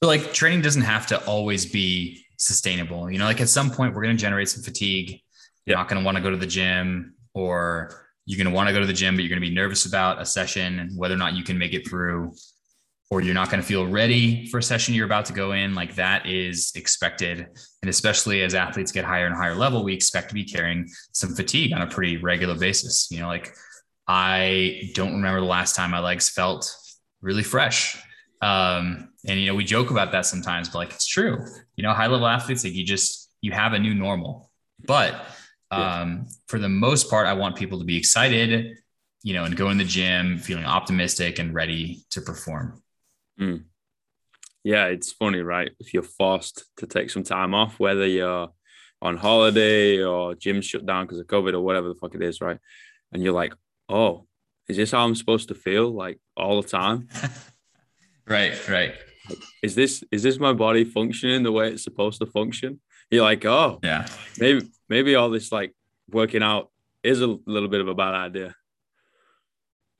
But 0.00 0.06
like 0.06 0.32
training 0.32 0.62
doesn't 0.62 0.80
have 0.80 1.08
to 1.08 1.22
always 1.26 1.66
be 1.66 2.24
sustainable. 2.38 3.10
You 3.10 3.18
know, 3.18 3.26
like 3.26 3.42
at 3.42 3.50
some 3.50 3.70
point 3.70 3.94
we're 3.94 4.02
going 4.02 4.16
to 4.16 4.20
generate 4.20 4.48
some 4.48 4.62
fatigue 4.62 5.20
you're 5.66 5.76
not 5.76 5.88
going 5.88 6.00
to 6.00 6.06
want 6.06 6.16
to 6.16 6.22
go 6.22 6.30
to 6.30 6.36
the 6.36 6.46
gym, 6.46 7.14
or 7.34 8.06
you're 8.24 8.42
going 8.42 8.50
to 8.50 8.56
want 8.56 8.68
to 8.68 8.72
go 8.72 8.80
to 8.80 8.86
the 8.86 8.92
gym, 8.92 9.16
but 9.16 9.22
you're 9.22 9.28
going 9.28 9.42
to 9.42 9.46
be 9.46 9.54
nervous 9.54 9.84
about 9.84 10.20
a 10.20 10.24
session 10.24 10.78
and 10.78 10.96
whether 10.96 11.14
or 11.14 11.18
not 11.18 11.34
you 11.34 11.42
can 11.42 11.58
make 11.58 11.74
it 11.74 11.88
through, 11.88 12.32
or 13.10 13.20
you're 13.20 13.34
not 13.34 13.50
going 13.50 13.60
to 13.60 13.66
feel 13.66 13.86
ready 13.86 14.46
for 14.48 14.58
a 14.58 14.62
session 14.62 14.94
you're 14.94 15.06
about 15.06 15.26
to 15.26 15.32
go 15.32 15.52
in. 15.52 15.74
Like 15.74 15.94
that 15.94 16.26
is 16.26 16.72
expected. 16.74 17.46
And 17.82 17.88
especially 17.88 18.42
as 18.42 18.54
athletes 18.54 18.90
get 18.90 19.04
higher 19.04 19.26
and 19.26 19.34
higher 19.34 19.54
level, 19.54 19.84
we 19.84 19.94
expect 19.94 20.28
to 20.28 20.34
be 20.34 20.44
carrying 20.44 20.88
some 21.12 21.34
fatigue 21.34 21.72
on 21.72 21.82
a 21.82 21.86
pretty 21.86 22.16
regular 22.16 22.56
basis. 22.56 23.08
You 23.10 23.20
know, 23.20 23.28
like 23.28 23.54
I 24.08 24.90
don't 24.94 25.14
remember 25.14 25.40
the 25.40 25.46
last 25.46 25.76
time 25.76 25.92
my 25.92 26.00
legs 26.00 26.28
felt 26.28 26.68
really 27.20 27.44
fresh. 27.44 27.96
Um, 28.42 29.10
and 29.26 29.40
you 29.40 29.46
know, 29.46 29.54
we 29.54 29.64
joke 29.64 29.90
about 29.90 30.12
that 30.12 30.26
sometimes, 30.26 30.68
but 30.68 30.78
like 30.78 30.90
it's 30.92 31.06
true. 31.06 31.44
You 31.76 31.84
know, 31.84 31.92
high 31.92 32.08
level 32.08 32.26
athletes, 32.26 32.64
like 32.64 32.74
you 32.74 32.84
just 32.84 33.30
you 33.40 33.52
have 33.52 33.72
a 33.72 33.78
new 33.78 33.94
normal. 33.94 34.50
But 34.84 35.26
um, 35.70 36.26
for 36.48 36.58
the 36.58 36.68
most 36.68 37.08
part, 37.08 37.26
I 37.26 37.32
want 37.34 37.56
people 37.56 37.78
to 37.78 37.84
be 37.84 37.96
excited, 37.96 38.78
you 39.22 39.34
know, 39.34 39.44
and 39.44 39.56
go 39.56 39.70
in 39.70 39.78
the 39.78 39.84
gym 39.84 40.38
feeling 40.38 40.64
optimistic 40.64 41.38
and 41.38 41.54
ready 41.54 42.04
to 42.10 42.20
perform. 42.20 42.82
Mm. 43.40 43.64
Yeah, 44.64 44.86
it's 44.86 45.12
funny, 45.12 45.40
right? 45.40 45.70
If 45.78 45.94
you're 45.94 46.02
forced 46.02 46.64
to 46.78 46.86
take 46.86 47.10
some 47.10 47.22
time 47.22 47.54
off, 47.54 47.78
whether 47.78 48.06
you're 48.06 48.48
on 49.02 49.16
holiday 49.16 50.02
or 50.02 50.34
gym 50.34 50.60
shut 50.60 50.86
down 50.86 51.06
because 51.06 51.20
of 51.20 51.26
COVID 51.26 51.54
or 51.54 51.60
whatever 51.60 51.88
the 51.88 51.94
fuck 51.94 52.14
it 52.14 52.22
is, 52.22 52.40
right? 52.40 52.58
And 53.12 53.22
you're 53.22 53.32
like, 53.32 53.54
oh, 53.88 54.26
is 54.68 54.76
this 54.76 54.90
how 54.90 55.04
I'm 55.04 55.14
supposed 55.14 55.48
to 55.48 55.54
feel 55.54 55.90
like 55.90 56.18
all 56.36 56.60
the 56.60 56.68
time? 56.68 57.08
right, 58.26 58.68
right. 58.68 58.94
Is 59.62 59.74
this 59.74 60.04
is 60.10 60.22
this 60.22 60.38
my 60.38 60.52
body 60.52 60.84
functioning 60.84 61.42
the 61.42 61.52
way 61.52 61.72
it's 61.72 61.84
supposed 61.84 62.20
to 62.20 62.26
function? 62.26 62.80
You're 63.10 63.24
like, 63.24 63.44
oh, 63.44 63.80
yeah, 63.82 64.06
maybe 64.38 64.68
maybe 64.88 65.14
all 65.14 65.30
this 65.30 65.50
like 65.50 65.74
working 66.10 66.42
out 66.42 66.70
is 67.02 67.20
a 67.20 67.26
little 67.46 67.68
bit 67.68 67.80
of 67.80 67.88
a 67.88 67.94
bad 67.94 68.14
idea. 68.14 68.54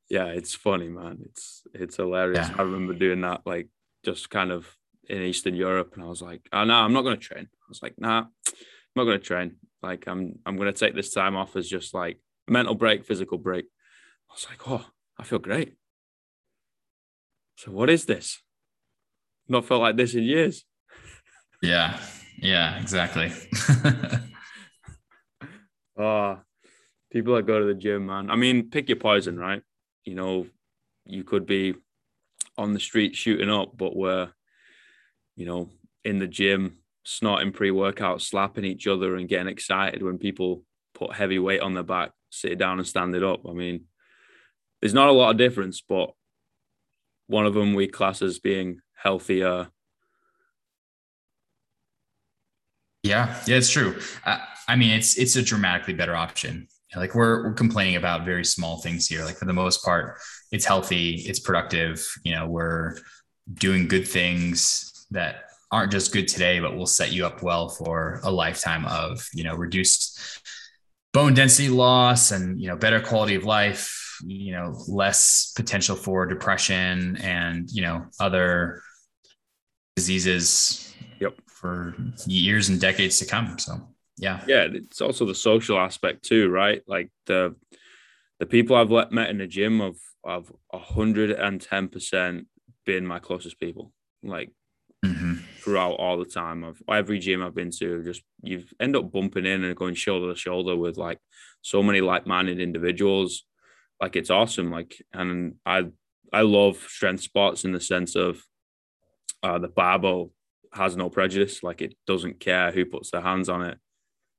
Yeah, 0.08 0.26
it's 0.26 0.54
funny, 0.54 0.88
man. 0.88 1.18
It's 1.24 1.62
it's 1.74 1.96
hilarious. 1.96 2.48
Yeah. 2.48 2.56
I 2.58 2.62
remember 2.62 2.94
doing 2.94 3.22
that 3.22 3.42
like 3.44 3.68
just 4.04 4.30
kind 4.30 4.52
of 4.52 4.68
in 5.08 5.22
Eastern 5.22 5.54
Europe, 5.54 5.92
and 5.94 6.02
I 6.02 6.06
was 6.06 6.22
like, 6.22 6.48
oh 6.52 6.64
no, 6.64 6.74
I'm 6.74 6.92
not 6.92 7.02
gonna 7.02 7.16
train. 7.16 7.48
I 7.50 7.66
was 7.68 7.82
like, 7.82 7.94
nah, 7.98 8.18
I'm 8.18 8.94
not 8.94 9.04
gonna 9.04 9.18
train. 9.18 9.56
Like 9.82 10.06
I'm 10.06 10.38
I'm 10.46 10.56
gonna 10.56 10.72
take 10.72 10.94
this 10.94 11.12
time 11.12 11.36
off 11.36 11.56
as 11.56 11.68
just 11.68 11.92
like 11.94 12.20
mental 12.48 12.74
break, 12.74 13.04
physical 13.04 13.38
break. 13.38 13.66
I 14.30 14.34
was 14.34 14.46
like, 14.48 14.68
oh, 14.68 14.86
I 15.18 15.24
feel 15.24 15.38
great. 15.38 15.74
So 17.56 17.72
what 17.72 17.90
is 17.90 18.04
this? 18.04 18.42
Not 19.48 19.64
felt 19.64 19.80
like 19.80 19.96
this 19.96 20.14
in 20.14 20.24
years. 20.24 20.64
Yeah, 21.62 21.98
yeah, 22.38 22.78
exactly. 22.78 23.32
Oh, 25.98 26.38
people 27.10 27.34
that 27.34 27.46
go 27.46 27.58
to 27.58 27.64
the 27.64 27.74
gym, 27.74 28.06
man. 28.06 28.30
I 28.30 28.36
mean, 28.36 28.70
pick 28.70 28.88
your 28.88 28.98
poison, 28.98 29.38
right? 29.38 29.62
You 30.06 30.14
know, 30.14 30.46
you 31.04 31.24
could 31.24 31.44
be 31.44 31.74
on 32.56 32.72
the 32.72 32.80
street 32.80 33.14
shooting 33.14 33.50
up, 33.50 33.76
but 33.76 33.94
we're, 33.94 34.30
you 35.36 35.44
know, 35.44 35.70
in 36.04 36.18
the 36.18 36.26
gym, 36.26 36.78
snorting 37.04 37.52
pre 37.52 37.70
workout, 37.70 38.22
slapping 38.22 38.64
each 38.64 38.86
other 38.86 39.16
and 39.16 39.28
getting 39.28 39.48
excited 39.48 40.02
when 40.02 40.16
people 40.16 40.62
put 40.94 41.14
heavy 41.14 41.38
weight 41.38 41.60
on 41.60 41.74
their 41.74 41.82
back, 41.82 42.12
sit 42.30 42.56
down 42.56 42.78
and 42.78 42.86
stand 42.86 43.14
it 43.14 43.22
up. 43.22 43.40
I 43.48 43.52
mean, 43.52 43.84
there's 44.80 44.94
not 44.94 45.08
a 45.08 45.12
lot 45.12 45.30
of 45.30 45.36
difference, 45.36 45.82
but 45.86 46.10
one 47.26 47.46
of 47.46 47.54
them 47.54 47.74
we 47.74 47.88
class 47.88 48.22
as 48.22 48.38
being 48.38 48.80
healthier. 48.94 49.68
Yeah, 53.02 53.36
yeah, 53.46 53.56
it's 53.56 53.70
true. 53.70 53.98
Uh, 54.24 54.38
I 54.68 54.76
mean, 54.76 54.90
it's 54.90 55.16
it's 55.16 55.36
a 55.36 55.42
dramatically 55.42 55.94
better 55.94 56.16
option. 56.16 56.68
Like 56.94 57.14
we're 57.14 57.44
we're 57.44 57.55
complaining 57.55 57.96
about 57.96 58.25
very 58.25 58.44
small 58.44 58.81
things 58.81 59.07
here. 59.07 59.25
Like 59.25 59.37
for 59.37 59.44
the 59.44 59.53
most 59.53 59.85
part, 59.85 60.18
it's 60.53 60.64
healthy, 60.64 61.16
it's 61.27 61.40
productive. 61.40 62.07
You 62.25 62.35
know, 62.35 62.46
we're 62.46 62.96
doing 63.55 63.88
good 63.88 64.07
things 64.07 65.07
that 65.11 65.44
aren't 65.72 65.92
just 65.92 66.12
good 66.12 66.29
today, 66.29 66.61
but 66.61 66.77
will 66.77 66.87
set 66.87 67.12
you 67.12 67.27
up 67.27 67.42
well 67.42 67.68
for 67.68 68.20
a 68.22 68.31
lifetime 68.31 68.87
of 68.87 69.27
you 69.35 69.44
know 69.44 69.55
reduced 69.57 70.20
bone 71.12 71.35
density 71.35 71.68
loss 71.68 72.31
and 72.31 72.61
you 72.61 72.68
know 72.68 72.77
better 72.77 73.01
quality 73.01 73.35
of 73.35 73.44
life. 73.44 74.03
You 74.25 74.53
know, 74.53 74.75
less 74.88 75.53
potential 75.57 75.95
for 75.95 76.24
depression 76.24 77.16
and 77.18 77.70
you 77.70 77.82
know 77.82 78.07
other 78.18 78.80
diseases 79.97 80.95
yep. 81.20 81.34
for 81.47 81.95
years 82.26 82.68
and 82.68 82.80
decades 82.80 83.18
to 83.18 83.26
come. 83.26 83.59
So 83.59 83.89
yeah. 84.18 84.42
Yeah 84.46 84.68
it's 84.72 85.00
also 85.00 85.26
the 85.26 85.34
social 85.34 85.78
aspect 85.78 86.24
too 86.24 86.48
right? 86.48 86.82
Like 86.86 87.10
the 87.26 87.54
the 88.38 88.46
people 88.46 88.76
i've 88.76 89.12
met 89.12 89.30
in 89.30 89.38
the 89.38 89.46
gym 89.46 89.80
have 89.80 89.96
have 90.26 90.52
110% 90.74 92.46
been 92.84 93.06
my 93.06 93.18
closest 93.18 93.60
people 93.60 93.92
like 94.22 94.50
mm-hmm. 95.04 95.34
throughout 95.60 95.92
all 95.92 96.18
the 96.18 96.24
time 96.24 96.64
of 96.64 96.82
every 96.88 97.18
gym 97.18 97.42
i've 97.42 97.54
been 97.54 97.70
to 97.70 98.02
just 98.02 98.22
you 98.42 98.64
end 98.80 98.96
up 98.96 99.10
bumping 99.12 99.46
in 99.46 99.64
and 99.64 99.76
going 99.76 99.94
shoulder 99.94 100.32
to 100.32 100.38
shoulder 100.38 100.76
with 100.76 100.96
like 100.96 101.18
so 101.62 101.82
many 101.82 102.00
like-minded 102.00 102.60
individuals. 102.60 103.42
Like 104.00 104.14
it's 104.14 104.30
awesome 104.30 104.70
like 104.70 105.02
and 105.14 105.54
i 105.64 105.86
i 106.30 106.42
love 106.42 106.76
strength 106.76 107.22
spots 107.22 107.64
in 107.64 107.72
the 107.72 107.80
sense 107.80 108.14
of 108.14 108.44
uh 109.42 109.58
the 109.58 109.68
barbell 109.68 110.32
has 110.74 110.98
no 110.98 111.08
prejudice 111.08 111.62
like 111.62 111.80
it 111.80 111.94
doesn't 112.06 112.38
care 112.38 112.70
who 112.72 112.84
puts 112.84 113.10
their 113.10 113.22
hands 113.22 113.48
on 113.48 113.62
it 113.62 113.78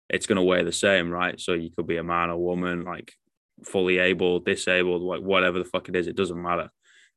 it's 0.10 0.26
going 0.26 0.38
to 0.38 0.44
weigh 0.44 0.64
the 0.64 0.72
same, 0.72 1.10
right? 1.10 1.40
So 1.40 1.54
you 1.54 1.70
could 1.70 1.88
be 1.88 1.98
a 1.98 2.04
man 2.04 2.30
or 2.30 2.38
woman, 2.38 2.84
like 2.84 3.14
fully 3.66 3.98
able, 3.98 4.40
disabled, 4.40 5.02
like 5.02 5.22
whatever 5.22 5.60
the 5.60 5.66
fuck 5.66 5.90
it 5.90 5.96
is, 5.96 6.08
it 6.08 6.16
doesn't 6.16 6.42
matter. 6.42 6.70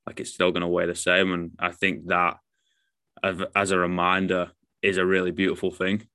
like 0.06 0.20
it's 0.20 0.32
still 0.32 0.50
going 0.50 0.62
to 0.62 0.68
weigh 0.68 0.86
the 0.86 0.94
same. 0.94 1.32
And 1.32 1.52
I 1.58 1.72
think 1.72 2.06
that 2.06 2.38
as 3.54 3.70
a 3.70 3.78
reminder 3.78 4.50
is 4.82 4.96
a 4.96 5.04
really 5.04 5.30
beautiful 5.30 5.70
thing. 5.70 6.06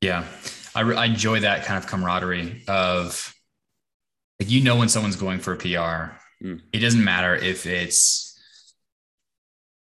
Yeah. 0.00 0.26
I, 0.74 0.80
re- 0.82 0.96
I 0.96 1.06
enjoy 1.06 1.40
that 1.40 1.64
kind 1.64 1.82
of 1.82 1.88
camaraderie 1.88 2.62
of 2.68 3.34
like, 4.40 4.50
you 4.50 4.62
know, 4.62 4.76
when 4.76 4.88
someone's 4.88 5.16
going 5.16 5.38
for 5.38 5.54
a 5.54 5.56
PR, 5.56 6.16
mm. 6.44 6.60
it 6.72 6.78
doesn't 6.80 7.02
matter 7.02 7.34
if 7.34 7.66
it's, 7.66 8.38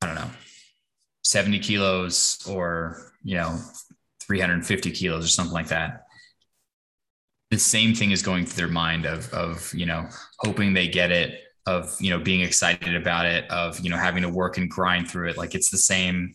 I 0.00 0.06
don't 0.06 0.14
know, 0.16 0.30
70 1.24 1.58
kilos 1.60 2.46
or, 2.48 3.12
you 3.22 3.36
know, 3.36 3.58
350 4.26 4.90
kilos 4.90 5.24
or 5.24 5.28
something 5.28 5.54
like 5.54 5.68
that. 5.68 6.04
The 7.50 7.58
same 7.58 7.94
thing 7.94 8.10
is 8.10 8.22
going 8.22 8.46
through 8.46 8.66
their 8.66 8.72
mind 8.72 9.06
of, 9.06 9.32
of, 9.32 9.72
you 9.74 9.86
know, 9.86 10.08
hoping 10.38 10.72
they 10.72 10.88
get 10.88 11.10
it, 11.10 11.40
of, 11.66 11.94
you 12.00 12.10
know, 12.10 12.18
being 12.18 12.40
excited 12.40 12.96
about 12.96 13.26
it, 13.26 13.48
of, 13.50 13.78
you 13.80 13.90
know, 13.90 13.96
having 13.96 14.22
to 14.22 14.28
work 14.28 14.58
and 14.58 14.70
grind 14.70 15.10
through 15.10 15.30
it. 15.30 15.36
Like 15.36 15.54
it's 15.54 15.70
the 15.70 15.78
same, 15.78 16.34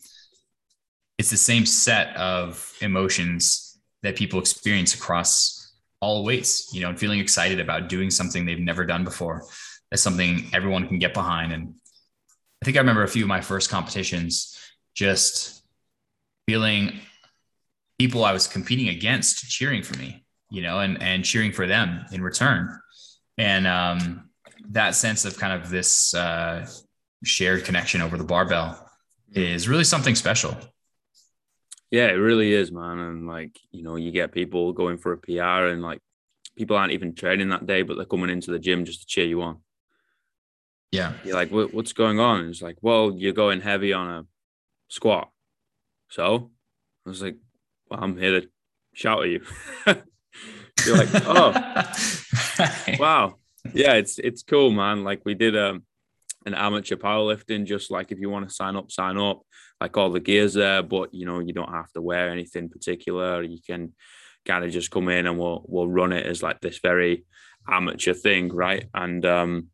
it's 1.18 1.30
the 1.30 1.38
same 1.38 1.66
set 1.66 2.16
of 2.16 2.74
emotions 2.82 3.80
that 4.04 4.16
people 4.16 4.40
experience 4.40 4.94
across 4.94 5.74
all 6.00 6.24
weights, 6.24 6.74
you 6.74 6.82
know, 6.82 6.90
and 6.90 7.00
feeling 7.00 7.20
excited 7.20 7.60
about 7.60 7.90
doing 7.90 8.10
something 8.10 8.46
they've 8.46 8.60
never 8.60 8.86
done 8.86 9.04
before. 9.04 9.44
That's 9.92 10.02
something 10.02 10.50
everyone 10.54 10.88
can 10.88 11.00
get 11.00 11.14
behind. 11.14 11.52
And 11.52 11.74
I 12.62 12.66
think 12.66 12.78
I 12.78 12.80
remember 12.80 13.04
a 13.04 13.08
few 13.08 13.24
of 13.24 13.28
my 13.28 13.42
first 13.42 13.70
competitions 13.70 14.58
just 14.96 15.64
feeling 16.48 17.00
people 18.00 18.26
I 18.26 18.34
was 18.34 18.47
competing 18.47 18.88
against 18.88 19.47
cheering 19.50 19.84
for 19.84 19.97
me, 20.00 20.26
you 20.50 20.64
know, 20.64 20.80
and 20.80 21.02
and 21.02 21.24
cheering 21.24 21.52
for 21.52 21.68
them 21.68 22.06
in 22.12 22.24
return. 22.24 22.80
And 23.38 23.68
um, 23.68 24.30
that 24.72 24.95
sense 24.95 25.26
of 25.26 25.38
kind 25.38 25.62
of 25.62 25.70
this 25.70 26.14
uh, 26.14 26.68
shared 27.24 27.66
connection 27.66 28.02
over 28.02 28.18
the 28.18 28.24
barbell 28.24 28.89
is 29.34 29.70
really 29.70 29.84
something 29.84 30.16
special. 30.16 30.58
Yeah, 31.91 32.08
it 32.08 32.14
really 32.18 32.54
is, 32.54 32.72
man. 32.72 33.00
And 33.00 33.28
like, 33.28 33.60
you 33.72 33.84
know, 33.84 33.95
you 33.95 34.12
get 34.12 34.32
people 34.32 34.74
going 34.74 34.97
for 34.97 35.14
a 35.14 35.18
PR 35.18 35.68
and 35.68 35.82
like 35.82 36.00
people 36.56 36.78
aren't 36.78 36.93
even 36.93 37.16
training 37.16 37.50
that 37.50 37.66
day, 37.66 37.82
but 37.82 37.95
they're 37.95 38.06
coming 38.06 38.30
into 38.30 38.52
the 38.52 38.60
gym 38.60 38.86
just 38.86 39.02
to 39.02 39.08
cheer 39.08 39.26
you 39.26 39.41
on. 39.41 39.58
Yeah. 40.91 41.14
You're 41.24 41.36
like, 41.36 41.50
what's 41.50 41.93
going 41.93 42.20
on? 42.20 42.41
And 42.41 42.50
it's 42.50 42.62
like, 42.62 42.78
well, 42.82 43.14
you're 43.16 43.34
going 43.34 43.62
heavy 43.62 43.93
on 43.93 44.10
a 44.10 44.26
squat. 44.88 45.30
So 46.10 46.52
I 47.06 47.10
was 47.10 47.22
like, 47.22 47.38
well, 47.90 48.00
I'm 48.04 48.18
here 48.18 48.42
to 48.42 48.50
shout 48.94 49.24
at 49.24 49.30
you. 49.30 49.42
you're 50.86 50.98
like, 50.98 51.10
oh, 51.26 51.54
wow. 53.00 53.36
Yeah, 53.74 53.94
it's 53.94 54.20
it's 54.20 54.44
cool, 54.44 54.72
man. 54.72 55.04
Like 55.04 55.22
we 55.26 55.34
did 55.34 55.58
um 55.58 55.84
an 56.46 56.54
amateur 56.54 56.96
powerlifting, 56.96 57.66
just 57.66 57.92
like 57.92 58.12
if 58.12 58.20
you 58.20 58.30
want 58.30 58.48
to 58.48 58.54
sign 58.54 58.76
up, 58.76 58.92
sign 58.92 59.18
up. 59.18 59.42
Like 59.82 59.96
all 59.96 60.10
the 60.10 60.20
gears 60.20 60.56
there, 60.56 60.84
but 60.84 61.14
you 61.14 61.26
know, 61.26 61.40
you 61.40 61.54
don't 61.54 61.72
have 61.72 61.92
to 61.94 62.02
wear 62.02 62.30
anything 62.30 62.68
particular. 62.68 63.42
You 63.44 63.60
can 63.66 63.94
kind 64.46 64.66
of 64.66 64.72
just 64.72 64.92
come 64.92 65.08
in 65.10 65.26
and 65.26 65.40
we'll 65.40 65.64
we'll 65.68 65.88
run 65.88 66.12
it 66.12 66.26
as 66.26 66.44
like 66.44 66.60
this 66.60 66.80
very 66.80 67.26
amateur 67.68 68.14
thing, 68.14 68.50
right? 68.50 68.88
And 68.94 69.26
um 69.26 69.68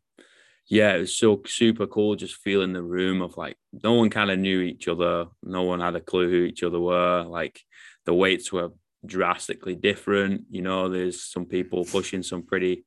yeah, 0.68 0.94
it 0.94 1.00
was 1.00 1.16
so 1.16 1.42
super 1.46 1.86
cool 1.86 2.16
just 2.16 2.36
feeling 2.36 2.72
the 2.72 2.82
room 2.82 3.22
of 3.22 3.36
like 3.36 3.56
no 3.84 3.94
one 3.94 4.10
kind 4.10 4.30
of 4.30 4.38
knew 4.38 4.60
each 4.60 4.88
other, 4.88 5.26
no 5.42 5.62
one 5.62 5.80
had 5.80 5.96
a 5.96 6.00
clue 6.00 6.28
who 6.28 6.44
each 6.44 6.62
other 6.62 6.80
were. 6.80 7.22
Like 7.22 7.60
the 8.06 8.14
weights 8.14 8.52
were 8.52 8.70
drastically 9.04 9.74
different. 9.74 10.44
You 10.50 10.62
know, 10.62 10.88
there's 10.88 11.22
some 11.22 11.44
people 11.44 11.84
pushing 11.84 12.22
some 12.22 12.42
pretty 12.42 12.84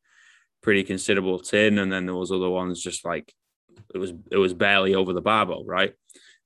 pretty 0.61 0.83
considerable 0.83 1.39
tin, 1.39 1.79
and 1.79 1.91
then 1.91 2.05
there 2.05 2.15
was 2.15 2.31
other 2.31 2.49
ones 2.49 2.81
just 2.81 3.05
like 3.05 3.33
it 3.93 3.97
was 3.97 4.13
it 4.31 4.37
was 4.37 4.53
barely 4.53 4.95
over 4.95 5.13
the 5.13 5.21
barbell, 5.21 5.63
right? 5.65 5.93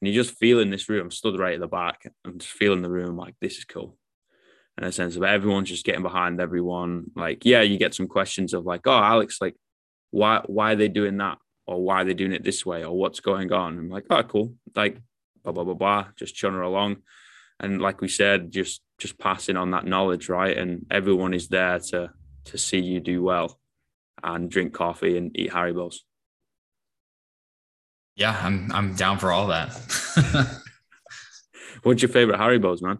And 0.01 0.11
you're 0.11 0.23
just 0.23 0.37
feel 0.37 0.59
in 0.59 0.69
this 0.69 0.89
room, 0.89 1.11
stood 1.11 1.39
right 1.39 1.53
at 1.53 1.61
the 1.61 1.67
back, 1.67 2.11
and 2.25 2.39
just 2.39 2.53
feeling 2.53 2.81
the 2.81 2.89
room 2.89 3.15
like 3.15 3.35
this 3.39 3.57
is 3.57 3.65
cool. 3.65 3.97
In 4.77 4.83
a 4.83 4.91
sense 4.91 5.15
of 5.15 5.23
everyone's 5.23 5.69
just 5.69 5.85
getting 5.85 6.01
behind 6.01 6.41
everyone. 6.41 7.05
Like, 7.15 7.45
yeah, 7.45 7.61
you 7.61 7.77
get 7.77 7.93
some 7.93 8.07
questions 8.07 8.53
of 8.53 8.65
like, 8.65 8.87
oh, 8.87 8.91
Alex, 8.97 9.37
like, 9.39 9.55
why 10.11 10.41
why 10.45 10.73
are 10.73 10.75
they 10.75 10.87
doing 10.87 11.17
that? 11.17 11.37
Or 11.65 11.81
why 11.81 12.01
are 12.01 12.05
they 12.05 12.13
doing 12.13 12.33
it 12.33 12.43
this 12.43 12.65
way? 12.65 12.83
Or 12.83 12.97
what's 12.97 13.21
going 13.21 13.53
on? 13.53 13.77
I'm 13.77 13.89
like, 13.89 14.05
oh, 14.09 14.23
cool. 14.23 14.55
Like, 14.75 14.97
blah, 15.43 15.53
blah, 15.53 15.63
blah, 15.63 15.75
blah, 15.75 16.07
just 16.17 16.35
chugging 16.35 16.59
along. 16.59 16.97
And 17.63 17.81
like 17.81 18.01
we 18.01 18.09
said, 18.09 18.51
just 18.51 18.81
just 18.99 19.17
passing 19.17 19.55
on 19.55 19.71
that 19.71 19.85
knowledge, 19.85 20.27
right? 20.27 20.55
And 20.55 20.85
everyone 20.91 21.33
is 21.33 21.47
there 21.47 21.79
to 21.79 22.11
to 22.45 22.57
see 22.57 22.79
you 22.79 22.99
do 22.99 23.23
well 23.23 23.57
and 24.21 24.51
drink 24.51 24.73
coffee 24.73 25.17
and 25.17 25.31
eat 25.39 25.53
Harry 25.53 25.73
Haribos. 25.73 25.95
Yeah, 28.15 28.37
I'm 28.43 28.69
I'm 28.73 28.95
down 28.95 29.17
for 29.17 29.31
all 29.31 29.47
that. 29.47 29.69
What's 31.83 32.01
your 32.01 32.09
favorite 32.09 32.37
Harry 32.37 32.59
Haribos, 32.59 32.81
man? 32.81 32.99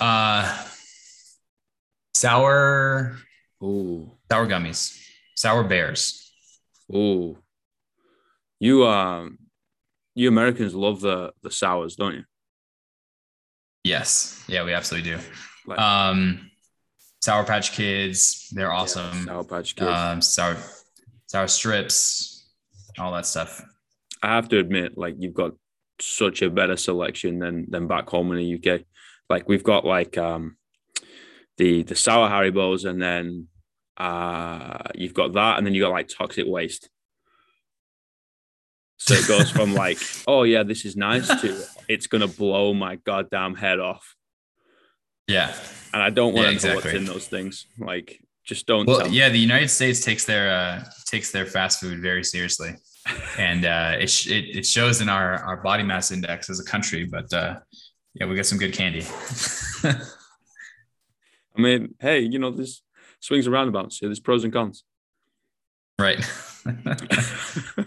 Uh 0.00 0.66
sour 2.14 3.18
Ooh. 3.62 4.10
Sour 4.30 4.46
gummies. 4.46 4.98
Sour 5.34 5.64
bears. 5.64 6.32
Ooh. 6.94 7.36
You 8.58 8.86
um 8.86 9.38
you 10.14 10.28
Americans 10.28 10.74
love 10.74 11.02
the 11.02 11.34
the 11.42 11.50
sours, 11.50 11.96
don't 11.96 12.14
you? 12.14 12.24
Yes. 13.84 14.42
Yeah, 14.48 14.64
we 14.64 14.72
absolutely 14.72 15.12
do. 15.12 15.18
Like, 15.66 15.78
um 15.78 16.50
Sour 17.22 17.44
Patch 17.44 17.72
Kids, 17.72 18.48
they're 18.52 18.72
awesome. 18.72 19.18
Yeah, 19.18 19.24
Sour 19.26 19.44
Patch 19.44 19.76
Kids. 19.76 19.90
Um 19.90 20.20
sour 20.20 20.56
sour 21.26 21.46
strips, 21.46 22.50
all 22.98 23.12
that 23.12 23.26
stuff. 23.26 23.62
I 24.22 24.28
have 24.34 24.48
to 24.48 24.58
admit, 24.58 24.98
like 24.98 25.16
you've 25.18 25.34
got 25.34 25.52
such 26.00 26.42
a 26.42 26.50
better 26.50 26.76
selection 26.76 27.38
than 27.38 27.70
than 27.70 27.86
back 27.86 28.08
home 28.08 28.32
in 28.32 28.38
the 28.38 28.54
UK. 28.72 28.82
Like 29.30 29.48
we've 29.48 29.62
got 29.62 29.84
like 29.84 30.18
um 30.18 30.56
the 31.58 31.82
the 31.82 31.94
sour 31.94 32.28
Haribos, 32.28 32.88
and 32.88 33.00
then 33.00 33.48
uh 33.96 34.78
you've 34.94 35.14
got 35.14 35.34
that, 35.34 35.58
and 35.58 35.66
then 35.66 35.74
you 35.74 35.82
got 35.82 35.92
like 35.92 36.08
toxic 36.08 36.46
waste. 36.46 36.88
So 38.96 39.14
it 39.14 39.26
goes 39.26 39.50
from 39.50 39.74
like, 39.84 39.98
oh 40.26 40.44
yeah, 40.44 40.62
this 40.62 40.84
is 40.84 40.96
nice 40.96 41.28
to 41.28 41.64
it's 41.88 42.06
gonna 42.06 42.28
blow 42.28 42.74
my 42.74 42.96
goddamn 42.96 43.54
head 43.54 43.80
off. 43.80 44.14
Yeah. 45.26 45.54
And 45.92 46.02
I 46.02 46.10
don't 46.10 46.34
want 46.34 46.46
yeah, 46.46 46.50
to 46.50 46.54
exactly. 46.54 46.92
know 46.92 46.98
what's 46.98 47.08
in 47.08 47.12
those 47.12 47.28
things. 47.28 47.66
Like 47.78 48.20
just 48.44 48.66
don't. 48.66 48.86
Well, 48.86 49.08
yeah, 49.08 49.28
the 49.28 49.38
United 49.38 49.68
States 49.68 50.04
takes 50.04 50.24
their 50.24 50.50
uh, 50.50 50.84
takes 51.06 51.32
their 51.32 51.46
fast 51.46 51.80
food 51.80 52.00
very 52.00 52.22
seriously, 52.22 52.74
and 53.38 53.64
uh, 53.64 53.96
it, 53.98 54.26
it, 54.26 54.58
it 54.58 54.66
shows 54.66 55.00
in 55.00 55.08
our 55.08 55.36
our 55.36 55.56
body 55.58 55.82
mass 55.82 56.10
index 56.10 56.50
as 56.50 56.60
a 56.60 56.64
country. 56.64 57.04
But 57.04 57.32
uh, 57.32 57.60
yeah, 58.12 58.26
we 58.26 58.36
got 58.36 58.46
some 58.46 58.58
good 58.58 58.74
candy. 58.74 59.06
I 61.56 61.60
mean, 61.60 61.94
hey, 62.00 62.20
you 62.20 62.38
know, 62.38 62.50
this 62.50 62.82
swings 63.20 63.46
and 63.46 63.54
roundabouts. 63.54 64.02
Yeah, 64.02 64.08
there's 64.08 64.20
pros 64.20 64.44
and 64.44 64.52
cons. 64.52 64.84
Right. 65.98 66.18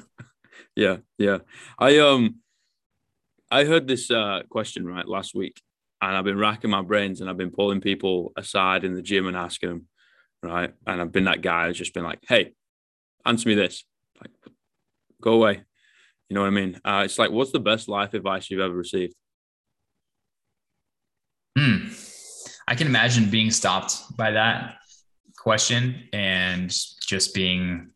yeah, 0.77 0.97
yeah. 1.17 1.39
I 1.77 1.97
um, 1.99 2.37
I 3.51 3.65
heard 3.65 3.87
this 3.87 4.09
uh, 4.09 4.43
question 4.49 4.85
right 4.85 5.07
last 5.07 5.35
week, 5.35 5.61
and 6.01 6.15
I've 6.15 6.23
been 6.23 6.37
racking 6.37 6.69
my 6.69 6.81
brains, 6.81 7.19
and 7.19 7.29
I've 7.29 7.37
been 7.37 7.51
pulling 7.51 7.81
people 7.81 8.31
aside 8.37 8.85
in 8.85 8.93
the 8.93 9.01
gym 9.01 9.27
and 9.27 9.35
asking 9.35 9.69
them 9.69 9.87
right? 10.43 10.73
And 10.85 11.01
I've 11.01 11.11
been 11.11 11.25
that 11.25 11.41
guy 11.41 11.67
who's 11.67 11.77
just 11.77 11.93
been 11.93 12.03
like, 12.03 12.19
hey, 12.27 12.53
answer 13.25 13.49
me 13.49 13.55
this. 13.55 13.83
Like, 14.21 14.31
go 15.21 15.33
away. 15.33 15.61
You 16.29 16.35
know 16.35 16.41
what 16.41 16.47
I 16.47 16.51
mean? 16.51 16.79
Uh, 16.83 17.01
it's 17.05 17.19
like, 17.19 17.31
what's 17.31 17.51
the 17.51 17.59
best 17.59 17.87
life 17.87 18.13
advice 18.13 18.49
you've 18.49 18.59
ever 18.59 18.73
received? 18.73 19.15
Hmm. 21.57 21.87
I 22.67 22.75
can 22.75 22.87
imagine 22.87 23.29
being 23.29 23.49
stopped 23.49 24.15
by 24.17 24.31
that 24.31 24.75
question 25.37 26.09
and 26.11 26.69
just 27.07 27.33
being 27.33 27.91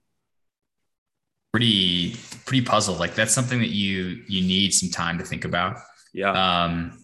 pretty 1.51 2.15
pretty 2.45 2.65
puzzled. 2.65 2.99
Like 2.99 3.15
that's 3.15 3.33
something 3.33 3.59
that 3.59 3.69
you 3.69 4.23
you 4.27 4.41
need 4.41 4.73
some 4.73 4.89
time 4.89 5.17
to 5.19 5.25
think 5.25 5.45
about. 5.45 5.77
Yeah. 6.13 6.31
Um, 6.63 6.97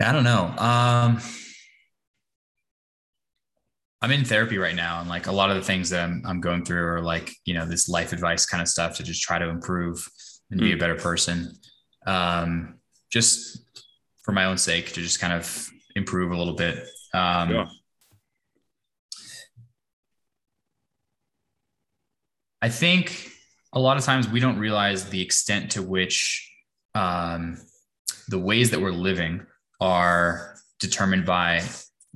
I 0.00 0.12
don't 0.12 0.24
know. 0.24 0.52
Um, 0.58 1.20
I'm 4.00 4.10
in 4.10 4.24
therapy 4.24 4.58
right 4.58 4.74
now, 4.74 5.00
and 5.00 5.08
like 5.08 5.28
a 5.28 5.32
lot 5.32 5.50
of 5.50 5.56
the 5.56 5.62
things 5.62 5.90
that 5.90 6.02
I'm, 6.02 6.22
I'm 6.26 6.40
going 6.40 6.64
through 6.64 6.84
are 6.84 7.00
like 7.00 7.32
you 7.44 7.54
know 7.54 7.66
this 7.66 7.88
life 7.88 8.12
advice 8.12 8.44
kind 8.46 8.60
of 8.60 8.68
stuff 8.68 8.96
to 8.96 9.04
just 9.04 9.22
try 9.22 9.38
to 9.38 9.48
improve 9.48 10.08
and 10.50 10.60
mm. 10.60 10.64
be 10.64 10.70
a 10.70 10.74
hmm. 10.74 10.80
better 10.80 10.96
person. 10.96 11.52
Um, 12.06 12.78
just 13.10 13.64
for 14.24 14.32
my 14.32 14.46
own 14.46 14.58
sake, 14.58 14.92
to 14.92 15.00
just 15.00 15.20
kind 15.20 15.32
of 15.32 15.68
improve 15.94 16.32
a 16.32 16.36
little 16.36 16.54
bit. 16.54 16.78
Um, 17.14 17.50
yeah. 17.50 17.68
I 22.62 22.68
think 22.68 23.28
a 23.72 23.80
lot 23.80 23.96
of 23.96 24.04
times 24.04 24.28
we 24.28 24.38
don't 24.38 24.58
realize 24.58 25.08
the 25.08 25.20
extent 25.20 25.72
to 25.72 25.82
which 25.82 26.48
um, 26.94 27.58
the 28.28 28.38
ways 28.38 28.70
that 28.70 28.80
we're 28.80 28.92
living 28.92 29.44
are 29.80 30.54
determined 30.78 31.26
by 31.26 31.62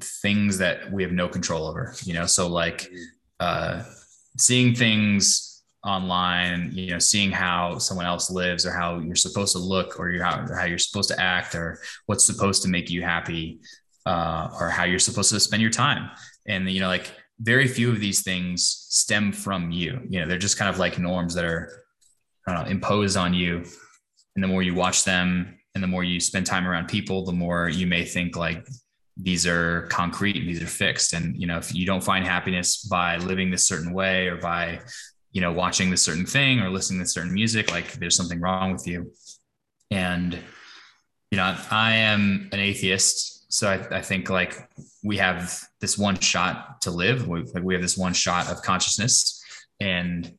things 0.01 0.59
that 0.59 0.93
we 0.93 1.03
have 1.03 1.13
no 1.13 1.29
control 1.29 1.67
over, 1.67 1.95
you 2.05 2.15
know, 2.15 2.27
so 2.27 2.47
like 2.47 2.89
uh, 3.41 3.83
seeing 4.39 4.75
things 4.75 5.65
online, 5.85 6.71
you 6.73 6.91
know, 6.91 6.99
seeing 6.99 7.33
how 7.33 7.79
someone 7.79 8.07
else 8.07 8.31
lives 8.31 8.65
or 8.67 8.73
how 8.73 8.99
you're 9.01 9.17
supposed 9.17 9.53
to 9.53 9.59
look 9.59 9.99
or 9.99 10.13
how, 10.23 10.47
how 10.55 10.65
you're 10.65 10.79
supposed 10.79 11.09
to 11.09 11.21
act 11.21 11.55
or 11.55 11.81
what's 12.07 12.25
supposed 12.25 12.63
to 12.63 12.69
make 12.69 12.89
you 12.89 13.03
happy 13.03 13.61
uh, 14.05 14.49
or 14.61 14.69
how 14.69 14.85
you're 14.85 14.99
supposed 14.99 15.31
to 15.31 15.41
spend 15.41 15.63
your 15.63 15.71
time. 15.71 16.11
And, 16.47 16.69
you 16.71 16.81
know, 16.81 16.89
like 16.89 17.13
very 17.41 17.69
few 17.69 17.91
of 17.91 18.01
these 18.01 18.23
things 18.23 18.67
stem 18.89 19.33
from 19.33 19.71
you, 19.71 20.01
you 20.09 20.21
know, 20.21 20.27
they're 20.27 20.39
just 20.39 20.59
kind 20.59 20.71
of 20.71 20.79
like 20.79 20.99
norms 20.99 21.35
that 21.35 21.45
are 21.45 21.71
imposed 22.67 23.17
on 23.17 23.35
you. 23.35 23.65
And 24.35 24.43
the 24.43 24.49
more 24.49 24.63
you 24.63 24.75
watch 24.75 25.05
them 25.05 25.59
and 25.75 25.83
the 25.83 25.89
more 25.89 26.05
you 26.05 26.21
spend 26.21 26.47
time 26.47 26.67
around 26.67 26.89
people, 26.89 27.25
the 27.25 27.33
more 27.33 27.69
you 27.69 27.87
may 27.87 28.05
think 28.05 28.37
like 28.37 28.67
these 29.17 29.47
are 29.47 29.83
concrete 29.89 30.37
and 30.37 30.49
these 30.49 30.63
are 30.63 30.67
fixed. 30.67 31.13
And, 31.13 31.39
you 31.41 31.47
know, 31.47 31.59
if 31.59 31.75
you 31.75 31.87
don't 31.87 32.05
find 32.05 32.25
happiness 32.25 32.85
by 32.85 33.17
living 33.17 33.51
this 33.51 33.67
certain 33.67 33.93
way 33.93 34.29
or 34.29 34.37
by, 34.37 34.81
you 35.33 35.41
know, 35.41 35.53
watching 35.53 35.91
this 35.91 36.03
certain 36.03 36.27
thing 36.27 36.61
or 36.61 36.71
listening 36.71 37.01
to 37.01 37.07
certain 37.07 37.33
music, 37.33 37.71
like 37.71 37.93
there's 37.95 38.17
something 38.17 38.41
wrong 38.41 38.73
with 38.73 38.87
you. 38.87 39.13
And, 39.91 40.39
you 41.31 41.37
know, 41.37 41.57
I 41.71 41.97
am 41.97 42.49
an 42.53 42.59
atheist. 42.59 43.36
So 43.49 43.69
I, 43.69 43.99
I 43.99 44.03
think 44.03 44.29
like 44.29 44.69
we 45.03 45.19
have 45.19 45.63
this 45.81 45.97
one 45.97 46.19
shot 46.19 46.81
to 46.83 46.91
live. 46.91 47.29
We, 47.29 47.43
like 47.43 47.63
we 47.63 47.75
have 47.75 47.83
this 47.83 47.97
one 47.97 48.13
shot 48.13 48.49
of 48.51 48.63
consciousness. 48.63 49.43
And 49.81 50.33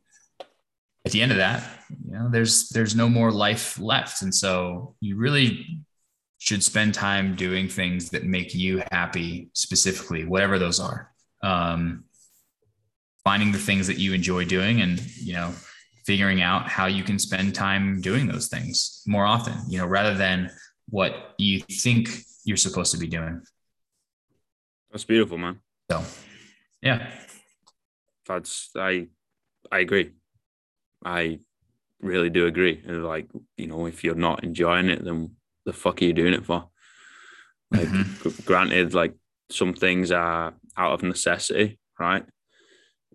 at 1.06 1.12
the 1.12 1.22
end 1.22 1.32
of 1.32 1.38
that, 1.38 1.64
you 2.06 2.12
know, 2.12 2.30
there's 2.30 2.70
there's 2.70 2.96
no 2.96 3.08
more 3.08 3.32
life 3.32 3.80
left. 3.80 4.22
And 4.22 4.34
so 4.34 4.96
you 5.00 5.16
really 5.16 5.86
should 6.38 6.64
spend 6.64 6.94
time 6.94 7.36
doing 7.36 7.68
things 7.68 8.10
that 8.10 8.24
make 8.24 8.54
you 8.54 8.84
happy 8.92 9.50
specifically, 9.54 10.26
whatever 10.26 10.60
those 10.60 10.80
are. 10.80 11.12
Um, 11.42 12.04
finding 13.24 13.52
the 13.52 13.58
things 13.58 13.88
that 13.88 13.98
you 13.98 14.14
enjoy 14.14 14.46
doing 14.46 14.82
and, 14.82 15.00
you 15.18 15.34
know, 15.34 15.54
figuring 16.06 16.42
out 16.42 16.70
how 16.70 16.86
you 16.86 17.04
can 17.04 17.20
spend 17.20 17.54
time 17.54 18.00
doing 18.00 18.28
those 18.28 18.48
things 18.48 19.04
more 19.06 19.26
often, 19.26 19.54
you 19.68 19.78
know, 19.78 19.86
rather 19.86 20.14
than 20.14 20.50
what 20.90 21.34
you 21.38 21.60
think 21.60 22.10
you're 22.48 22.58
supposed 22.58 22.92
to 22.94 22.98
be 22.98 23.08
doing. 23.08 23.42
That's 24.90 25.04
beautiful, 25.04 25.38
man. 25.38 25.60
So, 25.92 26.04
yeah. 26.82 27.10
That's, 28.28 28.70
I, 28.76 29.08
I 29.72 29.80
agree. 29.80 30.12
I 31.06 31.40
really 32.02 32.30
do 32.30 32.48
agree. 32.48 32.82
Like, 32.86 33.28
you 33.58 33.68
know, 33.68 33.86
if 33.86 34.04
you're 34.04 34.16
not 34.16 34.44
enjoying 34.44 34.90
it, 34.90 35.04
then 35.04 35.36
the 35.66 35.74
fuck 35.74 36.02
are 36.02 36.06
you 36.06 36.14
doing 36.14 36.34
it 36.34 36.46
for? 36.46 36.70
Like, 37.72 37.88
mm-hmm. 37.88 38.44
granted, 38.46 38.94
like 38.94 39.14
some 39.52 39.74
things 39.74 40.12
are 40.12 40.54
out 40.78 40.94
of 40.94 41.04
necessity, 41.04 41.80
right? 42.00 42.26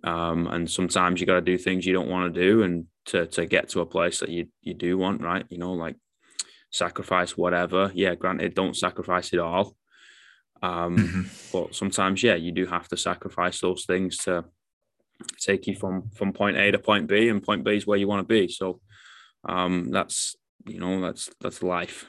Um, 0.05 0.47
and 0.49 0.71
sometimes 0.71 1.21
you 1.21 1.27
got 1.27 1.37
to 1.37 1.41
do 1.41 1.57
things 1.57 1.87
you 1.87 1.95
don't 1.95 2.11
want 2.11 2.35
to 2.35 2.41
do, 2.41 2.63
and 2.63 2.87
to 3.07 3.27
to 3.29 3.47
get 3.47 3.69
to 3.71 3.81
a 3.81 3.87
place 3.87 4.21
that 4.21 4.31
you 4.31 4.49
you 4.61 4.75
do 4.75 4.99
want, 4.99 5.23
right? 5.23 5.47
You 5.49 5.59
know, 5.59 5.73
like 5.73 5.97
sacrifice 6.73 7.37
whatever. 7.37 7.93
Yeah, 7.95 8.15
granted, 8.15 8.55
don't 8.55 8.77
sacrifice 8.77 9.33
it 9.33 9.39
all. 9.39 9.77
Um, 10.63 10.97
mm-hmm. 10.97 11.23
but 11.53 11.75
sometimes, 11.75 12.23
yeah, 12.23 12.35
you 12.35 12.53
do 12.53 12.67
have 12.67 12.89
to 12.89 12.97
sacrifice 12.97 13.61
those 13.61 13.85
things 13.85 14.17
to 14.19 14.45
take 15.39 15.67
you 15.67 15.77
from 15.77 16.11
from 16.11 16.33
point 16.33 16.57
A 16.57 16.71
to 16.73 16.79
point 16.79 17.07
B, 17.07 17.29
and 17.29 17.43
point 17.43 17.65
B 17.65 17.77
is 17.77 17.87
where 17.87 17.99
you 17.99 18.09
want 18.09 18.27
to 18.27 18.35
be. 18.35 18.49
So 18.49 18.81
um, 19.45 19.91
that's 19.91 20.37
you 20.67 20.79
know 20.79 21.01
that's 21.01 21.31
that's 21.41 21.63
life. 21.63 22.07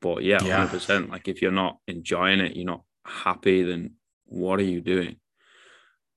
But 0.00 0.22
yeah, 0.22 0.42
hundred 0.42 0.70
percent. 0.70 1.10
Like 1.10 1.28
if 1.28 1.40
you're 1.40 1.52
not 1.52 1.78
enjoying 1.86 2.40
it, 2.40 2.56
you're 2.56 2.66
not 2.66 2.82
happy, 3.04 3.62
then 3.62 3.94
what 4.26 4.58
are 4.58 4.64
you 4.64 4.80
doing? 4.80 5.16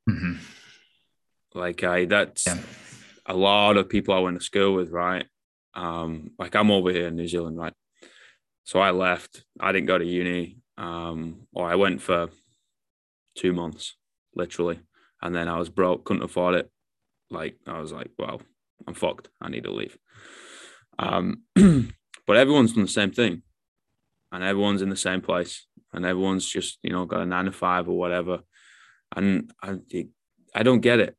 Mm-hmm. 0.09 0.33
Like 1.53 1.83
I, 1.83 2.05
that's 2.05 2.47
yeah. 2.47 2.57
a 3.25 3.33
lot 3.33 3.77
of 3.77 3.89
people 3.89 4.13
I 4.13 4.19
went 4.19 4.39
to 4.39 4.45
school 4.45 4.75
with, 4.75 4.91
right? 4.91 5.25
Um, 5.75 6.31
like 6.39 6.55
I'm 6.55 6.71
over 6.71 6.91
here 6.91 7.07
in 7.07 7.15
New 7.15 7.27
Zealand, 7.27 7.57
right? 7.57 7.73
So 8.63 8.79
I 8.79 8.91
left. 8.91 9.43
I 9.59 9.71
didn't 9.71 9.87
go 9.87 9.97
to 9.97 10.05
uni, 10.05 10.57
um, 10.77 11.47
or 11.53 11.69
I 11.69 11.75
went 11.75 12.01
for 12.01 12.29
two 13.35 13.53
months, 13.53 13.95
literally 14.35 14.79
and 15.21 15.35
then 15.35 15.47
I 15.47 15.57
was 15.57 15.69
broke, 15.69 16.05
couldn't 16.05 16.23
afford 16.23 16.55
it. 16.55 16.69
Like 17.29 17.57
I 17.67 17.79
was 17.79 17.91
like, 17.91 18.11
well, 18.17 18.41
I'm 18.87 18.93
fucked. 18.93 19.29
I 19.41 19.49
need 19.49 19.63
to 19.63 19.71
leave. 19.71 19.97
Um, 20.97 21.43
but 21.55 22.37
everyone's 22.37 22.73
done 22.73 22.83
the 22.83 22.89
same 22.89 23.11
thing, 23.11 23.43
and 24.31 24.43
everyone's 24.43 24.81
in 24.81 24.89
the 24.89 24.95
same 24.95 25.21
place, 25.21 25.67
and 25.93 26.05
everyone's 26.05 26.47
just 26.47 26.79
you 26.81 26.91
know 26.91 27.05
got 27.05 27.21
a 27.21 27.25
nine 27.25 27.45
to 27.45 27.51
five 27.51 27.87
or 27.87 27.97
whatever, 27.97 28.39
and 29.15 29.51
I 29.61 29.77
I 30.55 30.63
don't 30.63 30.81
get 30.81 30.99
it. 30.99 31.15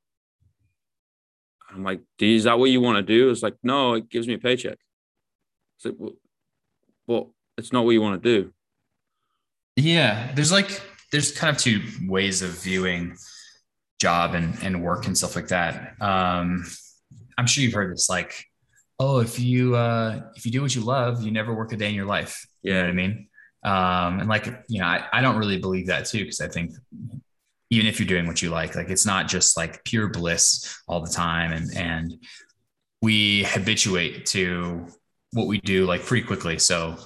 I'm 1.73 1.85
like, 1.85 2.01
is 2.19 2.45
that 2.45 2.59
what 2.59 2.71
you 2.71 2.81
want 2.81 2.97
to 2.97 3.03
do? 3.03 3.31
It's 3.31 3.43
like, 3.43 3.57
no, 3.63 3.95
it 3.95 4.09
gives 4.09 4.27
me 4.27 4.35
a 4.35 4.39
paycheck. 4.39 4.79
It's 5.77 5.85
like, 5.85 5.95
well, 5.99 6.13
well, 7.07 7.35
it's 7.57 7.73
not 7.73 7.85
what 7.85 7.93
you 7.93 8.03
want 8.03 8.23
to 8.23 8.43
do. 8.43 8.53
Yeah, 9.77 10.33
there's 10.35 10.53
like 10.53 10.83
there's 11.13 11.33
kind 11.33 11.55
of 11.55 11.61
two 11.61 11.81
ways 12.07 12.43
of 12.43 12.51
viewing 12.51 13.17
job 14.01 14.35
and, 14.35 14.57
and 14.63 14.83
work 14.83 15.07
and 15.07 15.17
stuff 15.17 15.37
like 15.37 15.49
that. 15.49 15.95
Um, 16.01 16.65
I'm 17.39 17.47
sure 17.47 17.65
you've 17.65 17.73
heard 17.73 17.93
this 17.93 18.09
like, 18.09 18.45
oh, 18.99 19.21
if 19.21 19.39
you 19.39 19.77
uh, 19.77 20.21
if 20.37 20.45
you 20.45 20.53
do 20.53 20.63
what 20.63 20.75
you 20.75 20.83
love, 20.83 21.23
you 21.23 21.31
never 21.31 21.55
work 21.55 21.73
a 21.73 21.77
day 21.77 21.89
in 21.89 21.95
your 21.95 22.07
life. 22.07 22.47
You 22.63 22.75
know 22.75 22.81
what 22.83 22.91
I 22.91 22.93
mean? 22.93 23.29
Um, 23.63 24.21
and 24.21 24.29
like, 24.29 24.47
you 24.69 24.81
know, 24.81 24.87
I, 24.87 25.07
I 25.13 25.21
don't 25.21 25.37
really 25.37 25.59
believe 25.59 25.87
that 25.87 26.07
too, 26.07 26.21
because 26.21 26.41
I 26.41 26.49
think 26.49 26.73
even 27.71 27.87
if 27.87 27.99
you're 27.99 28.07
doing 28.07 28.27
what 28.27 28.43
you 28.43 28.51
like, 28.51 28.75
like 28.75 28.91
it's 28.91 29.07
not 29.07 29.29
just 29.29 29.57
like 29.57 29.85
pure 29.85 30.09
bliss 30.09 30.77
all 30.87 31.01
the 31.01 31.11
time. 31.11 31.53
And 31.53 31.77
and 31.77 32.25
we 33.03 33.45
habituate 33.45 34.27
to 34.27 34.87
what 35.33 35.47
we 35.47 35.61
do 35.61 35.87
like 35.87 36.05
pretty 36.05 36.27
quickly. 36.27 36.59
So 36.59 36.97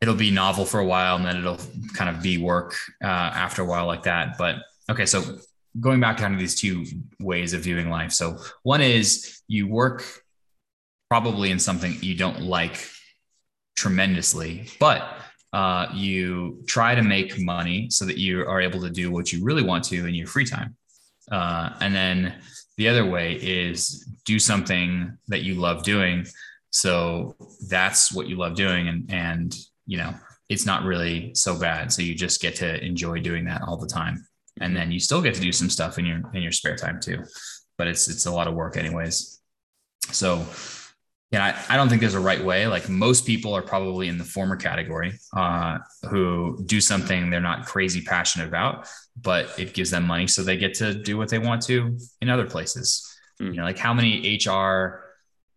it'll 0.00 0.14
be 0.14 0.30
novel 0.30 0.64
for 0.64 0.80
a 0.80 0.86
while 0.86 1.16
and 1.16 1.24
then 1.24 1.36
it'll 1.36 1.60
kind 1.94 2.14
of 2.14 2.22
be 2.22 2.38
work 2.38 2.76
uh, 3.02 3.06
after 3.06 3.62
a 3.62 3.64
while 3.64 3.86
like 3.86 4.04
that. 4.04 4.38
But 4.38 4.56
Okay, 4.88 5.06
so 5.06 5.38
going 5.80 6.00
back 6.00 6.16
to 6.16 6.22
kind 6.22 6.34
of 6.34 6.40
these 6.40 6.54
two 6.54 6.84
ways 7.20 7.52
of 7.52 7.62
viewing 7.62 7.90
life. 7.90 8.12
So 8.12 8.38
one 8.62 8.80
is 8.80 9.42
you 9.48 9.66
work 9.66 10.04
probably 11.08 11.50
in 11.50 11.58
something 11.58 11.96
you 12.00 12.16
don't 12.16 12.42
like 12.42 12.88
tremendously, 13.76 14.68
but 14.78 15.15
uh, 15.56 15.84
you 15.94 16.62
try 16.66 16.94
to 16.94 17.02
make 17.02 17.38
money 17.38 17.88
so 17.90 18.04
that 18.04 18.18
you 18.18 18.46
are 18.46 18.60
able 18.60 18.80
to 18.80 18.90
do 18.90 19.10
what 19.10 19.32
you 19.32 19.38
really 19.42 19.62
want 19.62 19.82
to 19.84 20.06
in 20.06 20.14
your 20.14 20.26
free 20.26 20.44
time. 20.44 20.76
Uh, 21.30 21.70
and 21.80 21.94
then 21.94 22.34
the 22.76 22.88
other 22.88 23.06
way 23.06 23.34
is 23.34 24.06
do 24.24 24.38
something 24.38 25.16
that 25.28 25.42
you 25.42 25.54
love 25.54 25.82
doing. 25.82 26.26
So 26.70 27.34
that's 27.68 28.12
what 28.12 28.26
you 28.28 28.36
love 28.36 28.54
doing. 28.54 28.88
And, 28.88 29.12
and, 29.12 29.56
you 29.86 29.96
know, 29.96 30.12
it's 30.48 30.66
not 30.66 30.84
really 30.84 31.34
so 31.34 31.58
bad. 31.58 31.92
So 31.92 32.02
you 32.02 32.14
just 32.14 32.42
get 32.42 32.56
to 32.56 32.84
enjoy 32.84 33.20
doing 33.20 33.44
that 33.46 33.62
all 33.62 33.78
the 33.78 33.86
time 34.00 34.26
and 34.60 34.76
then 34.76 34.90
you 34.90 35.00
still 35.00 35.22
get 35.22 35.34
to 35.34 35.40
do 35.40 35.52
some 35.52 35.70
stuff 35.70 35.98
in 35.98 36.06
your 36.06 36.20
in 36.34 36.42
your 36.42 36.52
spare 36.52 36.76
time 36.76 37.00
too 37.00 37.22
but 37.76 37.86
it's 37.86 38.08
it's 38.08 38.26
a 38.26 38.30
lot 38.30 38.46
of 38.46 38.54
work 38.54 38.76
anyways 38.76 39.40
so 40.10 40.44
yeah 41.30 41.44
I, 41.68 41.74
I 41.74 41.76
don't 41.76 41.88
think 41.88 42.00
there's 42.00 42.14
a 42.14 42.20
right 42.20 42.42
way. 42.42 42.66
Like 42.66 42.88
most 42.88 43.26
people 43.26 43.54
are 43.54 43.62
probably 43.62 44.08
in 44.08 44.18
the 44.18 44.24
former 44.24 44.56
category 44.56 45.18
uh, 45.36 45.78
who 46.08 46.62
do 46.66 46.80
something 46.80 47.30
they're 47.30 47.40
not 47.40 47.66
crazy 47.66 48.00
passionate 48.00 48.48
about 48.48 48.88
but 49.20 49.58
it 49.58 49.72
gives 49.72 49.90
them 49.90 50.04
money 50.04 50.26
so 50.26 50.42
they 50.42 50.56
get 50.56 50.74
to 50.74 50.92
do 50.92 51.16
what 51.16 51.28
they 51.28 51.38
want 51.38 51.62
to 51.62 51.98
in 52.20 52.28
other 52.28 52.46
places. 52.46 53.02
Mm. 53.40 53.50
you 53.50 53.56
know 53.58 53.64
like 53.64 53.78
how 53.78 53.92
many 53.92 54.38
hr 54.46 55.02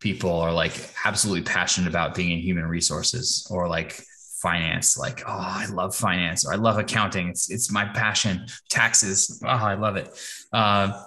people 0.01 0.33
are 0.33 0.51
like 0.51 0.73
absolutely 1.05 1.43
passionate 1.43 1.87
about 1.87 2.13
being 2.13 2.31
in 2.31 2.39
human 2.39 2.65
resources 2.65 3.47
or 3.51 3.67
like 3.67 4.01
finance? 4.41 4.97
Like 4.97 5.21
oh 5.27 5.31
i 5.61 5.65
love 5.67 5.95
finance 5.95 6.45
or 6.45 6.53
i 6.53 6.55
love 6.55 6.77
accounting. 6.77 7.29
It's 7.29 7.49
it's 7.51 7.71
my 7.71 7.85
passion. 7.85 8.45
Taxes. 8.69 9.41
Oh 9.45 9.47
i 9.47 9.75
love 9.75 9.95
it. 9.97 10.09
Uh, 10.51 11.01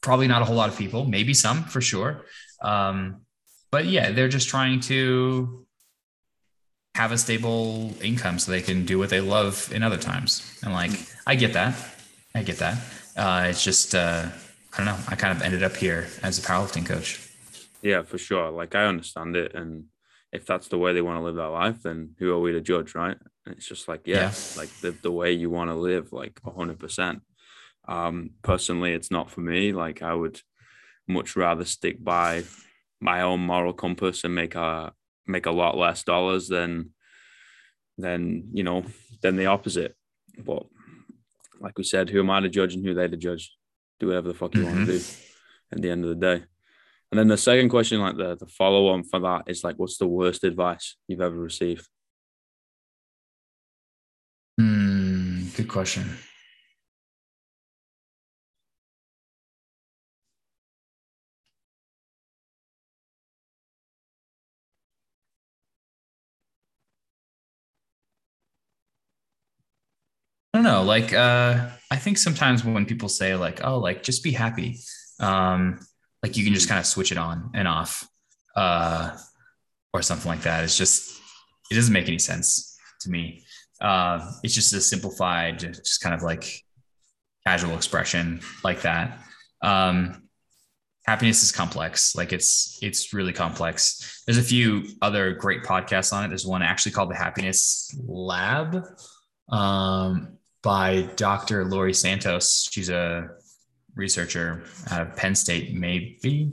probably 0.00 0.26
not 0.26 0.42
a 0.42 0.44
whole 0.44 0.56
lot 0.56 0.68
of 0.68 0.76
people. 0.78 1.04
Maybe 1.04 1.34
some 1.34 1.64
for 1.64 1.80
sure. 1.80 2.24
Um, 2.62 3.22
but 3.70 3.86
yeah 3.86 4.10
they're 4.10 4.28
just 4.28 4.48
trying 4.48 4.80
to 4.80 5.66
have 6.94 7.12
a 7.12 7.18
stable 7.18 7.94
income 8.02 8.38
so 8.38 8.50
they 8.50 8.60
can 8.60 8.84
do 8.84 8.98
what 8.98 9.10
they 9.10 9.20
love 9.20 9.70
in 9.72 9.82
other 9.82 9.96
times 9.96 10.58
and 10.62 10.72
like 10.72 10.90
i 11.26 11.34
get 11.34 11.52
that 11.52 11.74
i 12.34 12.42
get 12.42 12.58
that 12.58 12.78
uh, 13.16 13.46
it's 13.48 13.62
just 13.62 13.94
uh, 13.94 14.26
i 14.72 14.76
don't 14.76 14.86
know 14.86 14.98
i 15.08 15.14
kind 15.14 15.36
of 15.36 15.42
ended 15.42 15.62
up 15.62 15.76
here 15.76 16.08
as 16.22 16.38
a 16.38 16.42
powerlifting 16.42 16.84
coach 16.84 17.28
yeah 17.82 18.02
for 18.02 18.18
sure 18.18 18.50
like 18.50 18.74
i 18.74 18.84
understand 18.84 19.36
it 19.36 19.54
and 19.54 19.84
if 20.32 20.46
that's 20.46 20.68
the 20.68 20.78
way 20.78 20.92
they 20.92 21.02
want 21.02 21.18
to 21.18 21.24
live 21.24 21.34
their 21.34 21.48
life, 21.48 21.82
then 21.82 22.14
who 22.18 22.32
are 22.32 22.38
we 22.38 22.52
to 22.52 22.60
judge, 22.60 22.94
right? 22.94 23.16
And 23.44 23.56
it's 23.56 23.66
just 23.66 23.88
like, 23.88 24.02
yeah, 24.04 24.16
yeah. 24.16 24.32
like 24.56 24.68
the, 24.80 24.92
the 24.92 25.10
way 25.10 25.32
you 25.32 25.50
want 25.50 25.70
to 25.70 25.74
live, 25.74 26.12
like 26.12 26.40
100%. 26.42 27.20
Um, 27.88 28.30
personally, 28.42 28.92
it's 28.92 29.10
not 29.10 29.30
for 29.30 29.40
me. 29.40 29.72
Like, 29.72 30.02
I 30.02 30.14
would 30.14 30.40
much 31.08 31.34
rather 31.34 31.64
stick 31.64 32.02
by 32.02 32.44
my 33.00 33.22
own 33.22 33.40
moral 33.40 33.72
compass 33.72 34.24
and 34.24 34.34
make 34.34 34.54
a 34.54 34.92
make 35.26 35.46
a 35.46 35.50
lot 35.50 35.76
less 35.76 36.02
dollars 36.02 36.48
than 36.48 36.90
than 37.98 38.48
you 38.52 38.62
know 38.62 38.84
than 39.22 39.36
the 39.36 39.46
opposite 39.46 39.94
but 40.44 40.64
like 41.60 41.76
we 41.76 41.84
said, 41.84 42.08
who 42.08 42.20
am 42.20 42.30
I 42.30 42.40
to 42.40 42.48
judge 42.48 42.74
and 42.74 42.84
who 42.84 42.94
they 42.94 43.06
to 43.06 43.16
judge? 43.16 43.54
Do 44.00 44.08
whatever 44.08 44.28
the 44.28 44.34
fuck 44.34 44.54
you 44.54 44.62
mm-hmm. 44.62 44.76
want 44.76 44.86
to 44.88 44.98
do 44.98 45.04
at 45.72 45.82
the 45.82 45.90
end 45.90 46.04
of 46.04 46.10
the 46.10 46.16
day. 46.16 46.44
And 47.12 47.18
then 47.18 47.28
the 47.28 47.36
second 47.36 47.68
question, 47.68 48.00
like 48.00 48.16
the, 48.16 48.36
the 48.36 48.46
follow 48.46 48.88
on 48.88 49.04
for 49.04 49.20
that 49.20 49.44
is 49.46 49.62
like, 49.62 49.76
what's 49.76 49.98
the 49.98 50.06
worst 50.06 50.44
advice 50.44 50.96
you've 51.06 51.20
ever 51.20 51.36
received? 51.36 51.86
Mm, 54.60 55.54
good 55.56 55.68
question. 55.68 56.16
Don't 70.62 70.72
know. 70.72 70.82
Like, 70.82 71.12
uh, 71.12 71.68
I 71.90 71.96
think 71.96 72.18
sometimes 72.18 72.64
when 72.64 72.86
people 72.86 73.08
say 73.08 73.34
like, 73.34 73.64
"Oh, 73.64 73.78
like 73.78 74.02
just 74.02 74.22
be 74.22 74.32
happy," 74.32 74.78
um, 75.18 75.80
like 76.22 76.36
you 76.36 76.44
can 76.44 76.54
just 76.54 76.68
kind 76.68 76.78
of 76.78 76.86
switch 76.86 77.12
it 77.12 77.18
on 77.18 77.50
and 77.54 77.66
off, 77.66 78.06
uh, 78.56 79.16
or 79.92 80.02
something 80.02 80.28
like 80.28 80.42
that. 80.42 80.64
It's 80.64 80.76
just 80.76 81.18
it 81.70 81.74
doesn't 81.74 81.92
make 81.92 82.08
any 82.08 82.18
sense 82.18 82.78
to 83.00 83.10
me. 83.10 83.44
Uh, 83.80 84.30
it's 84.42 84.54
just 84.54 84.72
a 84.72 84.80
simplified, 84.80 85.58
just 85.60 86.02
kind 86.02 86.14
of 86.14 86.22
like 86.22 86.62
casual 87.46 87.74
expression 87.74 88.40
like 88.62 88.82
that. 88.82 89.18
Um, 89.62 90.28
happiness 91.06 91.42
is 91.42 91.52
complex. 91.52 92.14
Like 92.14 92.32
it's 92.32 92.78
it's 92.82 93.14
really 93.14 93.32
complex. 93.32 94.22
There's 94.26 94.38
a 94.38 94.42
few 94.42 94.84
other 95.00 95.32
great 95.32 95.62
podcasts 95.62 96.12
on 96.12 96.24
it. 96.24 96.28
There's 96.28 96.46
one 96.46 96.62
actually 96.62 96.92
called 96.92 97.10
the 97.10 97.16
Happiness 97.16 97.94
Lab. 98.06 98.84
Um, 99.48 100.36
by 100.62 101.02
Dr. 101.16 101.64
Laurie 101.64 101.94
Santos. 101.94 102.68
She's 102.70 102.90
a 102.90 103.28
researcher 103.94 104.64
out 104.90 105.02
of 105.02 105.16
Penn 105.16 105.34
State, 105.34 105.74
maybe. 105.74 106.52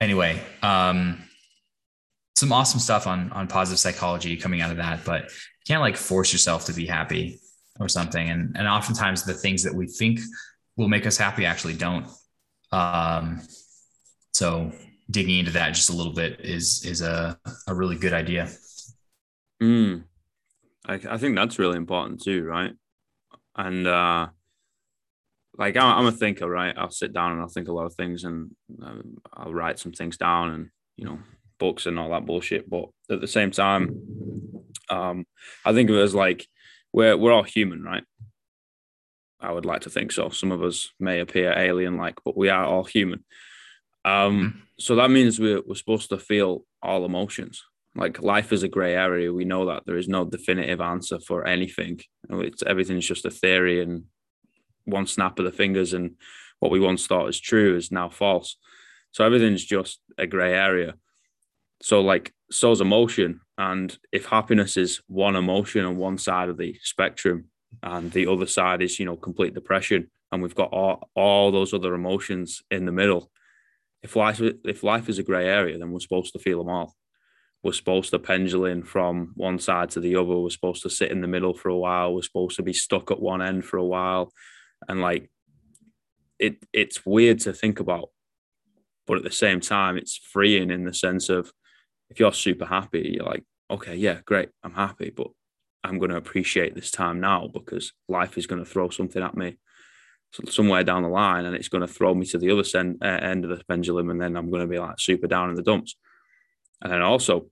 Anyway, 0.00 0.40
um, 0.62 1.22
some 2.36 2.52
awesome 2.52 2.80
stuff 2.80 3.06
on 3.06 3.30
on 3.32 3.46
positive 3.46 3.78
psychology 3.78 4.36
coming 4.36 4.60
out 4.60 4.70
of 4.70 4.76
that, 4.78 5.04
but 5.04 5.24
you 5.24 5.64
can't 5.66 5.80
like 5.80 5.96
force 5.96 6.32
yourself 6.32 6.66
to 6.66 6.72
be 6.72 6.86
happy 6.86 7.38
or 7.78 7.88
something. 7.88 8.28
And 8.28 8.56
and 8.56 8.66
oftentimes 8.66 9.24
the 9.24 9.34
things 9.34 9.62
that 9.62 9.74
we 9.74 9.86
think 9.86 10.20
will 10.76 10.88
make 10.88 11.06
us 11.06 11.16
happy 11.16 11.46
actually 11.46 11.74
don't. 11.74 12.06
Um, 12.72 13.42
so 14.32 14.72
digging 15.10 15.38
into 15.38 15.52
that 15.52 15.74
just 15.74 15.90
a 15.90 15.92
little 15.92 16.14
bit 16.14 16.40
is 16.40 16.84
is 16.84 17.02
a, 17.02 17.38
a 17.68 17.74
really 17.74 17.96
good 17.96 18.12
idea. 18.12 18.50
Mm. 19.62 20.04
I, 20.86 20.94
I 20.94 21.16
think 21.18 21.36
that's 21.36 21.58
really 21.58 21.76
important 21.76 22.22
too, 22.22 22.44
right? 22.44 22.72
And 23.56 23.86
uh, 23.86 24.28
like 25.58 25.76
I'm, 25.76 26.06
a 26.06 26.12
thinker, 26.12 26.48
right? 26.48 26.74
I'll 26.76 26.90
sit 26.90 27.12
down 27.12 27.32
and 27.32 27.40
I'll 27.40 27.48
think 27.48 27.68
a 27.68 27.72
lot 27.72 27.86
of 27.86 27.94
things, 27.94 28.24
and 28.24 28.54
um, 28.82 29.18
I'll 29.32 29.52
write 29.52 29.78
some 29.78 29.92
things 29.92 30.16
down, 30.16 30.50
and 30.50 30.70
you 30.96 31.04
know, 31.04 31.18
books 31.58 31.86
and 31.86 31.98
all 31.98 32.10
that 32.10 32.26
bullshit. 32.26 32.68
But 32.68 32.86
at 33.10 33.20
the 33.20 33.28
same 33.28 33.50
time, 33.50 34.00
um, 34.88 35.26
I 35.64 35.72
think 35.72 35.90
of 35.90 35.96
it 35.96 36.02
as 36.02 36.14
like 36.14 36.46
we're 36.92 37.16
we're 37.16 37.32
all 37.32 37.42
human, 37.42 37.82
right? 37.82 38.04
I 39.40 39.52
would 39.52 39.66
like 39.66 39.82
to 39.82 39.90
think 39.90 40.12
so. 40.12 40.28
Some 40.28 40.52
of 40.52 40.62
us 40.62 40.90
may 41.00 41.18
appear 41.18 41.52
alien-like, 41.52 42.20
but 42.24 42.36
we 42.36 42.48
are 42.48 42.64
all 42.64 42.84
human. 42.84 43.24
Um, 44.04 44.12
mm-hmm. 44.12 44.58
so 44.78 44.96
that 44.96 45.10
means 45.10 45.38
we're 45.38 45.62
we're 45.66 45.74
supposed 45.74 46.10
to 46.10 46.18
feel 46.18 46.64
all 46.82 47.04
emotions. 47.04 47.62
Like 47.94 48.22
life 48.22 48.52
is 48.52 48.62
a 48.62 48.68
gray 48.68 48.94
area. 48.94 49.32
We 49.32 49.44
know 49.44 49.66
that 49.66 49.84
there 49.84 49.98
is 49.98 50.08
no 50.08 50.24
definitive 50.24 50.80
answer 50.80 51.20
for 51.20 51.46
anything. 51.46 52.00
It's 52.30 52.62
everything's 52.62 53.06
just 53.06 53.26
a 53.26 53.30
theory, 53.30 53.82
and 53.82 54.04
one 54.84 55.06
snap 55.06 55.38
of 55.38 55.44
the 55.44 55.52
fingers, 55.52 55.92
and 55.92 56.16
what 56.58 56.72
we 56.72 56.80
once 56.80 57.06
thought 57.06 57.28
is 57.28 57.38
true 57.38 57.76
is 57.76 57.92
now 57.92 58.08
false. 58.08 58.56
So 59.10 59.24
everything's 59.24 59.64
just 59.64 60.00
a 60.16 60.26
gray 60.26 60.54
area. 60.54 60.94
So 61.82 62.00
like 62.00 62.32
so's 62.50 62.80
emotion, 62.80 63.40
and 63.58 63.96
if 64.10 64.24
happiness 64.24 64.78
is 64.78 65.02
one 65.06 65.36
emotion 65.36 65.84
on 65.84 65.98
one 65.98 66.16
side 66.16 66.48
of 66.48 66.56
the 66.56 66.78
spectrum, 66.82 67.48
and 67.82 68.10
the 68.10 68.26
other 68.26 68.46
side 68.46 68.80
is 68.80 68.98
you 68.98 69.04
know 69.04 69.16
complete 69.16 69.52
depression, 69.52 70.10
and 70.30 70.42
we've 70.42 70.54
got 70.54 70.72
all, 70.72 71.10
all 71.14 71.50
those 71.50 71.74
other 71.74 71.92
emotions 71.92 72.62
in 72.70 72.86
the 72.86 72.92
middle. 72.92 73.30
If 74.02 74.16
life 74.16 74.40
if 74.40 74.82
life 74.82 75.10
is 75.10 75.18
a 75.18 75.22
gray 75.22 75.46
area, 75.46 75.76
then 75.76 75.92
we're 75.92 76.00
supposed 76.00 76.32
to 76.32 76.38
feel 76.38 76.64
them 76.64 76.70
all 76.70 76.96
we're 77.62 77.72
supposed 77.72 78.10
to 78.10 78.18
pendulum 78.18 78.82
from 78.82 79.32
one 79.36 79.58
side 79.58 79.90
to 79.90 80.00
the 80.00 80.16
other. 80.16 80.36
We're 80.36 80.50
supposed 80.50 80.82
to 80.82 80.90
sit 80.90 81.12
in 81.12 81.20
the 81.20 81.28
middle 81.28 81.54
for 81.54 81.68
a 81.68 81.76
while. 81.76 82.14
We're 82.14 82.22
supposed 82.22 82.56
to 82.56 82.62
be 82.62 82.72
stuck 82.72 83.10
at 83.10 83.20
one 83.20 83.40
end 83.40 83.64
for 83.64 83.76
a 83.76 83.84
while. 83.84 84.32
And 84.88 85.00
like 85.00 85.30
it 86.38 86.56
it's 86.72 87.06
weird 87.06 87.40
to 87.40 87.52
think 87.52 87.78
about. 87.78 88.08
But 89.06 89.18
at 89.18 89.24
the 89.24 89.30
same 89.30 89.60
time, 89.60 89.96
it's 89.96 90.16
freeing 90.16 90.70
in 90.70 90.84
the 90.84 90.94
sense 90.94 91.28
of 91.28 91.52
if 92.10 92.20
you're 92.20 92.32
super 92.32 92.66
happy, 92.66 93.12
you're 93.14 93.26
like, 93.26 93.44
okay, 93.70 93.96
yeah, 93.96 94.18
great, 94.24 94.50
I'm 94.62 94.74
happy, 94.74 95.10
but 95.10 95.28
I'm 95.82 95.98
going 95.98 96.10
to 96.10 96.16
appreciate 96.16 96.74
this 96.74 96.90
time 96.90 97.20
now 97.20 97.48
because 97.52 97.92
life 98.08 98.38
is 98.38 98.46
going 98.46 98.62
to 98.62 98.70
throw 98.70 98.90
something 98.90 99.22
at 99.22 99.36
me 99.36 99.56
somewhere 100.48 100.84
down 100.84 101.02
the 101.02 101.08
line 101.08 101.44
and 101.44 101.54
it's 101.56 101.68
going 101.68 101.86
to 101.86 101.92
throw 101.92 102.14
me 102.14 102.24
to 102.26 102.38
the 102.38 102.50
other 102.50 102.64
end, 102.78 103.02
end 103.02 103.44
of 103.44 103.50
the 103.50 103.64
pendulum 103.64 104.10
and 104.10 104.20
then 104.20 104.36
I'm 104.36 104.50
going 104.50 104.62
to 104.62 104.68
be 104.68 104.78
like 104.78 104.98
super 104.98 105.26
down 105.26 105.50
in 105.50 105.56
the 105.56 105.62
dumps. 105.62 105.96
And 106.82 106.92
then 106.92 107.00
also, 107.00 107.46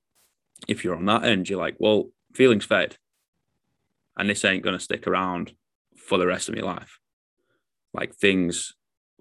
if 0.69 0.85
you're 0.85 0.97
on 0.97 1.07
that 1.07 1.25
end, 1.25 1.49
you're 1.49 1.59
like, 1.59 1.77
well, 1.79 2.11
feelings 2.35 2.65
fade. 2.65 2.97
And 4.19 4.29
this 4.29 4.45
ain't 4.45 4.65
going 4.65 4.77
to 4.77 4.85
stick 4.85 5.07
around 5.07 5.53
for 5.97 6.19
the 6.19 6.27
rest 6.27 6.49
of 6.49 6.57
your 6.57 6.67
life. 6.67 6.99
Like 7.95 8.15
things 8.15 8.75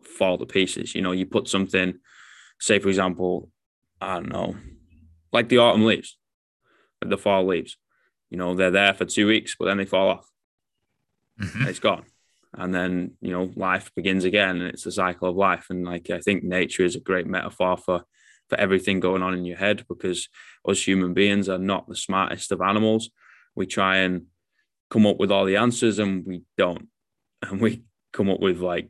fall 0.03 0.37
to 0.37 0.45
pieces. 0.45 0.95
You 0.95 1.01
know, 1.01 1.11
you 1.11 1.25
put 1.25 1.47
something, 1.47 1.93
say, 2.59 2.79
for 2.79 2.89
example, 2.89 3.49
I 4.01 4.15
don't 4.15 4.29
know, 4.29 4.55
like 5.31 5.47
the 5.47 5.59
autumn 5.59 5.85
leaves, 5.85 6.17
the 7.01 7.17
fall 7.17 7.45
leaves. 7.45 7.77
You 8.29 8.37
know, 8.37 8.55
they're 8.55 8.71
there 8.71 8.93
for 8.93 9.05
two 9.05 9.27
weeks, 9.27 9.55
but 9.57 9.65
then 9.65 9.77
they 9.77 9.85
fall 9.85 10.09
off. 10.09 10.29
Mm-hmm. 11.39 11.67
it's 11.67 11.79
gone. 11.79 12.03
And 12.53 12.73
then, 12.73 13.11
you 13.21 13.31
know, 13.31 13.51
life 13.55 13.91
begins 13.95 14.25
again 14.25 14.57
and 14.59 14.69
it's 14.69 14.83
the 14.83 14.91
cycle 14.91 15.29
of 15.29 15.35
life. 15.35 15.67
And 15.69 15.85
like, 15.85 16.09
I 16.09 16.19
think 16.19 16.43
nature 16.43 16.83
is 16.83 16.95
a 16.95 16.99
great 16.99 17.27
metaphor 17.27 17.77
for 17.77 18.03
for 18.49 18.59
everything 18.59 18.99
going 18.99 19.23
on 19.23 19.33
in 19.33 19.45
your 19.45 19.57
head 19.57 19.85
because 19.87 20.27
us 20.67 20.81
human 20.81 21.13
beings 21.13 21.47
are 21.47 21.57
not 21.57 21.87
the 21.87 21.95
smartest 21.95 22.51
of 22.51 22.61
animals. 22.61 23.09
We 23.55 23.65
try 23.65 23.97
and 23.97 24.25
come 24.89 25.05
up 25.05 25.17
with 25.17 25.31
all 25.31 25.45
the 25.45 25.57
answers 25.57 25.99
and 25.99 26.25
we 26.25 26.43
don't. 26.57 26.87
And 27.41 27.61
we 27.61 27.83
come 28.11 28.29
up 28.29 28.41
with 28.41 28.59
like, 28.59 28.89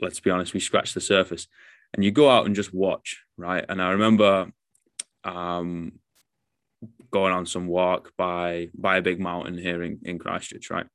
let's 0.00 0.20
be 0.20 0.30
honest, 0.30 0.54
we 0.54 0.60
scratch 0.60 0.94
the 0.94 1.00
surface. 1.00 1.48
And 1.92 2.04
you 2.04 2.12
go 2.12 2.30
out 2.30 2.46
and 2.46 2.54
just 2.54 2.72
watch, 2.72 3.24
right? 3.36 3.64
And 3.68 3.82
I 3.82 3.90
remember 3.90 4.52
um, 5.24 5.98
going 7.10 7.32
on 7.32 7.44
some 7.44 7.66
walk 7.66 8.12
by 8.16 8.68
by 8.72 8.98
a 8.98 9.02
big 9.02 9.18
mountain 9.18 9.58
here 9.58 9.82
in, 9.82 9.98
in 10.04 10.20
Christchurch, 10.20 10.70
right? 10.70 10.86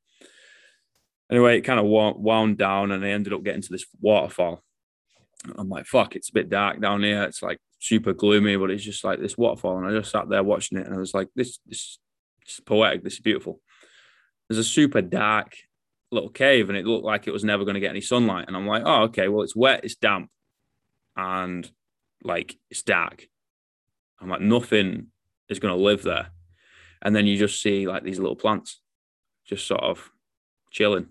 Anyway, 1.30 1.58
it 1.58 1.62
kind 1.62 1.80
of 1.80 1.86
wound 1.86 2.56
down 2.56 2.90
and 2.90 3.04
I 3.04 3.08
ended 3.08 3.34
up 3.34 3.42
getting 3.42 3.62
to 3.62 3.72
this 3.72 3.84
waterfall. 4.00 4.62
I'm 5.56 5.68
like, 5.68 5.86
fuck, 5.86 6.16
it's 6.16 6.30
a 6.30 6.34
bit 6.34 6.48
dark 6.48 6.80
down 6.80 7.02
here. 7.02 7.22
It's 7.24 7.42
like 7.42 7.58
super 7.84 8.14
gloomy, 8.14 8.56
but 8.56 8.70
it's 8.70 8.82
just 8.82 9.04
like 9.04 9.20
this 9.20 9.36
waterfall. 9.36 9.78
And 9.78 9.86
I 9.86 9.98
just 9.98 10.10
sat 10.10 10.28
there 10.28 10.42
watching 10.42 10.78
it 10.78 10.86
and 10.86 10.94
I 10.94 10.98
was 10.98 11.12
like, 11.12 11.28
this, 11.36 11.58
this, 11.66 11.98
this 12.44 12.54
is 12.54 12.60
poetic. 12.60 13.04
This 13.04 13.14
is 13.14 13.20
beautiful. 13.20 13.60
There's 14.48 14.58
a 14.58 14.64
super 14.64 15.02
dark 15.02 15.54
little 16.10 16.30
cave 16.30 16.70
and 16.70 16.78
it 16.78 16.86
looked 16.86 17.04
like 17.04 17.26
it 17.26 17.32
was 17.32 17.44
never 17.44 17.64
going 17.64 17.74
to 17.74 17.80
get 17.80 17.90
any 17.90 18.00
sunlight. 18.00 18.46
And 18.48 18.56
I'm 18.56 18.66
like, 18.66 18.82
oh, 18.86 19.02
okay, 19.04 19.28
well, 19.28 19.42
it's 19.42 19.54
wet, 19.54 19.84
it's 19.84 19.96
damp, 19.96 20.30
and 21.16 21.70
like 22.22 22.56
it's 22.70 22.82
dark. 22.82 23.28
I'm 24.18 24.30
like, 24.30 24.40
nothing 24.40 25.08
is 25.50 25.58
going 25.58 25.76
to 25.76 25.82
live 25.82 26.02
there. 26.02 26.28
And 27.02 27.14
then 27.14 27.26
you 27.26 27.36
just 27.36 27.60
see 27.60 27.86
like 27.86 28.02
these 28.02 28.18
little 28.18 28.36
plants 28.36 28.80
just 29.46 29.66
sort 29.66 29.82
of 29.82 30.10
chilling. 30.70 31.08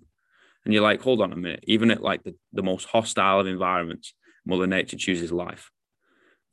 And 0.65 0.73
you're 0.73 0.81
like, 0.81 1.01
hold 1.01 1.21
on 1.21 1.33
a 1.33 1.35
minute. 1.35 1.63
Even 1.67 1.91
at 1.91 2.01
like 2.01 2.23
the, 2.23 2.35
the 2.51 2.63
most 2.63 2.85
hostile 2.85 3.41
of 3.41 3.47
environments, 3.47 4.15
Mother 4.43 4.65
Nature 4.65 4.97
chooses 4.97 5.31
life. 5.31 5.69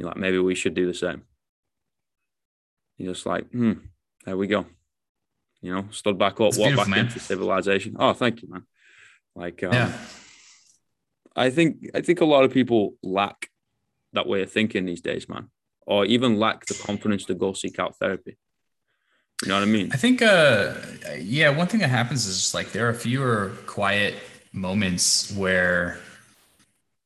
You're 0.00 0.08
like, 0.08 0.16
maybe 0.16 0.38
we 0.38 0.54
should 0.54 0.72
do 0.72 0.86
the 0.86 0.94
same. 0.94 1.24
You're 2.96 3.12
just 3.12 3.26
like, 3.26 3.50
hmm, 3.50 3.74
there 4.24 4.34
we 4.34 4.46
go. 4.46 4.64
You 5.60 5.74
know, 5.74 5.88
stood 5.90 6.16
back 6.16 6.40
up, 6.40 6.56
walked 6.56 6.76
back 6.76 6.88
man. 6.88 7.00
into 7.00 7.20
civilization. 7.20 7.96
Oh, 7.98 8.14
thank 8.14 8.40
you, 8.40 8.48
man. 8.48 8.62
Like, 9.36 9.62
um, 9.62 9.74
yeah. 9.74 9.92
I 11.36 11.50
think 11.50 11.90
I 11.94 12.00
think 12.00 12.22
a 12.22 12.24
lot 12.24 12.44
of 12.44 12.50
people 12.50 12.94
lack 13.02 13.50
that 14.14 14.26
way 14.26 14.40
of 14.40 14.50
thinking 14.50 14.86
these 14.86 15.02
days, 15.02 15.28
man, 15.28 15.50
or 15.86 16.06
even 16.06 16.38
lack 16.38 16.64
the 16.64 16.80
confidence 16.82 17.26
to 17.26 17.34
go 17.34 17.52
seek 17.52 17.78
out 17.78 17.98
therapy. 17.98 18.38
You 19.42 19.48
know 19.48 19.56
what 19.56 19.62
I 19.62 19.66
mean? 19.66 19.90
I 19.92 19.98
think, 19.98 20.22
uh, 20.22 20.76
yeah, 21.18 21.50
one 21.50 21.66
thing 21.66 21.80
that 21.80 21.88
happens 21.88 22.26
is 22.26 22.38
just 22.38 22.54
like 22.54 22.72
there 22.72 22.88
are 22.88 22.94
fewer 22.94 23.52
quiet 23.66 24.14
moments 24.50 25.30
where 25.34 25.98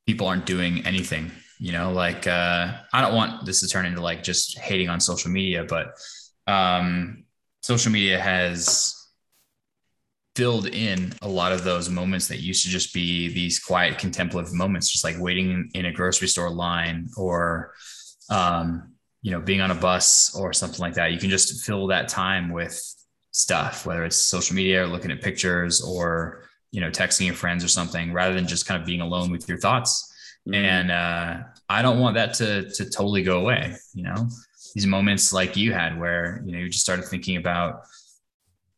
people 0.07 0.29
aren't 0.29 0.47
doing 0.47 0.87
anything 0.87 1.33
you 1.59 1.73
know 1.73 1.93
like 1.93 2.27
uh, 2.27 2.73
i 2.93 3.01
don't 3.01 3.15
want 3.15 3.45
this 3.47 3.61
to 3.61 3.69
turn 3.69 3.87
into 3.87 4.01
like 4.01 4.23
just 4.23 4.59
hating 4.59 4.89
on 4.89 5.01
social 5.01 5.31
media 5.31 5.65
but 5.65 5.95
um, 6.47 7.25
social 7.63 7.91
media 7.91 8.21
has 8.21 9.05
filled 10.35 10.67
in 10.67 11.13
a 11.23 11.29
lot 11.29 11.53
of 11.53 11.63
those 11.63 11.89
moments 11.89 12.27
that 12.29 12.41
used 12.41 12.65
to 12.65 12.69
just 12.69 12.93
be 12.93 13.33
these 13.33 13.61
quiet 13.61 13.99
contemplative 13.99 14.53
moments, 14.53 14.91
just 14.91 15.05
like 15.05 15.17
waiting 15.19 15.71
in 15.75 15.87
a 15.87 15.93
grocery 15.93 16.27
store 16.27 16.51
line 16.51 17.09
or, 17.17 17.73
um, 18.31 18.93
you 19.23 19.31
know, 19.31 19.41
being 19.41 19.61
on 19.61 19.71
a 19.71 19.75
bus 19.75 20.35
or 20.37 20.53
something 20.53 20.81
like 20.81 20.95
that. 20.95 21.13
You 21.13 21.19
can 21.19 21.31
just 21.31 21.65
fill 21.65 21.87
that 21.87 22.09
time 22.09 22.51
with 22.51 22.81
stuff, 23.31 23.87
whether 23.87 24.05
it's 24.05 24.17
social 24.17 24.57
media 24.57 24.85
or 24.85 24.87
looking 24.87 25.13
at 25.13 25.23
pictures 25.23 25.81
or, 25.81 26.43
you 26.73 26.81
know, 26.81 26.91
texting 26.91 27.27
your 27.27 27.35
friends 27.35 27.65
or 27.65 27.69
something 27.69 28.13
rather 28.13 28.35
than 28.35 28.49
just 28.49 28.67
kind 28.67 28.81
of 28.81 28.87
being 28.87 29.01
alone 29.01 29.31
with 29.31 29.49
your 29.49 29.59
thoughts. 29.59 30.13
Mm-hmm. 30.49 30.55
And 30.55 30.91
uh, 30.91 31.43
I 31.69 31.83
don't 31.83 32.01
want 32.01 32.15
that 32.15 32.35
to, 32.35 32.71
to 32.71 32.91
totally 32.91 33.23
go 33.23 33.41
away. 33.41 33.75
You 33.95 34.05
know, 34.05 34.29
these 34.75 34.87
moments 34.87 35.33
like 35.33 35.57
you 35.57 35.73
had 35.73 35.99
where, 35.99 36.43
you 36.45 36.53
know, 36.53 36.59
you 36.59 36.69
just 36.69 36.85
started 36.85 37.07
thinking 37.07 37.37
about, 37.37 37.85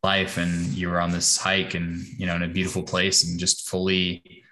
life 0.03 0.37
and 0.37 0.67
you 0.67 0.89
were 0.89 1.01
on 1.01 1.11
this 1.11 1.37
hike 1.37 1.73
and 1.73 2.05
you 2.17 2.25
know 2.25 2.35
in 2.35 2.43
a 2.43 2.47
beautiful 2.47 2.83
place 2.83 3.27
and 3.27 3.39
just 3.39 3.67
fully 3.69 4.43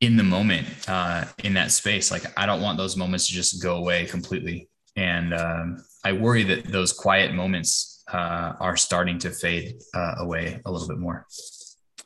in 0.00 0.16
the 0.16 0.22
moment 0.22 0.66
uh, 0.88 1.24
in 1.44 1.52
that 1.54 1.70
space 1.70 2.10
like 2.10 2.24
i 2.38 2.46
don't 2.46 2.62
want 2.62 2.78
those 2.78 2.96
moments 2.96 3.26
to 3.26 3.32
just 3.34 3.62
go 3.62 3.76
away 3.76 4.06
completely 4.06 4.68
and 4.96 5.34
um, 5.34 5.84
i 6.04 6.12
worry 6.12 6.42
that 6.42 6.64
those 6.66 6.92
quiet 6.92 7.34
moments 7.34 8.02
uh, 8.12 8.54
are 8.60 8.76
starting 8.76 9.18
to 9.18 9.30
fade 9.30 9.74
uh, 9.94 10.14
away 10.18 10.60
a 10.64 10.70
little 10.70 10.88
bit 10.88 10.98
more 10.98 11.26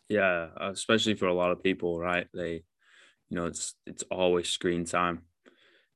yeah 0.09 0.49
especially 0.61 1.15
for 1.15 1.27
a 1.27 1.35
lot 1.35 1.51
of 1.51 1.63
people 1.63 2.01
right 2.01 2.27
they 2.35 2.63
you 3.31 3.37
know 3.37 3.47
it's 3.47 3.75
it's 3.87 4.03
always 4.11 4.49
screen 4.49 4.85
time 4.85 5.23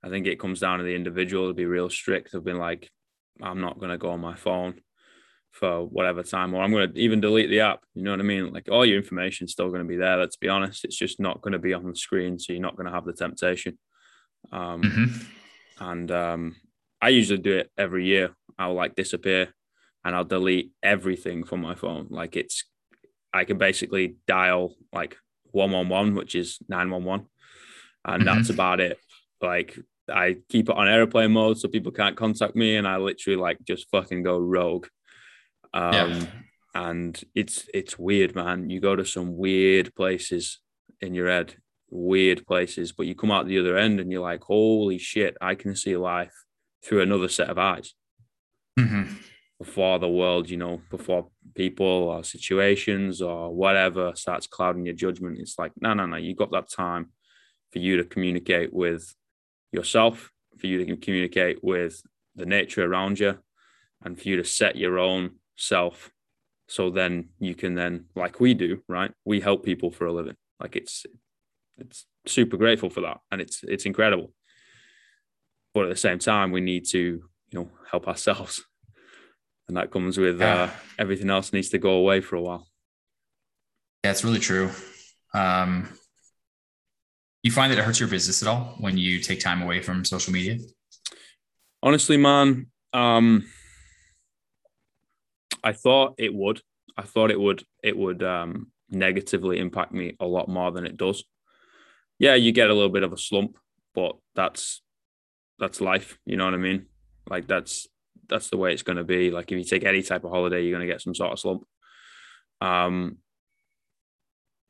i 0.02 0.08
think 0.08 0.26
it 0.26 0.40
comes 0.40 0.60
down 0.60 0.78
to 0.78 0.84
the 0.84 0.94
individual 0.94 1.48
to 1.48 1.54
be 1.54 1.66
real 1.66 1.90
strict 1.90 2.34
of 2.34 2.44
being 2.44 2.58
like 2.58 2.90
i'm 3.42 3.60
not 3.60 3.78
going 3.78 3.90
to 3.90 3.98
go 3.98 4.10
on 4.10 4.20
my 4.20 4.34
phone 4.34 4.80
for 5.58 5.84
whatever 5.84 6.22
time, 6.22 6.54
or 6.54 6.62
I'm 6.62 6.70
going 6.70 6.92
to 6.92 6.98
even 6.98 7.20
delete 7.20 7.50
the 7.50 7.60
app. 7.60 7.80
You 7.94 8.02
know 8.04 8.12
what 8.12 8.20
I 8.20 8.24
mean? 8.24 8.52
Like 8.52 8.68
all 8.70 8.86
your 8.86 8.96
information's 8.96 9.52
still 9.52 9.68
going 9.68 9.82
to 9.82 9.88
be 9.88 9.96
there. 9.96 10.16
Let's 10.16 10.36
be 10.36 10.48
honest. 10.48 10.84
It's 10.84 10.96
just 10.96 11.20
not 11.20 11.42
going 11.42 11.52
to 11.52 11.58
be 11.58 11.74
on 11.74 11.84
the 11.84 11.96
screen. 11.96 12.38
So 12.38 12.52
you're 12.52 12.62
not 12.62 12.76
going 12.76 12.86
to 12.86 12.92
have 12.92 13.04
the 13.04 13.12
temptation. 13.12 13.78
Um, 14.52 14.82
mm-hmm. 14.82 15.84
And 15.84 16.10
um, 16.10 16.56
I 17.02 17.08
usually 17.08 17.40
do 17.40 17.56
it 17.56 17.70
every 17.76 18.06
year. 18.06 18.30
I'll 18.58 18.74
like 18.74 18.94
disappear 18.94 19.48
and 20.04 20.14
I'll 20.14 20.24
delete 20.24 20.72
everything 20.82 21.44
from 21.44 21.60
my 21.60 21.74
phone. 21.74 22.06
Like 22.10 22.36
it's, 22.36 22.64
I 23.32 23.44
can 23.44 23.58
basically 23.58 24.16
dial 24.26 24.74
like 24.92 25.16
111, 25.52 26.14
which 26.14 26.34
is 26.34 26.58
911. 26.68 27.26
And 28.04 28.22
mm-hmm. 28.22 28.24
that's 28.24 28.50
about 28.50 28.80
it. 28.80 28.98
Like 29.40 29.78
I 30.10 30.36
keep 30.48 30.68
it 30.68 30.76
on 30.76 30.88
airplane 30.88 31.32
mode 31.32 31.58
so 31.58 31.68
people 31.68 31.92
can't 31.92 32.16
contact 32.16 32.56
me. 32.56 32.76
And 32.76 32.86
I 32.86 32.96
literally 32.96 33.36
like 33.36 33.58
just 33.64 33.88
fucking 33.90 34.22
go 34.22 34.38
rogue 34.38 34.86
um, 35.72 35.92
yeah. 35.92 36.26
And 36.74 37.24
it's 37.34 37.68
it's 37.72 37.98
weird, 37.98 38.34
man. 38.34 38.70
You 38.70 38.80
go 38.80 38.94
to 38.94 39.04
some 39.04 39.36
weird 39.36 39.94
places 39.94 40.60
in 41.00 41.14
your 41.14 41.28
head, 41.28 41.56
weird 41.90 42.46
places, 42.46 42.92
but 42.92 43.06
you 43.06 43.14
come 43.14 43.30
out 43.30 43.46
the 43.46 43.58
other 43.58 43.76
end 43.76 44.00
and 44.00 44.12
you're 44.12 44.22
like, 44.22 44.42
holy 44.42 44.98
shit, 44.98 45.36
I 45.40 45.54
can 45.54 45.74
see 45.74 45.96
life 45.96 46.34
through 46.84 47.02
another 47.02 47.28
set 47.28 47.48
of 47.48 47.58
eyes. 47.58 47.94
Mm-hmm. 48.78 49.14
Before 49.58 49.98
the 49.98 50.08
world, 50.08 50.48
you 50.48 50.56
know, 50.56 50.80
before 50.90 51.28
people 51.56 51.86
or 51.86 52.22
situations 52.22 53.20
or 53.20 53.52
whatever 53.52 54.12
starts 54.14 54.46
clouding 54.46 54.86
your 54.86 54.94
judgment, 54.94 55.38
it's 55.38 55.58
like, 55.58 55.72
no, 55.80 55.94
no, 55.94 56.06
no, 56.06 56.16
you've 56.16 56.36
got 56.36 56.52
that 56.52 56.70
time 56.70 57.10
for 57.72 57.80
you 57.80 57.96
to 57.96 58.04
communicate 58.04 58.72
with 58.72 59.14
yourself, 59.72 60.30
for 60.58 60.68
you 60.68 60.84
to 60.84 60.96
communicate 60.96 61.58
with 61.62 62.00
the 62.36 62.46
nature 62.46 62.84
around 62.84 63.18
you, 63.18 63.36
and 64.04 64.20
for 64.20 64.28
you 64.28 64.36
to 64.36 64.44
set 64.44 64.76
your 64.76 64.98
own 64.98 65.32
self 65.56 66.12
so 66.68 66.90
then 66.90 67.30
you 67.40 67.54
can 67.54 67.74
then 67.74 68.04
like 68.14 68.40
we 68.40 68.54
do 68.54 68.82
right 68.88 69.10
we 69.24 69.40
help 69.40 69.64
people 69.64 69.90
for 69.90 70.06
a 70.06 70.12
living. 70.12 70.36
Like 70.60 70.76
it's 70.76 71.06
it's 71.78 72.06
super 72.26 72.56
grateful 72.56 72.90
for 72.90 73.00
that 73.00 73.18
and 73.30 73.40
it's 73.40 73.64
it's 73.64 73.86
incredible. 73.86 74.32
But 75.74 75.84
at 75.84 75.90
the 75.90 75.96
same 75.96 76.18
time 76.18 76.52
we 76.52 76.60
need 76.60 76.86
to 76.90 76.98
you 77.50 77.58
know 77.58 77.70
help 77.90 78.06
ourselves 78.06 78.64
and 79.68 79.76
that 79.76 79.90
comes 79.90 80.18
with 80.18 80.40
uh, 80.40 80.68
everything 80.98 81.30
else 81.30 81.52
needs 81.52 81.68
to 81.68 81.78
go 81.78 81.92
away 81.92 82.20
for 82.20 82.36
a 82.36 82.42
while 82.42 82.66
yeah 84.04 84.10
it's 84.10 84.24
really 84.24 84.40
true 84.40 84.70
um 85.34 85.88
you 87.42 87.52
find 87.52 87.70
that 87.70 87.78
it 87.78 87.84
hurts 87.84 88.00
your 88.00 88.08
business 88.08 88.42
at 88.42 88.48
all 88.48 88.74
when 88.78 88.98
you 88.98 89.20
take 89.20 89.40
time 89.40 89.62
away 89.62 89.80
from 89.80 90.04
social 90.04 90.32
media 90.32 90.58
honestly 91.82 92.16
man 92.16 92.66
um 92.92 93.44
I 95.62 95.72
thought 95.72 96.14
it 96.18 96.34
would. 96.34 96.60
I 96.96 97.02
thought 97.02 97.30
it 97.30 97.40
would. 97.40 97.64
It 97.82 97.96
would 97.96 98.22
um, 98.22 98.70
negatively 98.90 99.58
impact 99.58 99.92
me 99.92 100.16
a 100.20 100.26
lot 100.26 100.48
more 100.48 100.70
than 100.70 100.86
it 100.86 100.96
does. 100.96 101.24
Yeah, 102.18 102.34
you 102.34 102.52
get 102.52 102.70
a 102.70 102.74
little 102.74 102.88
bit 102.88 103.02
of 103.02 103.12
a 103.12 103.18
slump, 103.18 103.56
but 103.94 104.16
that's 104.34 104.82
that's 105.58 105.80
life. 105.80 106.18
You 106.24 106.36
know 106.36 106.44
what 106.44 106.54
I 106.54 106.58
mean? 106.58 106.86
Like 107.28 107.46
that's 107.46 107.86
that's 108.28 108.50
the 108.50 108.56
way 108.56 108.72
it's 108.72 108.82
going 108.82 108.98
to 108.98 109.04
be. 109.04 109.30
Like 109.30 109.50
if 109.50 109.58
you 109.58 109.64
take 109.64 109.84
any 109.84 110.02
type 110.02 110.24
of 110.24 110.30
holiday, 110.30 110.62
you're 110.62 110.76
going 110.76 110.86
to 110.86 110.92
get 110.92 111.02
some 111.02 111.14
sort 111.14 111.32
of 111.32 111.38
slump. 111.38 111.64
Um, 112.60 113.18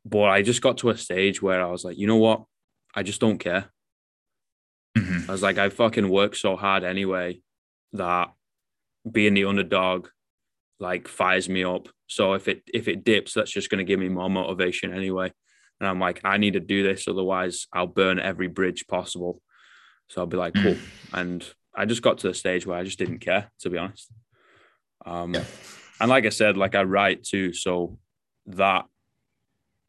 but 0.05 0.23
I 0.23 0.41
just 0.41 0.61
got 0.61 0.77
to 0.79 0.89
a 0.89 0.97
stage 0.97 1.41
where 1.41 1.61
I 1.61 1.69
was 1.69 1.83
like, 1.83 1.97
you 1.97 2.07
know 2.07 2.17
what? 2.17 2.43
I 2.95 3.03
just 3.03 3.21
don't 3.21 3.37
care. 3.37 3.69
Mm-hmm. 4.97 5.29
I 5.29 5.31
was 5.31 5.43
like, 5.43 5.57
I 5.57 5.69
fucking 5.69 6.09
work 6.09 6.35
so 6.35 6.55
hard 6.55 6.83
anyway 6.83 7.41
that 7.93 8.31
being 9.09 9.33
the 9.33 9.45
underdog 9.45 10.07
like 10.79 11.07
fires 11.07 11.49
me 11.49 11.63
up. 11.63 11.89
So 12.07 12.33
if 12.33 12.47
it 12.47 12.63
if 12.73 12.87
it 12.87 13.03
dips, 13.03 13.33
that's 13.33 13.51
just 13.51 13.69
going 13.69 13.79
to 13.79 13.83
give 13.83 13.99
me 13.99 14.09
more 14.09 14.29
motivation 14.29 14.93
anyway. 14.93 15.31
And 15.79 15.87
I'm 15.87 15.99
like, 15.99 16.21
I 16.23 16.37
need 16.37 16.53
to 16.53 16.59
do 16.59 16.83
this, 16.83 17.07
otherwise 17.07 17.67
I'll 17.71 17.87
burn 17.87 18.19
every 18.19 18.47
bridge 18.47 18.87
possible. 18.87 19.41
So 20.09 20.21
I'll 20.21 20.27
be 20.27 20.37
like, 20.37 20.55
cool. 20.55 20.75
and 21.13 21.45
I 21.75 21.85
just 21.85 22.01
got 22.01 22.19
to 22.19 22.27
the 22.29 22.33
stage 22.33 22.65
where 22.65 22.77
I 22.77 22.83
just 22.83 22.99
didn't 22.99 23.19
care, 23.19 23.51
to 23.59 23.69
be 23.69 23.77
honest. 23.77 24.11
Um, 25.05 25.33
yeah. 25.33 25.43
and 25.99 26.09
like 26.09 26.25
I 26.25 26.29
said, 26.29 26.57
like 26.57 26.75
I 26.75 26.83
write 26.83 27.23
too, 27.23 27.53
so 27.53 27.97
that 28.47 28.85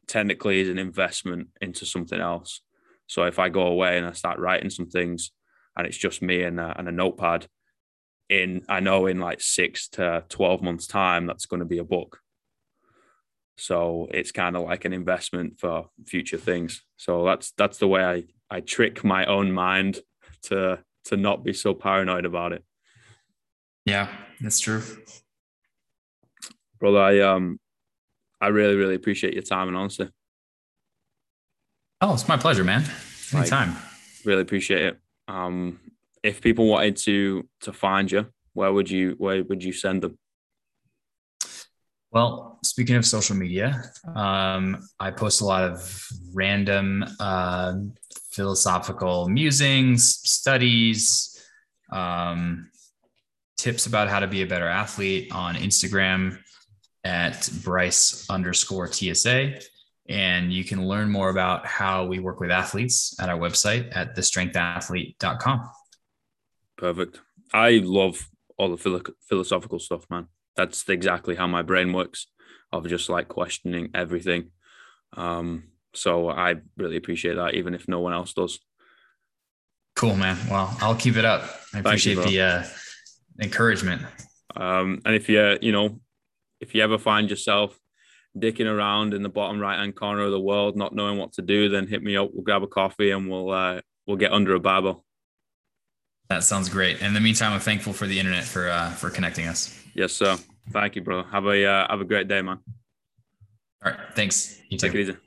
technically 0.07 0.61
is 0.61 0.69
an 0.69 0.79
investment 0.79 1.49
into 1.59 1.85
something 1.85 2.19
else. 2.19 2.61
So 3.07 3.23
if 3.23 3.39
I 3.39 3.49
go 3.49 3.63
away 3.63 3.97
and 3.97 4.05
I 4.05 4.13
start 4.13 4.39
writing 4.39 4.69
some 4.69 4.87
things, 4.87 5.31
and 5.75 5.87
it's 5.87 5.97
just 5.97 6.21
me 6.21 6.43
and 6.43 6.59
a, 6.59 6.75
and 6.77 6.87
a 6.87 6.91
notepad, 6.91 7.47
in 8.29 8.63
I 8.69 8.79
know 8.79 9.07
in 9.07 9.19
like 9.19 9.41
six 9.41 9.89
to 9.89 10.23
12 10.29 10.61
months 10.61 10.87
time 10.87 11.27
that's 11.27 11.45
going 11.45 11.59
to 11.59 11.65
be 11.65 11.79
a 11.79 11.83
book. 11.83 12.19
So 13.57 14.07
it's 14.11 14.31
kind 14.31 14.55
of 14.55 14.63
like 14.63 14.85
an 14.85 14.93
investment 14.93 15.59
for 15.59 15.89
future 16.07 16.37
things. 16.37 16.81
So 16.97 17.25
that's 17.25 17.51
that's 17.57 17.77
the 17.77 17.87
way 17.87 18.03
I 18.03 18.23
I 18.49 18.61
trick 18.61 19.03
my 19.03 19.25
own 19.25 19.51
mind 19.51 19.99
to 20.43 20.79
to 21.05 21.17
not 21.17 21.43
be 21.43 21.53
so 21.53 21.73
paranoid 21.73 22.25
about 22.25 22.53
it. 22.53 22.63
Yeah, 23.85 24.07
that's 24.39 24.59
true. 24.59 24.83
Brother, 26.79 26.99
I 26.99 27.19
um 27.19 27.59
I 28.39 28.47
really, 28.47 28.75
really 28.75 28.95
appreciate 28.95 29.33
your 29.33 29.43
time 29.43 29.67
and 29.67 29.77
honesty. 29.77 30.09
Oh, 32.01 32.13
it's 32.13 32.27
my 32.27 32.37
pleasure, 32.37 32.63
man. 32.63 32.83
Anytime. 33.33 33.69
Like, 33.69 34.25
really 34.25 34.41
appreciate 34.41 34.81
it. 34.81 34.99
Um, 35.27 35.79
if 36.23 36.41
people 36.41 36.67
wanted 36.67 36.97
to 36.97 37.47
to 37.61 37.73
find 37.73 38.11
you, 38.11 38.27
where 38.53 38.73
would 38.73 38.89
you 38.89 39.15
where 39.17 39.43
would 39.43 39.63
you 39.63 39.73
send 39.73 40.01
them? 40.01 40.17
Well, 42.11 42.59
speaking 42.63 42.97
of 42.97 43.05
social 43.05 43.37
media, 43.37 43.83
um, 44.15 44.85
I 44.99 45.11
post 45.11 45.39
a 45.39 45.45
lot 45.45 45.63
of 45.63 46.07
random 46.33 47.05
uh, 47.21 47.75
philosophical 48.31 49.29
musings, 49.29 50.19
studies, 50.29 51.41
um, 51.89 52.69
tips 53.57 53.85
about 53.85 54.09
how 54.09 54.19
to 54.19 54.27
be 54.27 54.41
a 54.41 54.47
better 54.47 54.67
athlete 54.67 55.31
on 55.31 55.55
Instagram 55.55 56.37
at 57.05 57.49
Bryce 57.63 58.29
underscore 58.29 58.91
TSA. 58.91 59.59
And 60.09 60.51
you 60.51 60.65
can 60.65 60.85
learn 60.85 61.09
more 61.09 61.29
about 61.29 61.65
how 61.65 62.05
we 62.05 62.19
work 62.19 62.41
with 62.41 62.51
athletes 62.51 63.15
at 63.21 63.29
our 63.29 63.37
website 63.37 63.95
at 63.95 64.17
thestrengthathlete.com. 64.17 65.69
Perfect. 66.77 67.21
I 67.53 67.81
love 67.83 68.27
all 68.57 68.69
the 68.69 68.77
philo- 68.77 69.01
philosophical 69.29 69.79
stuff, 69.79 70.05
man. 70.09 70.27
That's 70.55 70.87
exactly 70.89 71.35
how 71.35 71.47
my 71.47 71.61
brain 71.61 71.93
works 71.93 72.27
of 72.71 72.87
just 72.87 73.09
like 73.09 73.27
questioning 73.27 73.89
everything. 73.93 74.51
Um, 75.15 75.63
so 75.93 76.29
I 76.29 76.55
really 76.77 76.97
appreciate 76.97 77.35
that, 77.35 77.53
even 77.55 77.73
if 77.73 77.87
no 77.87 77.99
one 77.99 78.13
else 78.13 78.33
does. 78.33 78.59
Cool, 79.95 80.15
man. 80.15 80.37
Well, 80.49 80.75
I'll 80.81 80.95
keep 80.95 81.17
it 81.17 81.25
up. 81.25 81.43
I 81.73 81.79
appreciate 81.79 82.17
you, 82.17 82.23
the 82.23 82.41
uh, 82.41 82.63
encouragement. 83.41 84.01
Um, 84.55 85.01
and 85.05 85.15
if 85.15 85.27
you, 85.29 85.57
you 85.61 85.71
know, 85.71 85.99
if 86.59 86.73
you 86.73 86.83
ever 86.83 86.97
find 86.97 87.29
yourself 87.29 87.77
dicking 88.37 88.71
around 88.71 89.13
in 89.13 89.23
the 89.23 89.29
bottom 89.29 89.59
right 89.59 89.77
hand 89.77 89.95
corner 89.95 90.23
of 90.23 90.31
the 90.31 90.39
world, 90.39 90.77
not 90.77 90.95
knowing 90.95 91.17
what 91.17 91.33
to 91.33 91.41
do, 91.41 91.69
then 91.69 91.87
hit 91.87 92.01
me 92.01 92.15
up. 92.15 92.29
We'll 92.33 92.43
grab 92.43 92.63
a 92.63 92.67
coffee 92.67 93.11
and 93.11 93.29
we'll 93.29 93.51
uh, 93.51 93.81
we'll 94.07 94.17
get 94.17 94.31
under 94.31 94.55
a 94.55 94.59
barbell. 94.59 95.03
That 96.29 96.43
sounds 96.43 96.69
great. 96.69 97.01
In 97.01 97.13
the 97.13 97.19
meantime, 97.19 97.51
I'm 97.51 97.59
thankful 97.59 97.91
for 97.91 98.07
the 98.07 98.17
internet 98.17 98.45
for 98.45 98.69
uh, 98.69 98.91
for 98.91 99.09
connecting 99.09 99.47
us. 99.47 99.80
Yes, 99.93 100.13
sir. 100.13 100.37
Thank 100.71 100.95
you, 100.95 101.01
bro. 101.01 101.23
Have 101.23 101.45
a 101.45 101.65
uh, 101.65 101.87
have 101.89 102.01
a 102.01 102.05
great 102.05 102.27
day, 102.27 102.41
man. 102.41 102.59
All 103.83 103.91
right. 103.91 103.99
Thanks. 104.15 104.61
You 104.69 104.77
too. 104.77 104.87
Take 104.87 104.95
it 104.95 105.01
easy. 105.01 105.17